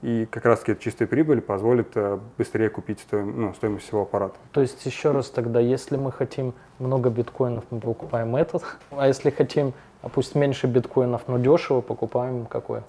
И 0.01 0.28
как 0.30 0.43
раз-таки 0.43 0.74
эта 0.74 0.82
чистая 0.82 1.08
прибыль 1.08 1.39
позволит 1.39 1.95
быстрее 2.38 2.70
купить 2.70 2.99
стоим, 2.99 3.39
ну, 3.39 3.53
стоимость 3.53 3.86
всего 3.86 4.01
аппарата. 4.01 4.36
То 4.51 4.60
есть 4.60 4.86
еще 4.86 5.12
раз 5.12 5.30
тогда, 5.30 5.62
если 5.62 5.95
мы 5.95 6.12
хотим 6.12 6.53
много 6.80 7.10
биткоинов, 7.10 7.64
мы 7.70 7.80
покупаем 7.80 8.36
этот, 8.36 8.64
а 8.91 9.08
если 9.08 9.30
хотим, 9.30 9.74
пусть 10.10 10.36
меньше 10.36 10.68
биткоинов, 10.68 11.24
но 11.28 11.38
дешево, 11.38 11.82
покупаем 11.82 12.45
какой? 12.45 12.82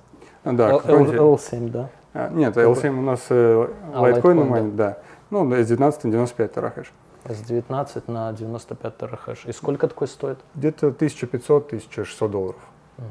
А, 0.45 0.53
да, 0.53 0.71
L- 0.71 0.83
L- 0.85 1.35
L7, 1.35 1.71
да? 1.71 1.91
А, 2.15 2.29
нет, 2.31 2.57
L7 2.57 2.89
у 2.91 3.03
нас 3.03 3.27
э, 3.31 3.69
а, 3.95 4.01
лайткоин, 4.01 4.39
Litecoin, 4.39 4.77
да. 4.77 4.89
да. 4.91 4.99
Ну, 5.31 5.51
с 5.53 5.67
19 5.67 6.05
на 6.05 6.11
95 6.11 6.55
терахэш. 6.55 6.93
С 7.25 7.41
19 7.41 8.09
на 8.09 8.33
95 8.33 8.99
терахэш. 8.99 9.45
И 9.47 9.53
сколько 9.53 9.89
такой 9.89 10.09
стоит? 10.09 10.39
Где-то 10.55 10.89
1500-1600 10.89 12.29
долларов. 12.29 12.61
Угу. 12.99 13.07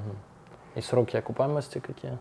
И 0.75 0.81
сроки 0.81 1.17
окупаемости 1.17 1.79
какие? 1.79 2.17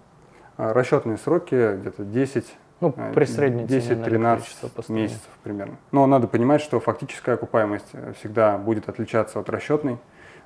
А, 0.56 0.72
расчетные 0.72 1.16
сроки 1.16 1.76
где-то 1.76 2.04
10 2.04 2.46
ну, 2.80 2.94
э, 2.96 3.12
при 3.14 3.24
средней 3.24 3.64
10-13 3.64 4.92
месяцев 4.92 5.28
примерно. 5.42 5.76
Но 5.92 6.06
надо 6.06 6.26
понимать, 6.26 6.60
что 6.60 6.80
фактическая 6.80 7.36
окупаемость 7.36 7.88
э, 7.92 8.12
всегда 8.18 8.58
будет 8.58 8.88
отличаться 8.88 9.40
от 9.40 9.48
расчетной, 9.48 9.98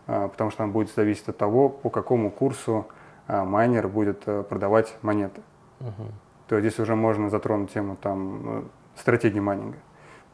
потому 0.08 0.50
что 0.50 0.64
она 0.64 0.72
будет 0.72 0.92
зависеть 0.92 1.28
от 1.28 1.36
того, 1.36 1.68
по 1.68 1.90
какому 1.90 2.30
курсу 2.32 2.88
майнер 3.28 3.86
будет 3.86 4.24
продавать 4.24 4.96
монеты. 5.02 5.42
Угу. 5.80 6.04
То 6.48 6.56
есть 6.56 6.66
здесь 6.66 6.80
уже 6.80 6.96
можно 6.96 7.28
затронуть 7.28 7.72
тему 7.72 7.96
там, 8.00 8.70
стратегии 8.96 9.38
майнинга. 9.38 9.76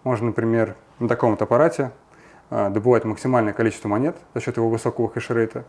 Можно, 0.05 0.29
например, 0.29 0.77
на 1.01 1.09
таком 1.09 1.33
вот 1.33 1.43
аппарате 1.43 1.91
добывать 2.51 3.05
максимальное 3.05 3.53
количество 3.53 3.89
монет 3.89 4.17
за 4.33 4.41
счет 4.41 4.57
его 4.57 4.69
высокого 4.71 5.11
хешрейта, 5.11 5.65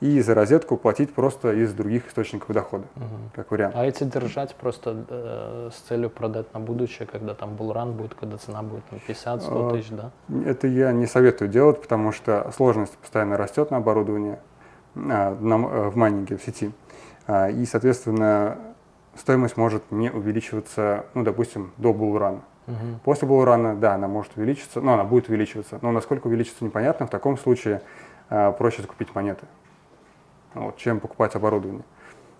и 0.00 0.20
за 0.20 0.34
розетку 0.34 0.76
платить 0.76 1.12
просто 1.12 1.52
из 1.52 1.72
других 1.74 2.08
источников 2.08 2.54
дохода, 2.54 2.84
угу. 2.96 3.04
как 3.34 3.50
вариант. 3.50 3.74
А 3.76 3.84
эти 3.84 4.04
держать 4.04 4.54
просто 4.54 5.04
э, 5.08 5.70
с 5.72 5.80
целью 5.80 6.08
продать 6.08 6.52
на 6.54 6.60
будущее, 6.60 7.06
когда 7.06 7.34
там 7.34 7.54
булран 7.54 7.92
будет, 7.92 8.14
когда 8.14 8.38
цена 8.38 8.62
будет 8.62 8.84
там 8.86 8.98
50-100 9.06 9.40
а, 9.48 9.70
тысяч, 9.72 9.90
да? 9.90 10.10
Это 10.46 10.66
я 10.66 10.92
не 10.92 11.06
советую 11.06 11.50
делать, 11.50 11.82
потому 11.82 12.12
что 12.12 12.50
сложность 12.56 12.96
постоянно 12.96 13.36
растет 13.36 13.70
на 13.70 13.76
оборудовании, 13.76 14.38
а, 14.96 15.36
на, 15.38 15.54
э, 15.54 15.88
в 15.90 15.96
майнинге, 15.96 16.38
в 16.38 16.42
сети. 16.42 16.72
А, 17.26 17.50
и, 17.50 17.66
соответственно, 17.66 18.56
стоимость 19.14 19.58
может 19.58 19.90
не 19.90 20.10
увеличиваться, 20.10 21.04
ну, 21.12 21.24
допустим, 21.24 21.72
до 21.76 21.92
булрана. 21.92 22.40
Угу. 22.66 23.00
После 23.04 23.28
булрана, 23.28 23.76
да, 23.76 23.96
она 23.96 24.08
может 24.08 24.32
увеличиться, 24.36 24.80
но 24.80 24.94
она 24.94 25.04
будет 25.04 25.28
увеличиваться. 25.28 25.78
Но 25.82 25.92
насколько 25.92 26.26
увеличится, 26.26 26.64
непонятно. 26.64 27.06
В 27.06 27.10
таком 27.10 27.36
случае 27.36 27.82
а, 28.30 28.52
проще 28.52 28.80
закупить 28.80 29.14
монеты 29.14 29.44
вот, 30.54 30.76
чем 30.76 31.00
покупать 31.00 31.34
оборудование. 31.34 31.82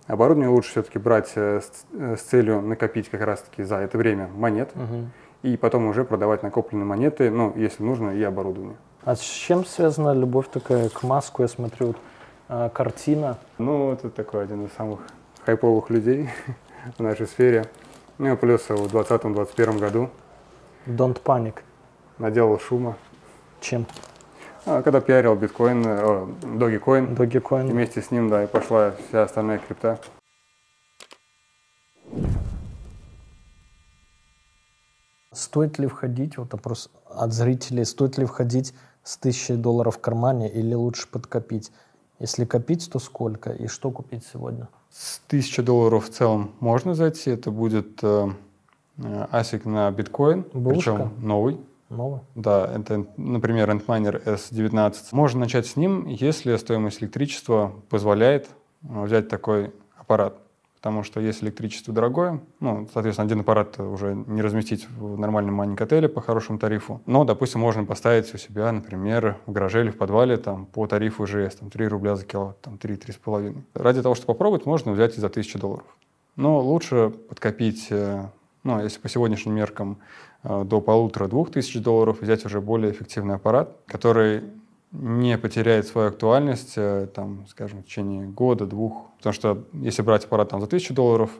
Оборудование 0.07 0.49
лучше 0.49 0.71
все-таки 0.71 0.99
брать 0.99 1.31
э, 1.35 1.61
с, 1.61 1.85
э, 1.93 2.15
с 2.17 2.21
целью 2.21 2.61
накопить 2.61 3.09
как 3.09 3.21
раз-таки 3.21 3.63
за 3.63 3.77
это 3.77 3.97
время 3.97 4.27
монет 4.27 4.71
угу. 4.75 5.07
и 5.43 5.55
потом 5.57 5.87
уже 5.87 6.03
продавать 6.03 6.43
накопленные 6.43 6.85
монеты, 6.85 7.29
ну, 7.29 7.53
если 7.55 7.83
нужно, 7.83 8.09
и 8.11 8.23
оборудование. 8.23 8.75
А 9.03 9.15
с 9.15 9.21
чем 9.21 9.65
связана 9.65 10.13
любовь 10.13 10.47
такая 10.51 10.89
к 10.89 11.03
маску? 11.03 11.43
Я 11.43 11.47
смотрю, 11.47 11.87
вот, 11.87 11.97
э, 12.49 12.69
картина. 12.73 13.37
Ну, 13.57 13.93
это 13.93 14.09
такой 14.09 14.43
один 14.43 14.65
из 14.65 14.73
самых 14.73 14.99
хайповых 15.45 15.89
людей 15.89 16.29
в 16.97 17.01
нашей 17.01 17.27
сфере. 17.27 17.65
Ну, 18.17 18.35
плюс 18.37 18.61
в 18.69 18.95
2020-2021 18.95 19.79
году. 19.79 20.09
Don't 20.85 21.21
panic. 21.23 21.59
Наделал 22.17 22.59
шума. 22.59 22.97
Чем? 23.61 23.85
А, 24.65 24.83
когда 24.83 25.01
пиарил 25.01 25.35
биткоин, 25.35 25.85
о, 25.85 26.29
Dogecoin, 26.41 27.15
Dogecoin. 27.15 27.71
вместе 27.71 28.01
с 28.01 28.11
ним, 28.11 28.29
да, 28.29 28.43
и 28.43 28.47
пошла 28.47 28.93
вся 29.09 29.23
остальная 29.23 29.57
крипта. 29.57 29.99
Стоит 35.33 35.79
ли 35.79 35.87
входить, 35.87 36.37
вот 36.37 36.53
вопрос 36.53 36.91
от 37.09 37.33
зрителей, 37.33 37.85
стоит 37.85 38.17
ли 38.17 38.25
входить 38.25 38.75
с 39.03 39.17
тысячей 39.17 39.55
долларов 39.55 39.97
в 39.97 40.01
кармане 40.01 40.51
или 40.51 40.75
лучше 40.75 41.07
подкопить? 41.07 41.71
Если 42.19 42.45
копить, 42.45 42.87
то 42.91 42.99
сколько 42.99 43.51
и 43.51 43.65
что 43.65 43.89
купить 43.89 44.23
сегодня? 44.31 44.67
С 44.91 45.19
тысячи 45.27 45.63
долларов 45.63 46.07
в 46.07 46.09
целом 46.09 46.51
можно 46.59 46.93
зайти. 46.93 47.31
Это 47.31 47.49
будет 47.49 48.03
э, 48.03 48.27
э 48.97 49.27
асик 49.31 49.65
на 49.65 49.89
биткоин, 49.89 50.43
причем 50.43 51.13
новый. 51.17 51.59
Новый? 51.95 52.21
Да, 52.35 52.71
это, 52.73 53.05
например, 53.17 53.69
Antminer 53.69 54.23
S19. 54.23 54.95
Можно 55.11 55.41
начать 55.41 55.67
с 55.67 55.75
ним, 55.75 56.05
если 56.07 56.55
стоимость 56.55 57.01
электричества 57.03 57.73
позволяет 57.89 58.49
э, 58.83 59.03
взять 59.03 59.27
такой 59.27 59.71
аппарат. 59.97 60.37
Потому 60.81 61.03
что 61.03 61.19
если 61.19 61.45
электричество 61.45 61.93
дорогое, 61.93 62.41
ну, 62.59 62.89
соответственно, 62.91 63.27
один 63.27 63.41
аппарат 63.41 63.79
уже 63.79 64.15
не 64.15 64.41
разместить 64.41 64.89
в 64.89 65.15
нормальном 65.15 65.53
майнинг-отеле 65.53 66.09
по 66.09 66.21
хорошему 66.21 66.57
тарифу. 66.57 67.01
Но, 67.05 67.23
допустим, 67.23 67.61
можно 67.61 67.85
поставить 67.85 68.33
у 68.33 68.37
себя, 68.39 68.71
например, 68.71 69.37
в 69.45 69.51
гараже 69.51 69.81
или 69.81 69.91
в 69.91 69.97
подвале 69.97 70.37
там, 70.37 70.65
по 70.65 70.87
тарифу 70.87 71.27
ЖС, 71.27 71.57
там, 71.57 71.69
3 71.69 71.87
рубля 71.87 72.15
за 72.15 72.25
киловатт, 72.25 72.61
там, 72.61 72.79
3-3,5. 72.81 73.61
Ради 73.75 74.01
того, 74.01 74.15
чтобы 74.15 74.27
попробовать, 74.27 74.65
можно 74.65 74.91
взять 74.91 75.15
и 75.17 75.21
за 75.21 75.27
1000 75.27 75.59
долларов. 75.59 75.85
Но 76.35 76.59
лучше 76.59 77.11
подкопить, 77.29 77.87
э, 77.91 78.25
ну, 78.63 78.81
если 78.81 78.99
по 78.99 79.07
сегодняшним 79.07 79.53
меркам, 79.53 79.99
до 80.43 80.81
полутора-двух 80.81 81.51
тысяч 81.51 81.81
долларов, 81.81 82.21
взять 82.21 82.45
уже 82.45 82.61
более 82.61 82.91
эффективный 82.91 83.35
аппарат, 83.35 83.77
который 83.85 84.43
не 84.91 85.37
потеряет 85.37 85.87
свою 85.87 86.09
актуальность, 86.09 86.73
э, 86.75 87.07
там, 87.13 87.47
скажем, 87.47 87.81
в 87.81 87.85
течение 87.85 88.25
года, 88.25 88.65
двух. 88.65 89.09
Потому 89.17 89.33
что 89.33 89.63
если 89.73 90.01
брать 90.01 90.25
аппарат 90.25 90.49
там, 90.49 90.59
за 90.59 90.67
тысячу 90.67 90.93
долларов, 90.93 91.31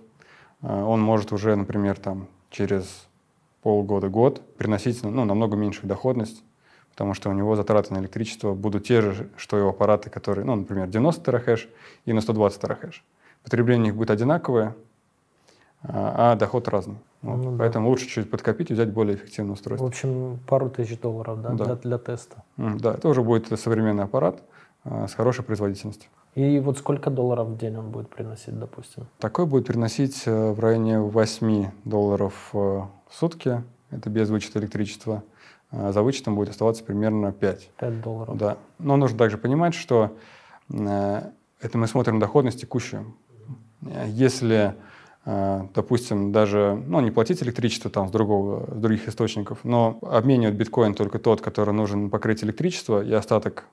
э, 0.62 0.84
он 0.84 1.02
может 1.02 1.34
уже, 1.34 1.56
например, 1.56 1.98
там, 2.00 2.28
через 2.50 3.08
полгода-год 3.62 4.42
приносить 4.58 5.04
ну, 5.04 5.26
намного 5.26 5.56
меньшую 5.56 5.88
доходность, 5.88 6.44
потому 6.92 7.14
что 7.14 7.30
у 7.30 7.34
него 7.34 7.56
затраты 7.56 7.94
на 7.94 8.00
электричество 8.00 8.54
будут 8.54 8.88
те 8.88 9.02
же, 9.02 9.30
что 9.36 9.58
и 9.58 9.62
у 9.62 9.70
аппарата, 9.70 10.10
которые, 10.10 10.46
ну, 10.46 10.56
например, 10.56 10.88
90 10.88 11.24
терахэш 11.24 11.70
и 12.06 12.14
на 12.14 12.22
120 12.22 12.62
терахэш. 12.62 13.04
Потребление 13.44 13.90
их 13.90 13.96
будет 13.96 14.12
одинаковое, 14.12 14.76
а, 15.84 16.34
а 16.34 16.36
доход 16.36 16.68
разный. 16.68 16.98
Вот. 17.22 17.38
Ну, 17.38 17.58
Поэтому 17.58 17.86
да. 17.86 17.90
лучше 17.90 18.08
чуть 18.08 18.30
подкопить 18.30 18.72
и 18.72 18.74
взять 18.74 18.92
более 18.92 19.16
эффективное 19.16 19.54
устройство. 19.54 19.86
В 19.86 19.88
общем, 19.88 20.40
пару 20.48 20.70
тысяч 20.70 21.00
долларов 21.00 21.42
да, 21.42 21.50
да. 21.50 21.66
Для, 21.66 21.76
для 21.76 21.98
теста. 21.98 22.44
Да, 22.58 22.94
это 22.94 23.10
уже 23.10 23.22
будет 23.22 23.48
современный 23.60 24.04
аппарат 24.04 24.42
а, 24.84 25.08
с 25.08 25.14
хорошей 25.14 25.44
производительностью. 25.44 26.10
И 26.36 26.60
вот 26.60 26.78
сколько 26.78 27.10
долларов 27.10 27.50
в 27.50 27.58
день 27.58 27.76
он 27.78 27.92
будет 27.92 28.10
приносить, 28.10 28.58
допустим? 28.58 29.06
Такой 29.20 29.46
будет 29.46 29.68
приносить 29.68 30.24
э, 30.26 30.52
в 30.52 30.60
районе 30.60 31.00
8 31.00 31.72
долларов 31.84 32.50
э, 32.54 32.58
в 32.58 32.90
сутки. 33.12 33.64
Это 33.90 34.10
без 34.10 34.30
вычета 34.30 34.60
электричества. 34.60 35.24
А 35.72 35.92
за 35.92 36.02
вычетом 36.02 36.36
будет 36.36 36.50
оставаться 36.50 36.84
примерно 36.84 37.34
5. 37.34 37.72
5 37.78 38.02
долларов. 38.02 38.38
Да. 38.38 38.58
Но 38.80 38.96
нужно 38.96 39.18
также 39.18 39.38
понимать, 39.38 39.74
что 39.74 40.16
э, 40.70 41.22
это 41.60 41.78
мы 41.78 41.88
смотрим 41.88 42.20
доходность 42.20 42.62
текущую. 42.62 43.14
Если 44.08 44.76
допустим, 45.26 46.32
даже, 46.32 46.82
ну, 46.88 47.00
не 47.00 47.12
платить 47.12 47.44
электричество 47.44 47.92
там 47.92 48.08
с, 48.08 48.12
другого, 48.12 48.66
с 48.76 48.80
других 48.80 49.08
источников, 49.08 49.60
но 49.64 50.00
обменивать 50.02 50.56
биткоин 50.56 50.96
только 50.96 51.20
тот, 51.20 51.42
который 51.42 51.74
нужен 51.74 52.10
покрыть 52.10 52.44
электричество, 52.44 53.04
и 53.04 53.14
остаток 53.14 53.66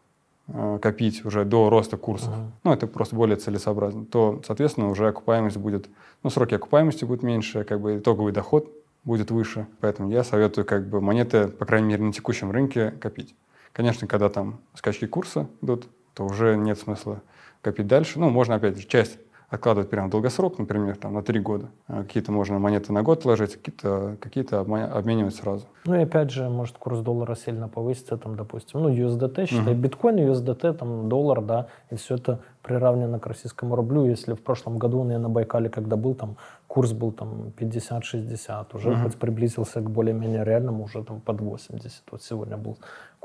э, 0.49 0.79
копить 0.83 1.25
уже 1.25 1.47
до 1.47 1.71
роста 1.71 1.97
курсов, 1.97 2.35
uh-huh. 2.35 2.51
ну, 2.65 2.73
это 2.73 2.87
просто 2.87 3.17
более 3.17 3.37
целесообразно, 3.37 4.05
то, 4.05 4.43
соответственно, 4.47 4.91
уже 4.91 5.09
окупаемость 5.09 5.57
будет, 5.57 5.89
ну, 6.23 6.29
сроки 6.29 6.55
окупаемости 6.55 7.07
будут 7.07 7.23
меньше, 7.23 7.65
как 7.65 7.81
бы 7.81 7.97
итоговый 7.97 8.33
доход 8.33 8.71
будет 9.05 9.31
выше. 9.31 9.67
Поэтому 9.81 10.11
я 10.11 10.23
советую 10.23 10.65
как 10.67 10.87
бы 10.89 11.01
монеты, 11.01 11.49
по 11.49 11.65
крайней 11.65 11.89
мере, 11.89 12.03
на 12.03 12.13
текущем 12.13 12.51
рынке 12.51 12.91
копить. 13.01 13.35
Конечно, 13.73 14.07
когда 14.07 14.29
там 14.29 14.61
скачки 14.75 15.07
курса 15.07 15.49
идут, 15.63 15.87
то 16.15 16.25
уже 16.25 16.57
нет 16.57 16.79
смысла 16.79 17.23
копить 17.63 17.87
дальше. 17.87 18.19
Ну, 18.19 18.29
можно, 18.29 18.57
опять 18.57 18.77
же, 18.77 18.87
часть 18.87 19.19
откладывать 19.49 19.89
прямо 19.89 20.09
в 20.09 20.11
долгосрок, 20.11 20.59
например, 20.59 20.97
там, 20.97 21.15
на 21.15 21.23
три 21.23 21.41
года. 21.41 21.67
А 21.87 22.03
какие-то 22.03 22.33
можно 22.33 22.59
монеты 22.59 22.93
на 22.93 23.03
год 23.03 23.25
ложить, 23.25 23.57
какие-то 23.57 24.17
какие 24.21 24.45
обменивать 24.45 25.35
сразу. 25.35 25.65
Ну 25.87 25.95
и 25.95 26.03
опять 26.03 26.31
же, 26.31 26.49
может 26.51 26.77
курс 26.77 27.01
доллара 27.01 27.35
сильно 27.35 27.67
повысится, 27.69 28.19
там, 28.19 28.37
допустим, 28.37 28.83
ну, 28.83 28.91
USDT, 28.91 29.47
считай, 29.47 29.73
угу. 29.73 29.81
биткоин, 29.81 30.17
USDT, 30.17 30.75
там, 30.75 31.09
доллар, 31.09 31.41
да, 31.41 31.69
и 31.91 31.95
все 31.97 32.17
это 32.17 32.41
приравнено 32.63 33.19
к 33.19 33.27
российскому 33.27 33.75
рублю. 33.75 34.05
Если 34.05 34.35
в 34.35 34.43
прошлом 34.43 34.77
году 34.77 35.09
я 35.09 35.19
на 35.19 35.31
Байкале, 35.31 35.71
когда 35.71 35.97
был, 35.97 36.15
там, 36.15 36.37
курс 36.67 36.93
был 36.93 37.13
там 37.13 37.53
50-60, 37.57 38.67
уже 38.75 38.91
угу. 38.91 39.03
хоть 39.05 39.17
приблизился 39.17 39.81
к 39.81 39.91
более-менее 39.91 40.45
реальному, 40.45 40.85
уже 40.85 41.03
там 41.03 41.21
под 41.21 41.41
80. 41.41 42.03
Вот 42.11 42.23
сегодня 42.23 42.59
был 42.59 42.77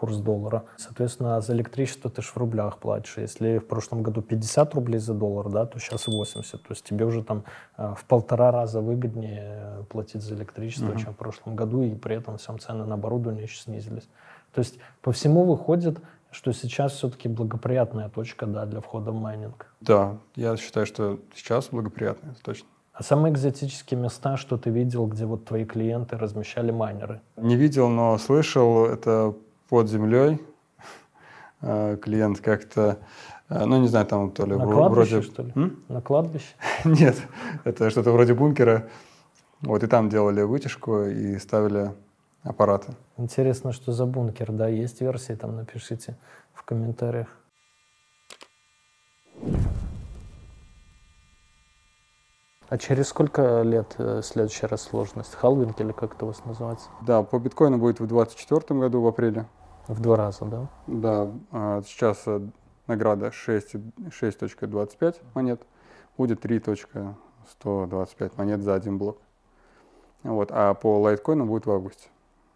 курс 0.03 0.17
доллара. 0.17 0.65
Соответственно, 0.75 1.39
за 1.39 1.53
электричество 1.53 2.11
ты 2.11 2.21
же 2.21 2.27
в 2.27 2.35
рублях 2.35 2.77
платишь. 2.77 3.17
Если 3.17 3.59
в 3.59 3.67
прошлом 3.67 4.03
году 4.03 4.21
50 4.21 4.75
рублей 4.75 4.99
за 4.99 5.13
доллар, 5.13 5.49
да, 5.49 5.65
то 5.65 5.79
сейчас 5.79 6.07
80. 6.07 6.61
То 6.61 6.67
есть 6.71 6.83
тебе 6.83 7.05
уже 7.05 7.23
там 7.23 7.45
э, 7.77 7.93
в 7.97 8.03
полтора 8.03 8.51
раза 8.51 8.81
выгоднее 8.81 9.85
платить 9.87 10.21
за 10.21 10.35
электричество, 10.35 10.91
mm-hmm. 10.91 11.03
чем 11.03 11.13
в 11.13 11.15
прошлом 11.15 11.55
году, 11.55 11.83
и 11.83 11.95
при 11.95 12.17
этом 12.17 12.37
всем 12.37 12.59
цены 12.59 12.83
на 12.85 12.95
оборудование 12.95 13.43
еще 13.43 13.61
снизились. 13.61 14.09
То 14.53 14.59
есть 14.59 14.77
по 15.01 15.13
всему 15.13 15.45
выходит, 15.45 16.01
что 16.31 16.51
сейчас 16.51 16.91
все-таки 16.91 17.29
благоприятная 17.29 18.09
точка 18.09 18.45
да, 18.45 18.65
для 18.65 18.81
входа 18.81 19.11
в 19.11 19.15
майнинг. 19.15 19.67
Да, 19.79 20.17
я 20.35 20.57
считаю, 20.57 20.85
что 20.85 21.19
сейчас 21.33 21.69
благоприятная, 21.69 22.35
точно. 22.43 22.67
А 22.93 23.01
самые 23.01 23.33
экзотические 23.33 23.99
места, 23.99 24.37
что 24.37 24.55
ты 24.55 24.69
видел, 24.69 25.07
где 25.07 25.25
вот 25.25 25.45
твои 25.45 25.65
клиенты 25.65 26.15
размещали 26.15 26.69
майнеры? 26.69 27.21
Не 27.37 27.55
видел, 27.55 27.89
но 27.89 28.19
слышал. 28.19 28.85
Это 28.85 29.33
под 29.73 29.89
землей. 29.89 30.39
Э, 31.61 31.97
клиент 32.01 32.41
как-то, 32.41 32.99
э, 33.49 33.65
ну 33.65 33.81
не 33.81 33.87
знаю, 33.87 34.05
там 34.05 34.29
то 34.29 34.45
ли 34.45 34.55
На 34.55 34.67
вроде... 34.67 35.23
что 35.23 35.41
ли? 35.41 35.51
М? 35.55 35.83
На 35.87 35.99
кладбище? 35.99 36.53
Нет, 36.85 37.15
это 37.63 37.89
что-то 37.89 38.11
вроде 38.11 38.35
бункера. 38.35 38.87
Вот 39.61 39.83
и 39.83 39.87
там 39.87 40.09
делали 40.09 40.43
вытяжку 40.43 41.05
и 41.05 41.39
ставили 41.39 41.91
аппараты. 42.43 42.93
Интересно, 43.17 43.71
что 43.71 43.93
за 43.93 44.05
бункер, 44.05 44.51
да? 44.51 44.67
Есть 44.67 45.01
версии, 45.01 45.33
там 45.33 45.55
напишите 45.55 46.17
в 46.53 46.61
комментариях. 46.61 47.29
А 52.69 52.77
через 52.77 53.07
сколько 53.07 53.63
лет 53.63 53.95
э, 53.97 54.21
следующая 54.23 54.67
раз 54.67 54.83
сложность? 54.83 55.33
Халвинг 55.33 55.81
или 55.81 55.91
как 55.91 56.13
это 56.13 56.25
у 56.25 56.27
вас 56.27 56.45
называется? 56.45 56.89
Да, 57.01 57.23
по 57.23 57.39
биткоину 57.39 57.79
будет 57.79 57.99
в 57.99 58.05
2024 58.05 58.79
году, 58.79 59.01
в 59.01 59.07
апреле. 59.07 59.47
В 59.87 60.01
два 60.01 60.15
раза, 60.15 60.45
да? 60.45 60.67
Да, 60.87 61.29
а, 61.51 61.81
сейчас 61.83 62.23
э, 62.25 62.39
награда 62.87 63.27
6.25 63.27 65.15
монет, 65.33 65.61
будет 66.17 66.45
3.125 66.45 68.31
монет 68.37 68.61
за 68.61 68.75
один 68.75 68.97
блок. 68.97 69.17
Вот, 70.23 70.49
а 70.51 70.73
по 70.73 71.01
лайткоину 71.01 71.45
будет 71.45 71.65
в 71.65 71.71
августе 71.71 72.07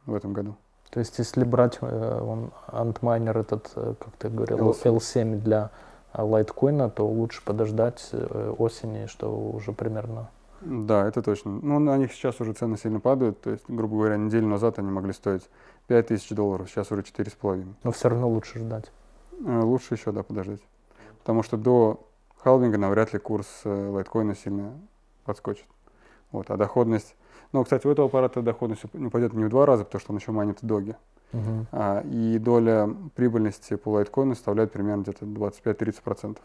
в 0.05 0.13
этом 0.13 0.32
году. 0.34 0.55
То 0.89 0.99
есть, 0.99 1.19
если 1.19 1.43
брать 1.43 1.80
э, 1.82 2.21
он, 2.21 2.51
антмайнер 2.67 3.38
этот, 3.38 3.71
как 3.73 4.15
ты 4.17 4.30
говорил, 4.30 4.57
L7, 4.71 4.95
L7 4.95 5.41
для 5.41 5.71
лайткоина, 6.13 6.89
то 6.89 7.07
лучше 7.07 7.43
подождать 7.43 8.09
э, 8.11 8.53
осени, 8.57 9.05
что 9.07 9.36
уже 9.36 9.71
примерно... 9.73 10.30
Да, 10.61 11.07
это 11.07 11.21
точно. 11.21 11.51
Ну, 11.61 11.80
на 11.80 11.97
них 11.97 12.11
сейчас 12.13 12.41
уже 12.41 12.53
цены 12.53 12.78
сильно 12.78 12.99
падают. 12.99 13.41
То 13.41 13.51
есть, 13.51 13.65
грубо 13.67 13.97
говоря, 13.97 14.17
неделю 14.17 14.47
назад 14.47 14.80
они 14.80 14.89
могли 14.89 15.13
стоить 15.13 15.43
5 15.88 16.08
тысяч 16.08 16.30
долларов, 16.30 16.70
сейчас 16.70 16.92
уже 16.92 17.02
4,5. 17.02 17.66
Но 17.84 17.92
все 17.92 18.10
равно 18.10 18.30
лучше 18.30 18.60
ждать. 18.60 18.92
Э, 19.46 19.62
лучше 19.62 19.96
еще, 19.96 20.12
да, 20.12 20.24
подождать. 20.24 20.62
Потому 21.20 21.44
что 21.44 21.58
до 21.58 22.08
халвинга 22.38 22.78
навряд 22.78 23.14
ли 23.14 23.20
курс 23.20 23.48
э, 23.64 23.90
лайткоина 23.90 24.36
сильно 24.36 24.74
подскочит. 25.26 25.66
Вот, 26.32 26.50
а 26.52 26.58
доходность... 26.58 27.16
Ну, 27.54 27.64
кстати, 27.64 27.88
у 27.88 27.92
этого 27.92 28.08
аппарата 28.08 28.42
доходность 28.42 28.84
не 28.94 29.10
пойдет 29.10 29.34
не 29.34 29.46
в 29.46 29.50
два 29.50 29.66
раза, 29.66 29.86
потому 29.86 30.02
что 30.02 30.12
он 30.12 30.20
еще 30.20 30.32
манит 30.32 30.58
доги. 30.62 30.96
Uh-huh. 31.32 31.66
А, 31.72 32.02
и 32.02 32.38
доля 32.38 32.90
прибыльности 33.16 33.76
по 33.76 33.90
лайткоину 33.90 34.36
составляет 34.36 34.72
примерно 34.72 35.04
где-то 35.04 35.26
25-30%. 35.26 36.38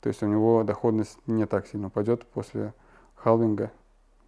То 0.00 0.08
есть 0.08 0.22
у 0.22 0.26
него 0.26 0.62
доходность 0.64 1.18
не 1.26 1.46
так 1.46 1.66
сильно 1.66 1.90
пойдет 1.90 2.26
после 2.26 2.72
халвинга, 3.14 3.70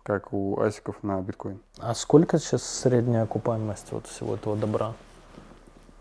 как 0.03 0.33
у 0.33 0.61
асиков 0.61 1.03
на 1.03 1.21
биткоин. 1.21 1.61
А 1.79 1.95
сколько 1.95 2.39
сейчас 2.39 2.63
средняя 2.63 3.25
окупаемость 3.25 3.93
вот 3.93 4.07
всего 4.07 4.35
этого 4.35 4.57
добра? 4.57 4.95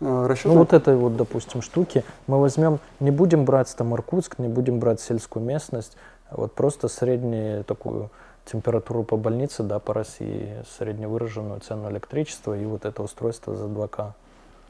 А, 0.00 0.26
расчет... 0.26 0.46
Ну 0.46 0.58
вот 0.58 0.72
этой 0.72 0.96
вот, 0.96 1.16
допустим, 1.16 1.62
штуки 1.62 2.04
мы 2.26 2.40
возьмем, 2.40 2.80
не 3.00 3.10
будем 3.10 3.44
брать 3.44 3.74
там 3.76 3.94
Иркутск, 3.94 4.38
не 4.38 4.48
будем 4.48 4.80
брать 4.80 5.00
сельскую 5.00 5.44
местность, 5.44 5.96
а 6.28 6.36
вот 6.36 6.54
просто 6.54 6.88
среднюю 6.88 7.64
такую 7.64 8.10
температуру 8.44 9.04
по 9.04 9.16
больнице, 9.16 9.62
да, 9.62 9.78
по 9.78 9.94
России, 9.94 10.64
средневыраженную 10.78 11.60
цену 11.60 11.90
электричества 11.90 12.58
и 12.58 12.64
вот 12.64 12.84
это 12.84 13.02
устройство 13.02 13.54
за 13.54 13.66
2К. 13.66 14.12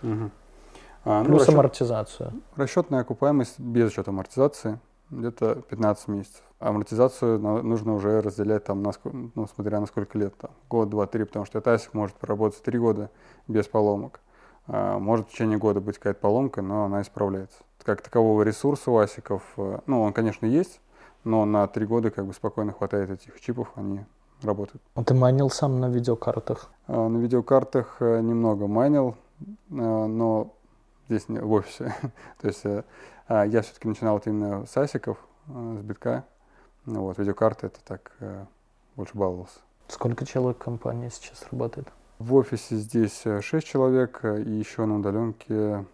Угу. 0.02 0.30
А, 1.04 1.20
ну, 1.20 1.24
Плюс 1.24 1.40
расчет, 1.42 1.54
амортизацию. 1.54 2.32
Расчетная 2.56 3.00
окупаемость 3.00 3.58
без 3.58 3.90
учета 3.90 4.10
амортизации 4.10 4.78
где-то 5.10 5.56
15 5.68 6.08
месяцев. 6.08 6.42
Амортизацию 6.68 7.38
нужно 7.40 7.94
уже 7.94 8.20
разделять 8.20 8.64
там, 8.64 8.82
на, 8.82 8.92
ну, 9.04 9.46
смотря 9.54 9.80
на 9.80 9.86
сколько 9.86 10.18
лет, 10.18 10.36
там, 10.36 10.52
год, 10.70 10.90
два, 10.90 11.06
три, 11.06 11.24
потому 11.24 11.44
что 11.44 11.58
ASIC 11.58 11.90
может 11.92 12.16
проработать 12.16 12.62
три 12.62 12.78
года 12.78 13.10
без 13.48 13.66
поломок. 13.66 14.20
А, 14.66 14.98
может 14.98 15.26
в 15.26 15.32
течение 15.32 15.58
года 15.58 15.80
быть 15.80 15.98
какая-то 15.98 16.20
поломка, 16.20 16.62
но 16.62 16.84
она 16.84 17.02
исправляется. 17.02 17.58
Как 17.82 18.00
такового 18.00 18.42
ресурса 18.42 18.90
у 18.90 18.98
асиков, 18.98 19.42
э, 19.56 19.80
ну, 19.86 20.02
он, 20.02 20.12
конечно, 20.12 20.46
есть, 20.46 20.80
но 21.24 21.44
на 21.44 21.66
три 21.66 21.84
года 21.84 22.10
как 22.10 22.26
бы 22.26 22.32
спокойно 22.32 22.72
хватает 22.72 23.10
этих 23.10 23.40
чипов, 23.40 23.72
они 23.74 24.04
работают. 24.42 24.82
А 24.94 25.02
ты 25.02 25.14
майнил 25.14 25.50
сам 25.50 25.80
на 25.80 25.88
видеокартах? 25.88 26.70
А, 26.86 27.08
на 27.08 27.18
видеокартах 27.18 27.96
э, 28.00 28.20
немного 28.20 28.68
майнил, 28.68 29.16
э, 29.40 29.44
но 29.74 30.54
здесь 31.08 31.28
не, 31.28 31.40
в 31.40 31.50
офисе. 31.50 31.94
То 32.40 32.46
есть 32.46 32.64
а, 33.26 33.44
я 33.44 33.62
все-таки 33.62 33.88
начинал 33.88 34.14
вот 34.14 34.26
именно 34.26 34.64
с 34.66 34.76
асиков, 34.76 35.18
с 35.48 35.82
битка. 35.82 36.24
Ну, 36.86 37.02
вот, 37.02 37.18
видеокарты 37.18 37.66
это 37.66 37.80
так 37.84 38.12
больше 38.96 39.16
баловался. 39.16 39.60
Сколько 39.88 40.26
человек 40.26 40.58
в 40.58 40.64
компании 40.64 41.08
сейчас 41.08 41.44
работает? 41.50 41.88
В 42.18 42.34
офисе 42.34 42.76
здесь 42.76 43.22
6 43.22 43.66
человек, 43.66 44.24
и 44.24 44.50
еще 44.50 44.84
на 44.86 44.98
удаленке 44.98 45.84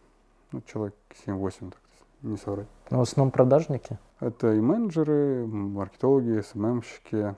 ну, 0.53 0.62
человек 0.62 0.95
7-8, 1.26 1.74
не 2.22 2.36
соврать. 2.36 2.68
Но 2.91 2.99
в 2.99 3.03
основном 3.03 3.30
продажники? 3.30 3.99
Это 4.20 4.53
и 4.55 4.61
менеджеры, 4.61 5.47
маркетологи, 5.47 6.41
СММщики, 6.41 7.34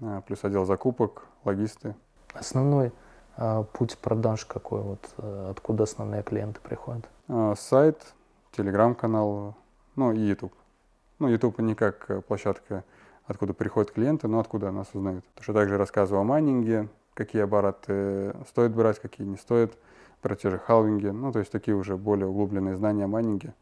а, 0.00 0.20
плюс 0.22 0.44
отдел 0.44 0.64
закупок, 0.64 1.26
логисты. 1.44 1.94
Основной 2.34 2.92
а, 3.36 3.62
путь 3.62 3.96
продаж 3.98 4.44
какой? 4.44 4.82
Вот 4.82 5.08
э, 5.18 5.48
откуда 5.50 5.84
основные 5.84 6.22
клиенты 6.22 6.60
приходят? 6.60 7.08
А, 7.28 7.54
сайт, 7.56 8.14
телеграм-канал, 8.56 9.54
ну 9.96 10.12
и 10.12 10.18
YouTube. 10.18 10.52
Ну, 11.22 11.28
YouTube 11.28 11.60
не 11.60 11.76
как 11.76 12.06
э, 12.10 12.20
площадка, 12.20 12.82
откуда 13.26 13.54
приходят 13.54 13.92
клиенты, 13.92 14.26
но 14.26 14.40
откуда 14.40 14.72
нас 14.72 14.88
узнают. 14.92 15.24
Потому 15.26 15.44
что 15.44 15.52
также 15.52 15.78
рассказываю 15.78 16.22
о 16.22 16.24
майнинге, 16.24 16.88
какие 17.14 17.42
аппараты 17.42 18.34
стоит 18.48 18.74
брать, 18.74 18.98
какие 18.98 19.24
не 19.24 19.36
стоит, 19.36 19.78
про 20.20 20.34
те 20.34 20.50
же 20.50 20.58
халвинги, 20.58 21.06
ну, 21.06 21.30
то 21.30 21.38
есть 21.38 21.52
такие 21.52 21.76
уже 21.76 21.96
более 21.96 22.26
углубленные 22.26 22.74
знания 22.74 23.04
о 23.04 23.06
майнинге. 23.06 23.54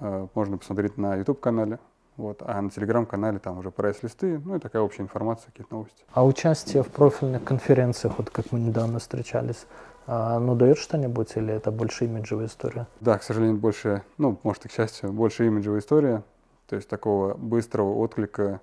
Э, 0.00 0.26
можно 0.34 0.58
посмотреть 0.58 0.98
на 0.98 1.14
YouTube-канале. 1.14 1.78
Вот, 2.16 2.42
а 2.44 2.60
на 2.60 2.68
телеграм-канале 2.68 3.38
там 3.38 3.58
уже 3.58 3.70
прайс-листы, 3.70 4.40
ну 4.44 4.56
и 4.56 4.58
такая 4.58 4.82
общая 4.82 5.04
информация, 5.04 5.52
какие-то 5.52 5.72
новости. 5.72 6.04
А 6.12 6.26
участие 6.26 6.82
в 6.82 6.88
профильных 6.88 7.44
конференциях, 7.44 8.14
вот 8.18 8.30
как 8.30 8.50
мы 8.50 8.58
недавно 8.58 8.98
встречались, 8.98 9.66
ну 10.08 10.56
дает 10.56 10.78
что-нибудь 10.78 11.36
или 11.36 11.54
это 11.54 11.70
больше 11.70 12.06
имиджевая 12.06 12.48
история? 12.48 12.88
Да, 13.00 13.16
к 13.18 13.22
сожалению, 13.22 13.58
больше, 13.58 14.02
ну, 14.18 14.36
может, 14.42 14.66
и 14.66 14.68
к 14.68 14.72
счастью, 14.72 15.12
больше 15.12 15.46
имиджевая 15.46 15.78
история. 15.78 16.24
То 16.72 16.76
есть 16.76 16.88
такого 16.88 17.34
быстрого 17.34 17.96
отклика 17.96 18.62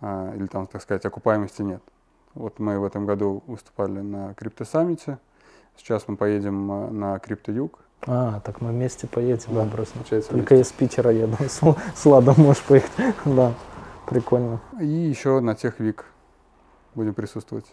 а, 0.00 0.34
или 0.34 0.46
там, 0.46 0.66
так 0.66 0.80
сказать, 0.80 1.04
окупаемости 1.04 1.60
нет. 1.60 1.82
Вот 2.32 2.58
мы 2.58 2.78
в 2.78 2.84
этом 2.84 3.04
году 3.04 3.42
выступали 3.46 4.00
на 4.00 4.32
криптосаммите. 4.32 5.18
Сейчас 5.76 6.08
мы 6.08 6.16
поедем 6.16 6.72
а, 6.72 6.88
на 6.90 7.18
Крипто-Юг 7.18 7.78
а, 8.06 8.40
так 8.40 8.62
мы 8.62 8.70
вместе 8.70 9.06
поедем, 9.06 9.54
да, 9.54 9.66
просто. 9.66 9.98
Только 9.98 10.32
вместе. 10.32 10.56
я 10.56 10.64
с 10.64 10.72
Питера 10.72 11.10
еду, 11.12 11.36
с, 11.40 11.60
с 11.94 12.06
Ладом 12.06 12.36
можешь 12.38 12.62
поехать. 12.62 12.90
да, 13.26 13.52
прикольно. 14.08 14.62
И 14.80 14.86
еще 14.86 15.40
на 15.40 15.54
Техвик 15.54 16.06
будем 16.94 17.12
присутствовать. 17.12 17.66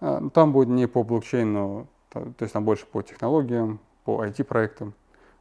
А, 0.00 0.20
ну, 0.20 0.28
там 0.28 0.52
будет 0.52 0.68
не 0.68 0.86
по 0.86 1.04
блокчейну, 1.04 1.86
то 2.10 2.34
есть 2.38 2.52
там 2.52 2.66
больше 2.66 2.84
по 2.84 3.00
технологиям, 3.00 3.80
по 4.04 4.22
IT-проектам. 4.26 4.92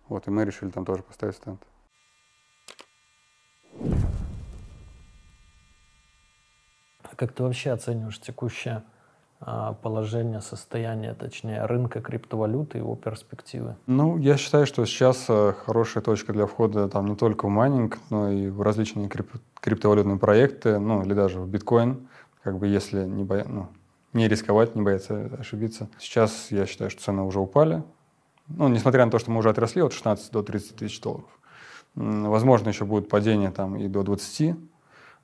Вот, 0.08 0.30
и 0.30 0.32
мы 0.32 0.46
решили 0.46 0.70
там 0.70 0.86
тоже 0.86 1.04
поставить 1.04 1.36
стенд. 1.36 1.62
Как 7.20 7.34
ты 7.34 7.44
вообще 7.44 7.72
оцениваешь 7.72 8.18
текущее 8.22 8.82
а, 9.42 9.74
положение, 9.74 10.40
состояние, 10.40 11.14
точнее, 11.14 11.66
рынка 11.66 12.00
криптовалюты 12.00 12.78
и 12.78 12.82
его 12.82 12.96
перспективы? 12.96 13.76
Ну, 13.88 14.18
я 14.18 14.38
считаю, 14.38 14.66
что 14.66 14.86
сейчас 14.86 15.26
э, 15.28 15.54
хорошая 15.66 16.02
точка 16.02 16.32
для 16.32 16.46
входа 16.46 16.88
там 16.88 17.08
не 17.08 17.18
только 17.18 17.48
в 17.48 17.50
майнинг, 17.50 18.00
но 18.10 18.32
и 18.32 18.48
в 18.48 18.62
различные 18.62 19.10
крип 19.10 19.34
криптовалютные 19.60 20.18
проекты, 20.18 20.80
ну, 20.80 21.04
или 21.04 21.14
даже 21.14 21.42
в 21.42 21.48
биткоин, 21.50 22.08
как 22.42 22.58
бы 22.58 22.68
если 22.68 23.04
не, 23.04 23.26
боя... 23.26 23.44
ну, 23.46 23.68
не 24.14 24.30
рисковать, 24.30 24.78
не 24.78 24.82
бояться 24.82 25.30
ошибиться. 25.38 25.90
Сейчас 26.00 26.52
я 26.52 26.66
считаю, 26.66 26.90
что 26.90 27.02
цены 27.02 27.24
уже 27.24 27.42
упали. 27.42 27.84
Ну, 28.48 28.70
несмотря 28.70 29.04
на 29.04 29.12
то, 29.12 29.20
что 29.20 29.30
мы 29.32 29.40
уже 29.40 29.50
отросли 29.50 29.82
от 29.82 29.92
16 29.92 30.32
до 30.32 30.42
30 30.42 30.78
тысяч 30.78 31.02
долларов. 31.02 31.28
Возможно, 31.96 32.70
еще 32.70 32.86
будет 32.86 33.10
падение 33.10 33.52
там 33.52 33.76
и 33.76 33.90
до 33.90 34.04
20, 34.04 34.52
а, 34.52 34.56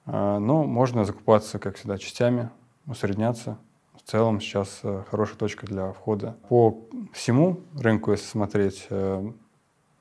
но 0.06 0.64
можно 0.64 1.06
закупаться, 1.06 1.60
как 1.60 1.78
всегда, 1.78 1.98
частями, 1.98 2.50
усредняться 2.86 3.58
в 4.06 4.10
целом 4.10 4.40
сейчас 4.40 4.82
э, 4.84 5.04
хорошая 5.10 5.38
точка 5.38 5.66
для 5.66 5.92
входа. 5.92 6.38
По 6.48 6.78
всему 7.12 7.62
рынку, 7.76 8.12
если 8.12 8.26
смотреть, 8.26 8.86
э, 8.90 9.32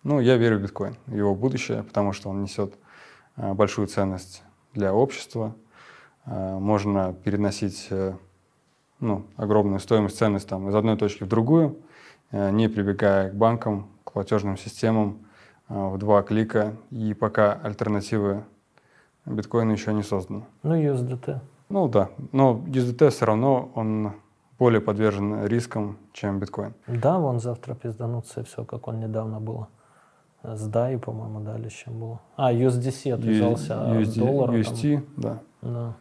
ну, 0.03 0.21
я 0.21 0.37
верю 0.37 0.59
в 0.59 0.63
биткоин, 0.63 0.97
его 1.07 1.35
будущее, 1.35 1.83
потому 1.83 2.13
что 2.13 2.29
он 2.29 2.43
несет 2.43 2.75
э, 3.37 3.55
большую 3.55 3.87
ценность 3.87 4.43
для 4.75 4.95
общества. 4.95 5.55
Можно 6.27 7.13
переносить 7.13 7.91
ну, 8.99 9.27
огромную 9.37 9.79
стоимость, 9.79 10.17
ценность 10.17 10.49
там, 10.49 10.71
из 10.71 10.75
одной 10.75 10.97
точки 10.97 11.23
в 11.23 11.29
другую, 11.29 11.77
не 12.33 12.69
прибегая 12.69 13.31
к 13.31 13.35
банкам, 13.35 13.91
к 14.05 14.13
платежным 14.13 14.57
системам 14.57 15.19
в 15.69 15.99
два 15.99 16.23
клика. 16.23 16.77
И 16.91 17.13
пока 17.13 17.53
альтернативы 17.53 18.43
биткоину 19.27 19.73
еще 19.73 19.93
не 19.93 20.03
созданы. 20.03 20.45
Ну, 20.63 20.75
USDT. 20.75 21.41
Ну 21.69 21.89
да, 21.89 22.11
но 22.33 22.63
USDT 22.67 23.11
все 23.11 23.25
равно 23.25 23.71
он 23.75 24.13
более 24.59 24.81
подвержен 24.81 25.45
рискам, 25.47 25.99
чем 26.13 26.39
биткоин. 26.39 26.75
Да, 26.87 27.19
вон 27.19 27.41
завтра 27.41 27.75
пизданутся 27.75 28.41
и 28.41 28.45
все, 28.45 28.65
как 28.65 28.89
он 28.89 29.01
недавно 29.01 29.41
было. 29.41 29.69
С 30.43 30.69
DAI, 30.69 30.99
по-моему, 30.99 31.41
дали, 31.41 31.69
чем 31.71 31.99
было. 31.99 32.21
А, 32.37 32.53
USDC 32.53 33.13
отвязался 33.13 33.75
USD, 33.75 34.03
от 34.03 34.19
доллара. 34.19 34.53
UST, 34.53 34.95
там. 34.95 35.05
да. 35.17 35.39
да. 35.63 35.97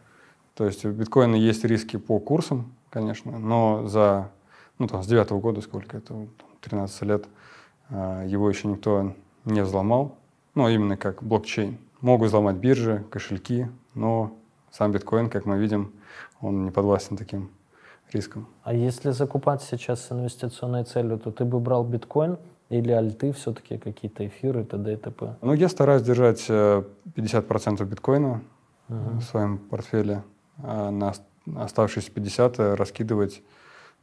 То 0.54 0.66
есть 0.66 0.84
у 0.84 0.92
биткоина 0.92 1.34
есть 1.34 1.64
риски 1.64 1.96
по 1.96 2.20
курсам, 2.20 2.72
конечно, 2.90 3.38
но 3.38 3.86
за, 3.88 4.30
ну 4.78 4.86
там, 4.86 5.02
с 5.02 5.06
девятого 5.06 5.40
года, 5.40 5.62
сколько 5.62 5.96
это, 5.96 6.14
13 6.60 7.02
лет, 7.02 7.26
а, 7.88 8.24
его 8.24 8.48
еще 8.48 8.68
никто 8.68 9.14
не 9.44 9.62
взломал. 9.62 10.16
Ну, 10.54 10.68
именно 10.68 10.96
как 10.96 11.22
блокчейн. 11.22 11.78
Могут 12.04 12.28
взломать 12.28 12.56
биржи, 12.56 13.02
кошельки, 13.08 13.66
но 13.94 14.36
сам 14.70 14.92
биткоин, 14.92 15.30
как 15.30 15.46
мы 15.46 15.56
видим, 15.56 15.94
он 16.42 16.66
не 16.66 16.70
подвластен 16.70 17.16
таким 17.16 17.48
рискам. 18.12 18.46
А 18.62 18.74
если 18.74 19.10
закупать 19.10 19.62
сейчас 19.62 20.04
с 20.04 20.12
инвестиционной 20.12 20.84
целью, 20.84 21.18
то 21.18 21.30
ты 21.30 21.46
бы 21.46 21.60
брал 21.60 21.82
биткоин 21.82 22.36
или 22.68 22.92
альты 22.92 23.32
все-таки 23.32 23.78
какие-то 23.78 24.26
эфиры, 24.26 24.64
т.д. 24.64 24.92
и 24.92 24.96
т.п.? 24.96 25.36
Ну, 25.40 25.54
я 25.54 25.66
стараюсь 25.70 26.02
держать 26.02 26.46
50% 26.50 26.84
э, 27.14 27.84
биткоина 27.86 28.42
uh-huh. 28.90 29.18
в 29.18 29.22
своем 29.22 29.56
портфеле, 29.56 30.24
а 30.62 30.90
на 30.90 31.14
оставшиеся 31.56 32.10
50 32.10 32.58
раскидывать, 32.76 33.42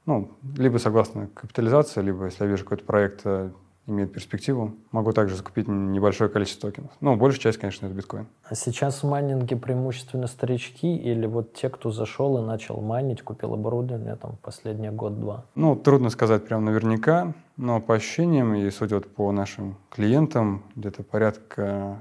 ну, 0.08 0.32
либо 0.58 0.80
согласно 0.80 1.28
капитализации, 1.28 2.02
либо 2.02 2.26
если 2.26 2.46
я 2.46 2.50
вижу 2.50 2.64
какой-то 2.64 2.84
проект 2.84 3.22
э, 3.26 3.52
имеет 3.92 4.12
перспективу. 4.12 4.74
Могу 4.92 5.12
также 5.12 5.36
закупить 5.36 5.68
небольшое 5.68 6.30
количество 6.30 6.72
токенов. 6.72 6.92
Ну, 7.02 7.16
большая 7.16 7.42
часть, 7.42 7.60
конечно, 7.60 7.86
это 7.86 7.96
биткоин. 7.96 8.28
А 8.44 8.56
сейчас 8.56 9.04
в 9.04 9.10
майнинге 9.10 9.56
преимущественно 9.56 10.28
старички 10.28 10.96
или 10.96 11.26
вот 11.26 11.54
те, 11.54 11.70
кто 11.70 11.92
зашел 11.92 12.38
и 12.42 12.46
начал 12.46 12.82
майнить, 12.82 13.22
купил 13.22 13.54
оборудование 13.54 14.16
там 14.16 14.38
последний 14.42 14.90
год-два? 14.90 15.46
Ну, 15.56 15.76
трудно 15.76 16.10
сказать 16.10 16.46
прям 16.46 16.66
наверняка, 16.66 17.34
но 17.58 17.80
по 17.80 17.96
ощущениям 17.96 18.56
и 18.56 18.70
судя 18.72 18.96
вот 18.96 19.14
по 19.14 19.32
нашим 19.32 19.78
клиентам, 19.90 20.64
где-то 20.76 21.04
порядка 21.04 21.98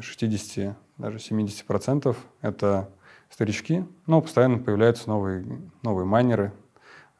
60, 0.00 0.76
даже 0.98 1.18
70 1.18 1.64
процентов 1.66 2.16
это 2.40 2.88
старички, 3.30 3.84
но 4.06 4.20
постоянно 4.20 4.58
появляются 4.58 5.08
новые, 5.08 5.44
новые 5.82 6.04
майнеры 6.04 6.52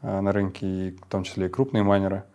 э, 0.02 0.20
на 0.20 0.32
рынке, 0.32 0.66
и 0.66 0.90
в 0.90 1.06
том 1.06 1.22
числе 1.24 1.46
и 1.46 1.48
крупные 1.48 1.82
майнеры– 1.82 2.24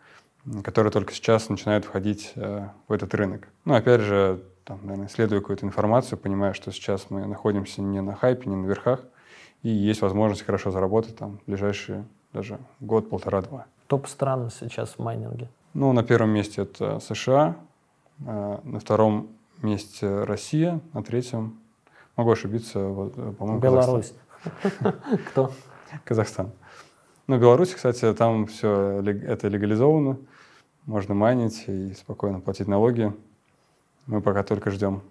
которые 0.64 0.92
только 0.92 1.14
сейчас 1.14 1.50
начинают 1.50 1.86
входить 1.86 2.32
э, 2.36 2.68
в 2.88 2.92
этот 2.92 3.14
рынок. 3.14 3.48
Ну, 3.66 3.74
опять 3.76 4.02
же, 4.02 4.42
там, 4.64 4.80
наверное, 4.84 5.08
исследуя 5.08 5.40
какую-то 5.40 5.66
информацию, 5.66 6.18
понимая, 6.18 6.54
что 6.54 6.72
сейчас 6.72 7.10
мы 7.10 7.26
находимся 7.26 7.82
не 7.82 8.02
на 8.02 8.16
хайпе, 8.16 8.50
не 8.50 8.56
на 8.56 8.66
верхах, 8.66 9.02
и 9.64 9.70
есть 9.70 10.02
возможность 10.02 10.44
хорошо 10.44 10.72
заработать 10.72 11.18
там 11.18 11.40
ближайшие 11.48 12.06
даже 12.34 12.60
год, 12.80 13.10
полтора-два. 13.10 13.66
Топ 13.88 14.08
стран 14.08 14.50
сейчас 14.50 14.92
в 14.92 15.00
майнинге? 15.00 15.50
Ну, 15.74 15.92
на 15.94 16.04
первом 16.04 16.30
месте 16.30 16.62
это 16.62 17.00
США, 17.00 17.56
э, 18.26 18.58
на 18.64 18.80
втором 18.80 19.30
месте 19.62 20.24
Россия, 20.24 20.80
на 20.94 21.04
третьем, 21.04 21.60
могу 22.16 22.32
ошибиться, 22.32 22.80
вот, 22.80 23.16
по-моему, 23.38 23.60
Беларусь. 23.60 24.14
Кто? 25.30 25.52
Казахстан. 26.04 26.52
Ну, 27.28 27.38
в 27.38 27.40
Беларуси, 27.40 27.76
кстати, 27.76 28.14
там 28.14 28.46
все 28.46 29.02
это 29.02 29.48
легализовано 29.50 30.18
можно 30.88 31.14
майнить 31.14 31.66
и 31.68 31.94
спокойно 31.94 32.40
платить 32.40 32.68
налоги. 32.68 33.14
Мы 34.08 34.22
пока 34.22 34.42
только 34.44 34.72
ждем, 34.72 35.02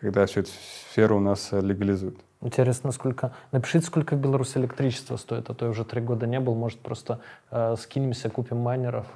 когда 0.00 0.24
всю 0.24 0.40
эту 0.40 0.50
сферу 0.90 1.16
у 1.16 1.20
нас 1.20 1.48
э, 1.52 1.60
легализуют. 1.60 2.16
Интересно, 2.40 2.92
сколько... 2.92 3.34
Напишите, 3.50 3.86
сколько 3.86 4.14
в 4.14 4.20
Беларуси 4.20 4.56
электричество 4.56 5.16
стоит, 5.16 5.50
а 5.50 5.54
то 5.54 5.66
я 5.66 5.72
уже 5.72 5.84
три 5.84 6.00
года 6.00 6.26
не 6.26 6.38
был. 6.40 6.54
Может, 6.54 6.78
просто 6.78 7.20
э, 7.50 7.74
скинемся, 7.76 8.30
купим 8.30 8.58
майнеров, 8.58 9.06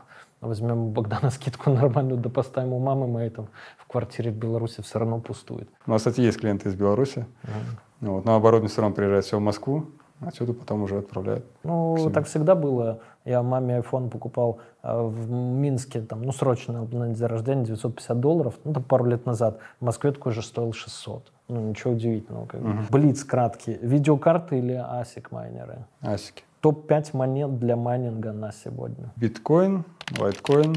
возьмем 0.40 0.78
у 0.78 0.90
Богдана 0.90 1.30
скидку 1.30 1.70
нормальную, 1.70 2.20
да 2.20 2.28
поставим 2.28 2.72
у 2.72 2.80
мамы 2.80 3.07
моей 3.07 3.30
там 3.30 3.47
в 3.78 3.86
квартире 3.86 4.32
в 4.32 4.34
Беларуси 4.36 4.82
все 4.82 4.99
равно 4.99 5.20
пустует. 5.20 5.68
У 5.86 5.92
нас, 5.92 6.01
кстати, 6.01 6.20
есть 6.20 6.40
клиенты 6.40 6.68
из 6.68 6.74
Беларуси. 6.74 7.24
Mm. 7.45 8.09
Вот, 8.09 8.24
но 8.24 8.34
оборудование 8.34 8.68
все 8.68 8.82
равно 8.82 8.97
приезжает 8.97 9.24
все 9.24 9.38
в 9.38 9.40
Москву, 9.40 9.86
отсюда 10.21 10.53
потом 10.53 10.83
уже 10.83 10.99
отправляют. 10.99 11.45
Ну, 11.62 12.11
так 12.12 12.27
всегда 12.27 12.55
было. 12.55 13.01
Я 13.25 13.43
маме 13.43 13.79
iPhone 13.79 14.11
покупал 14.11 14.59
э, 14.83 15.03
в 15.03 15.31
Минске, 15.31 16.03
там, 16.03 16.23
ну, 16.23 16.33
срочно 16.33 16.83
на 16.85 17.09
день 17.09 17.27
рождения, 17.27 17.65
950 17.65 18.21
долларов, 18.21 18.55
ну, 18.65 18.75
там 18.75 18.83
пару 18.83 19.07
лет 19.07 19.25
назад. 19.25 19.59
В 19.81 19.85
Москве 19.85 20.12
такой 20.12 20.33
же 20.33 20.43
стоил 20.43 20.73
600. 20.73 21.33
Ну, 21.49 21.61
ничего 21.69 21.93
удивительного. 21.93 22.47
Как 22.47 22.61
угу. 22.61 22.79
Блиц 22.91 23.25
краткий. 23.25 23.79
Видеокарты 23.81 24.59
или 24.59 24.75
ASIC 24.75 25.27
майнеры? 25.31 25.87
ASIC. 26.03 26.43
Топ-5 26.61 27.17
монет 27.17 27.59
для 27.59 27.77
майнинга 27.77 28.33
на 28.33 28.53
сегодня. 28.53 29.12
Биткоин, 29.17 29.85
лайткоин, 30.19 30.77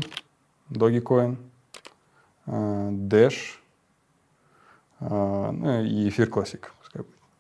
Dogecoin, 0.70 1.38
э, 2.46 2.90
Dash 2.92 3.56
э, 5.00 5.52
ну, 5.52 5.82
и 5.82 6.10
эфир 6.10 6.30
классик. 6.30 6.74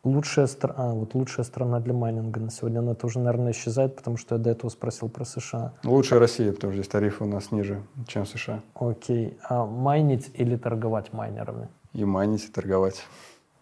Лучшая, 0.07 0.47
стра... 0.47 0.73
а, 0.77 0.93
вот 0.93 1.13
лучшая 1.15 1.45
страна 1.45 1.81
для 1.81 1.93
майнинга 1.93 2.39
на 2.39 2.49
сегодня, 2.49 2.81
но 2.81 2.93
это 2.93 3.05
уже, 3.05 3.19
наверное, 3.19 3.51
исчезает, 3.51 3.95
потому 3.95 4.15
что 4.15 4.35
я 4.35 4.41
до 4.41 4.49
этого 4.49 4.69
спросил 4.69 5.09
про 5.09 5.25
США. 5.25 5.73
Лучшая 5.83 6.19
Россия, 6.19 6.53
потому 6.53 6.71
что 6.71 6.81
здесь 6.81 6.89
тарифы 6.89 7.25
у 7.25 7.27
нас 7.27 7.51
ниже, 7.51 7.83
чем 8.07 8.23
в 8.23 8.29
США. 8.29 8.61
Окей. 8.73 9.37
А 9.49 9.65
майнить 9.65 10.31
или 10.33 10.55
торговать 10.55 11.11
майнерами? 11.11 11.67
И 11.91 12.05
майнить, 12.05 12.45
и 12.45 12.47
торговать. 12.47 13.03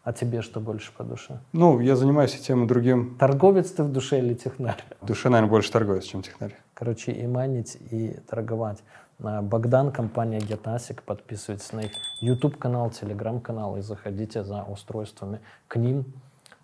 А 0.03 0.13
тебе 0.13 0.43
что 0.43 0.59
больше 0.59 0.91
по 0.95 1.03
душе? 1.03 1.39
Ну, 1.51 1.79
я 1.79 1.95
занимаюсь 1.95 2.35
и 2.35 2.39
тем, 2.39 2.65
и 2.65 2.67
другим. 2.67 3.17
Торговец 3.17 3.71
ты 3.71 3.81
в 3.81 3.91
душе 3.91 4.19
или 4.19 4.35
технарь? 4.35 4.83
В 5.01 5.07
душе, 5.07 5.29
наверное, 5.29 5.49
больше 5.49 5.71
торговец, 5.71 6.03
чем 6.03 6.21
технарь. 6.21 6.55
Короче, 6.75 7.11
и 7.11 7.25
майнить, 7.25 7.75
и 7.89 8.19
торговать. 8.27 8.83
Богдан, 9.17 9.91
компания 9.91 10.39
GetAsic, 10.39 10.99
подписывайтесь 11.03 11.71
на 11.71 11.79
их 11.79 11.91
YouTube-канал, 12.19 12.89
Telegram-канал 12.91 13.77
и 13.77 13.81
заходите 13.81 14.43
за 14.43 14.61
устройствами 14.63 15.39
к 15.67 15.77
ним. 15.77 16.05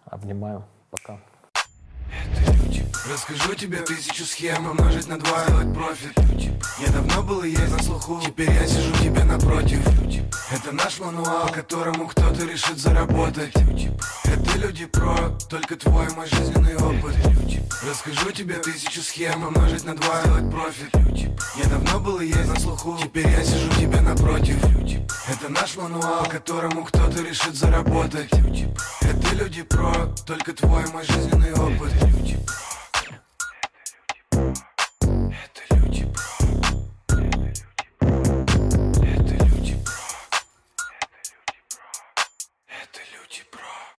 Обнимаю. 0.06 0.66
Пока. 0.90 1.20
Это 2.12 2.52
люди. 2.54 2.86
Расскажу 3.10 3.56
тебе 3.56 3.78
тысячу 3.78 4.26
схем 4.26 4.70
умножить 4.70 5.08
на 5.08 5.18
два, 5.18 5.46
сделать 5.46 5.74
профит. 5.74 6.20
Я 6.80 6.92
давно 6.92 7.24
был 7.24 7.44
и 7.44 7.50
есть 7.50 7.72
на 7.72 7.82
слуху, 7.84 8.20
теперь 8.26 8.52
я 8.52 8.68
сижу 8.68 8.94
тебе 9.04 9.24
напротив. 9.24 9.80
Это 10.52 10.74
наш 10.74 11.00
мануал, 11.00 11.48
которому 11.50 12.08
кто-то 12.08 12.46
решит 12.46 12.78
заработать. 12.78 13.54
Это 14.26 14.58
люди 14.58 14.86
про, 14.86 15.30
только 15.50 15.78
твой 15.78 16.10
мой 16.16 16.28
жизненный 16.28 16.76
опыт. 16.76 17.16
Расскажу 17.88 18.32
тебе 18.32 18.56
тысячу 18.56 19.02
схем 19.02 19.44
умножить 19.44 19.86
на 19.86 19.96
два, 19.96 20.22
сделать 20.22 20.52
профит. 20.52 20.96
Я 21.56 21.70
давно 21.70 22.00
был 22.00 22.20
и 22.20 22.28
есть 22.28 22.48
на 22.48 22.60
слуху, 22.60 22.98
теперь 23.02 23.28
я 23.28 23.44
сижу 23.44 23.70
тебе 23.80 24.02
напротив. 24.02 24.58
Это 25.28 25.50
наш 25.50 25.78
мануал, 25.78 26.26
которому 26.26 26.84
кто-то 26.84 27.24
решит 27.24 27.56
заработать. 27.56 28.30
Это 29.02 29.21
люди 29.34 29.64
про 29.64 29.94
Только 30.26 30.54
твой 30.54 30.86
мой 30.92 31.04
жизненный 31.04 31.54
опыт. 31.54 31.92
люди 32.16 32.38
про 32.46 32.61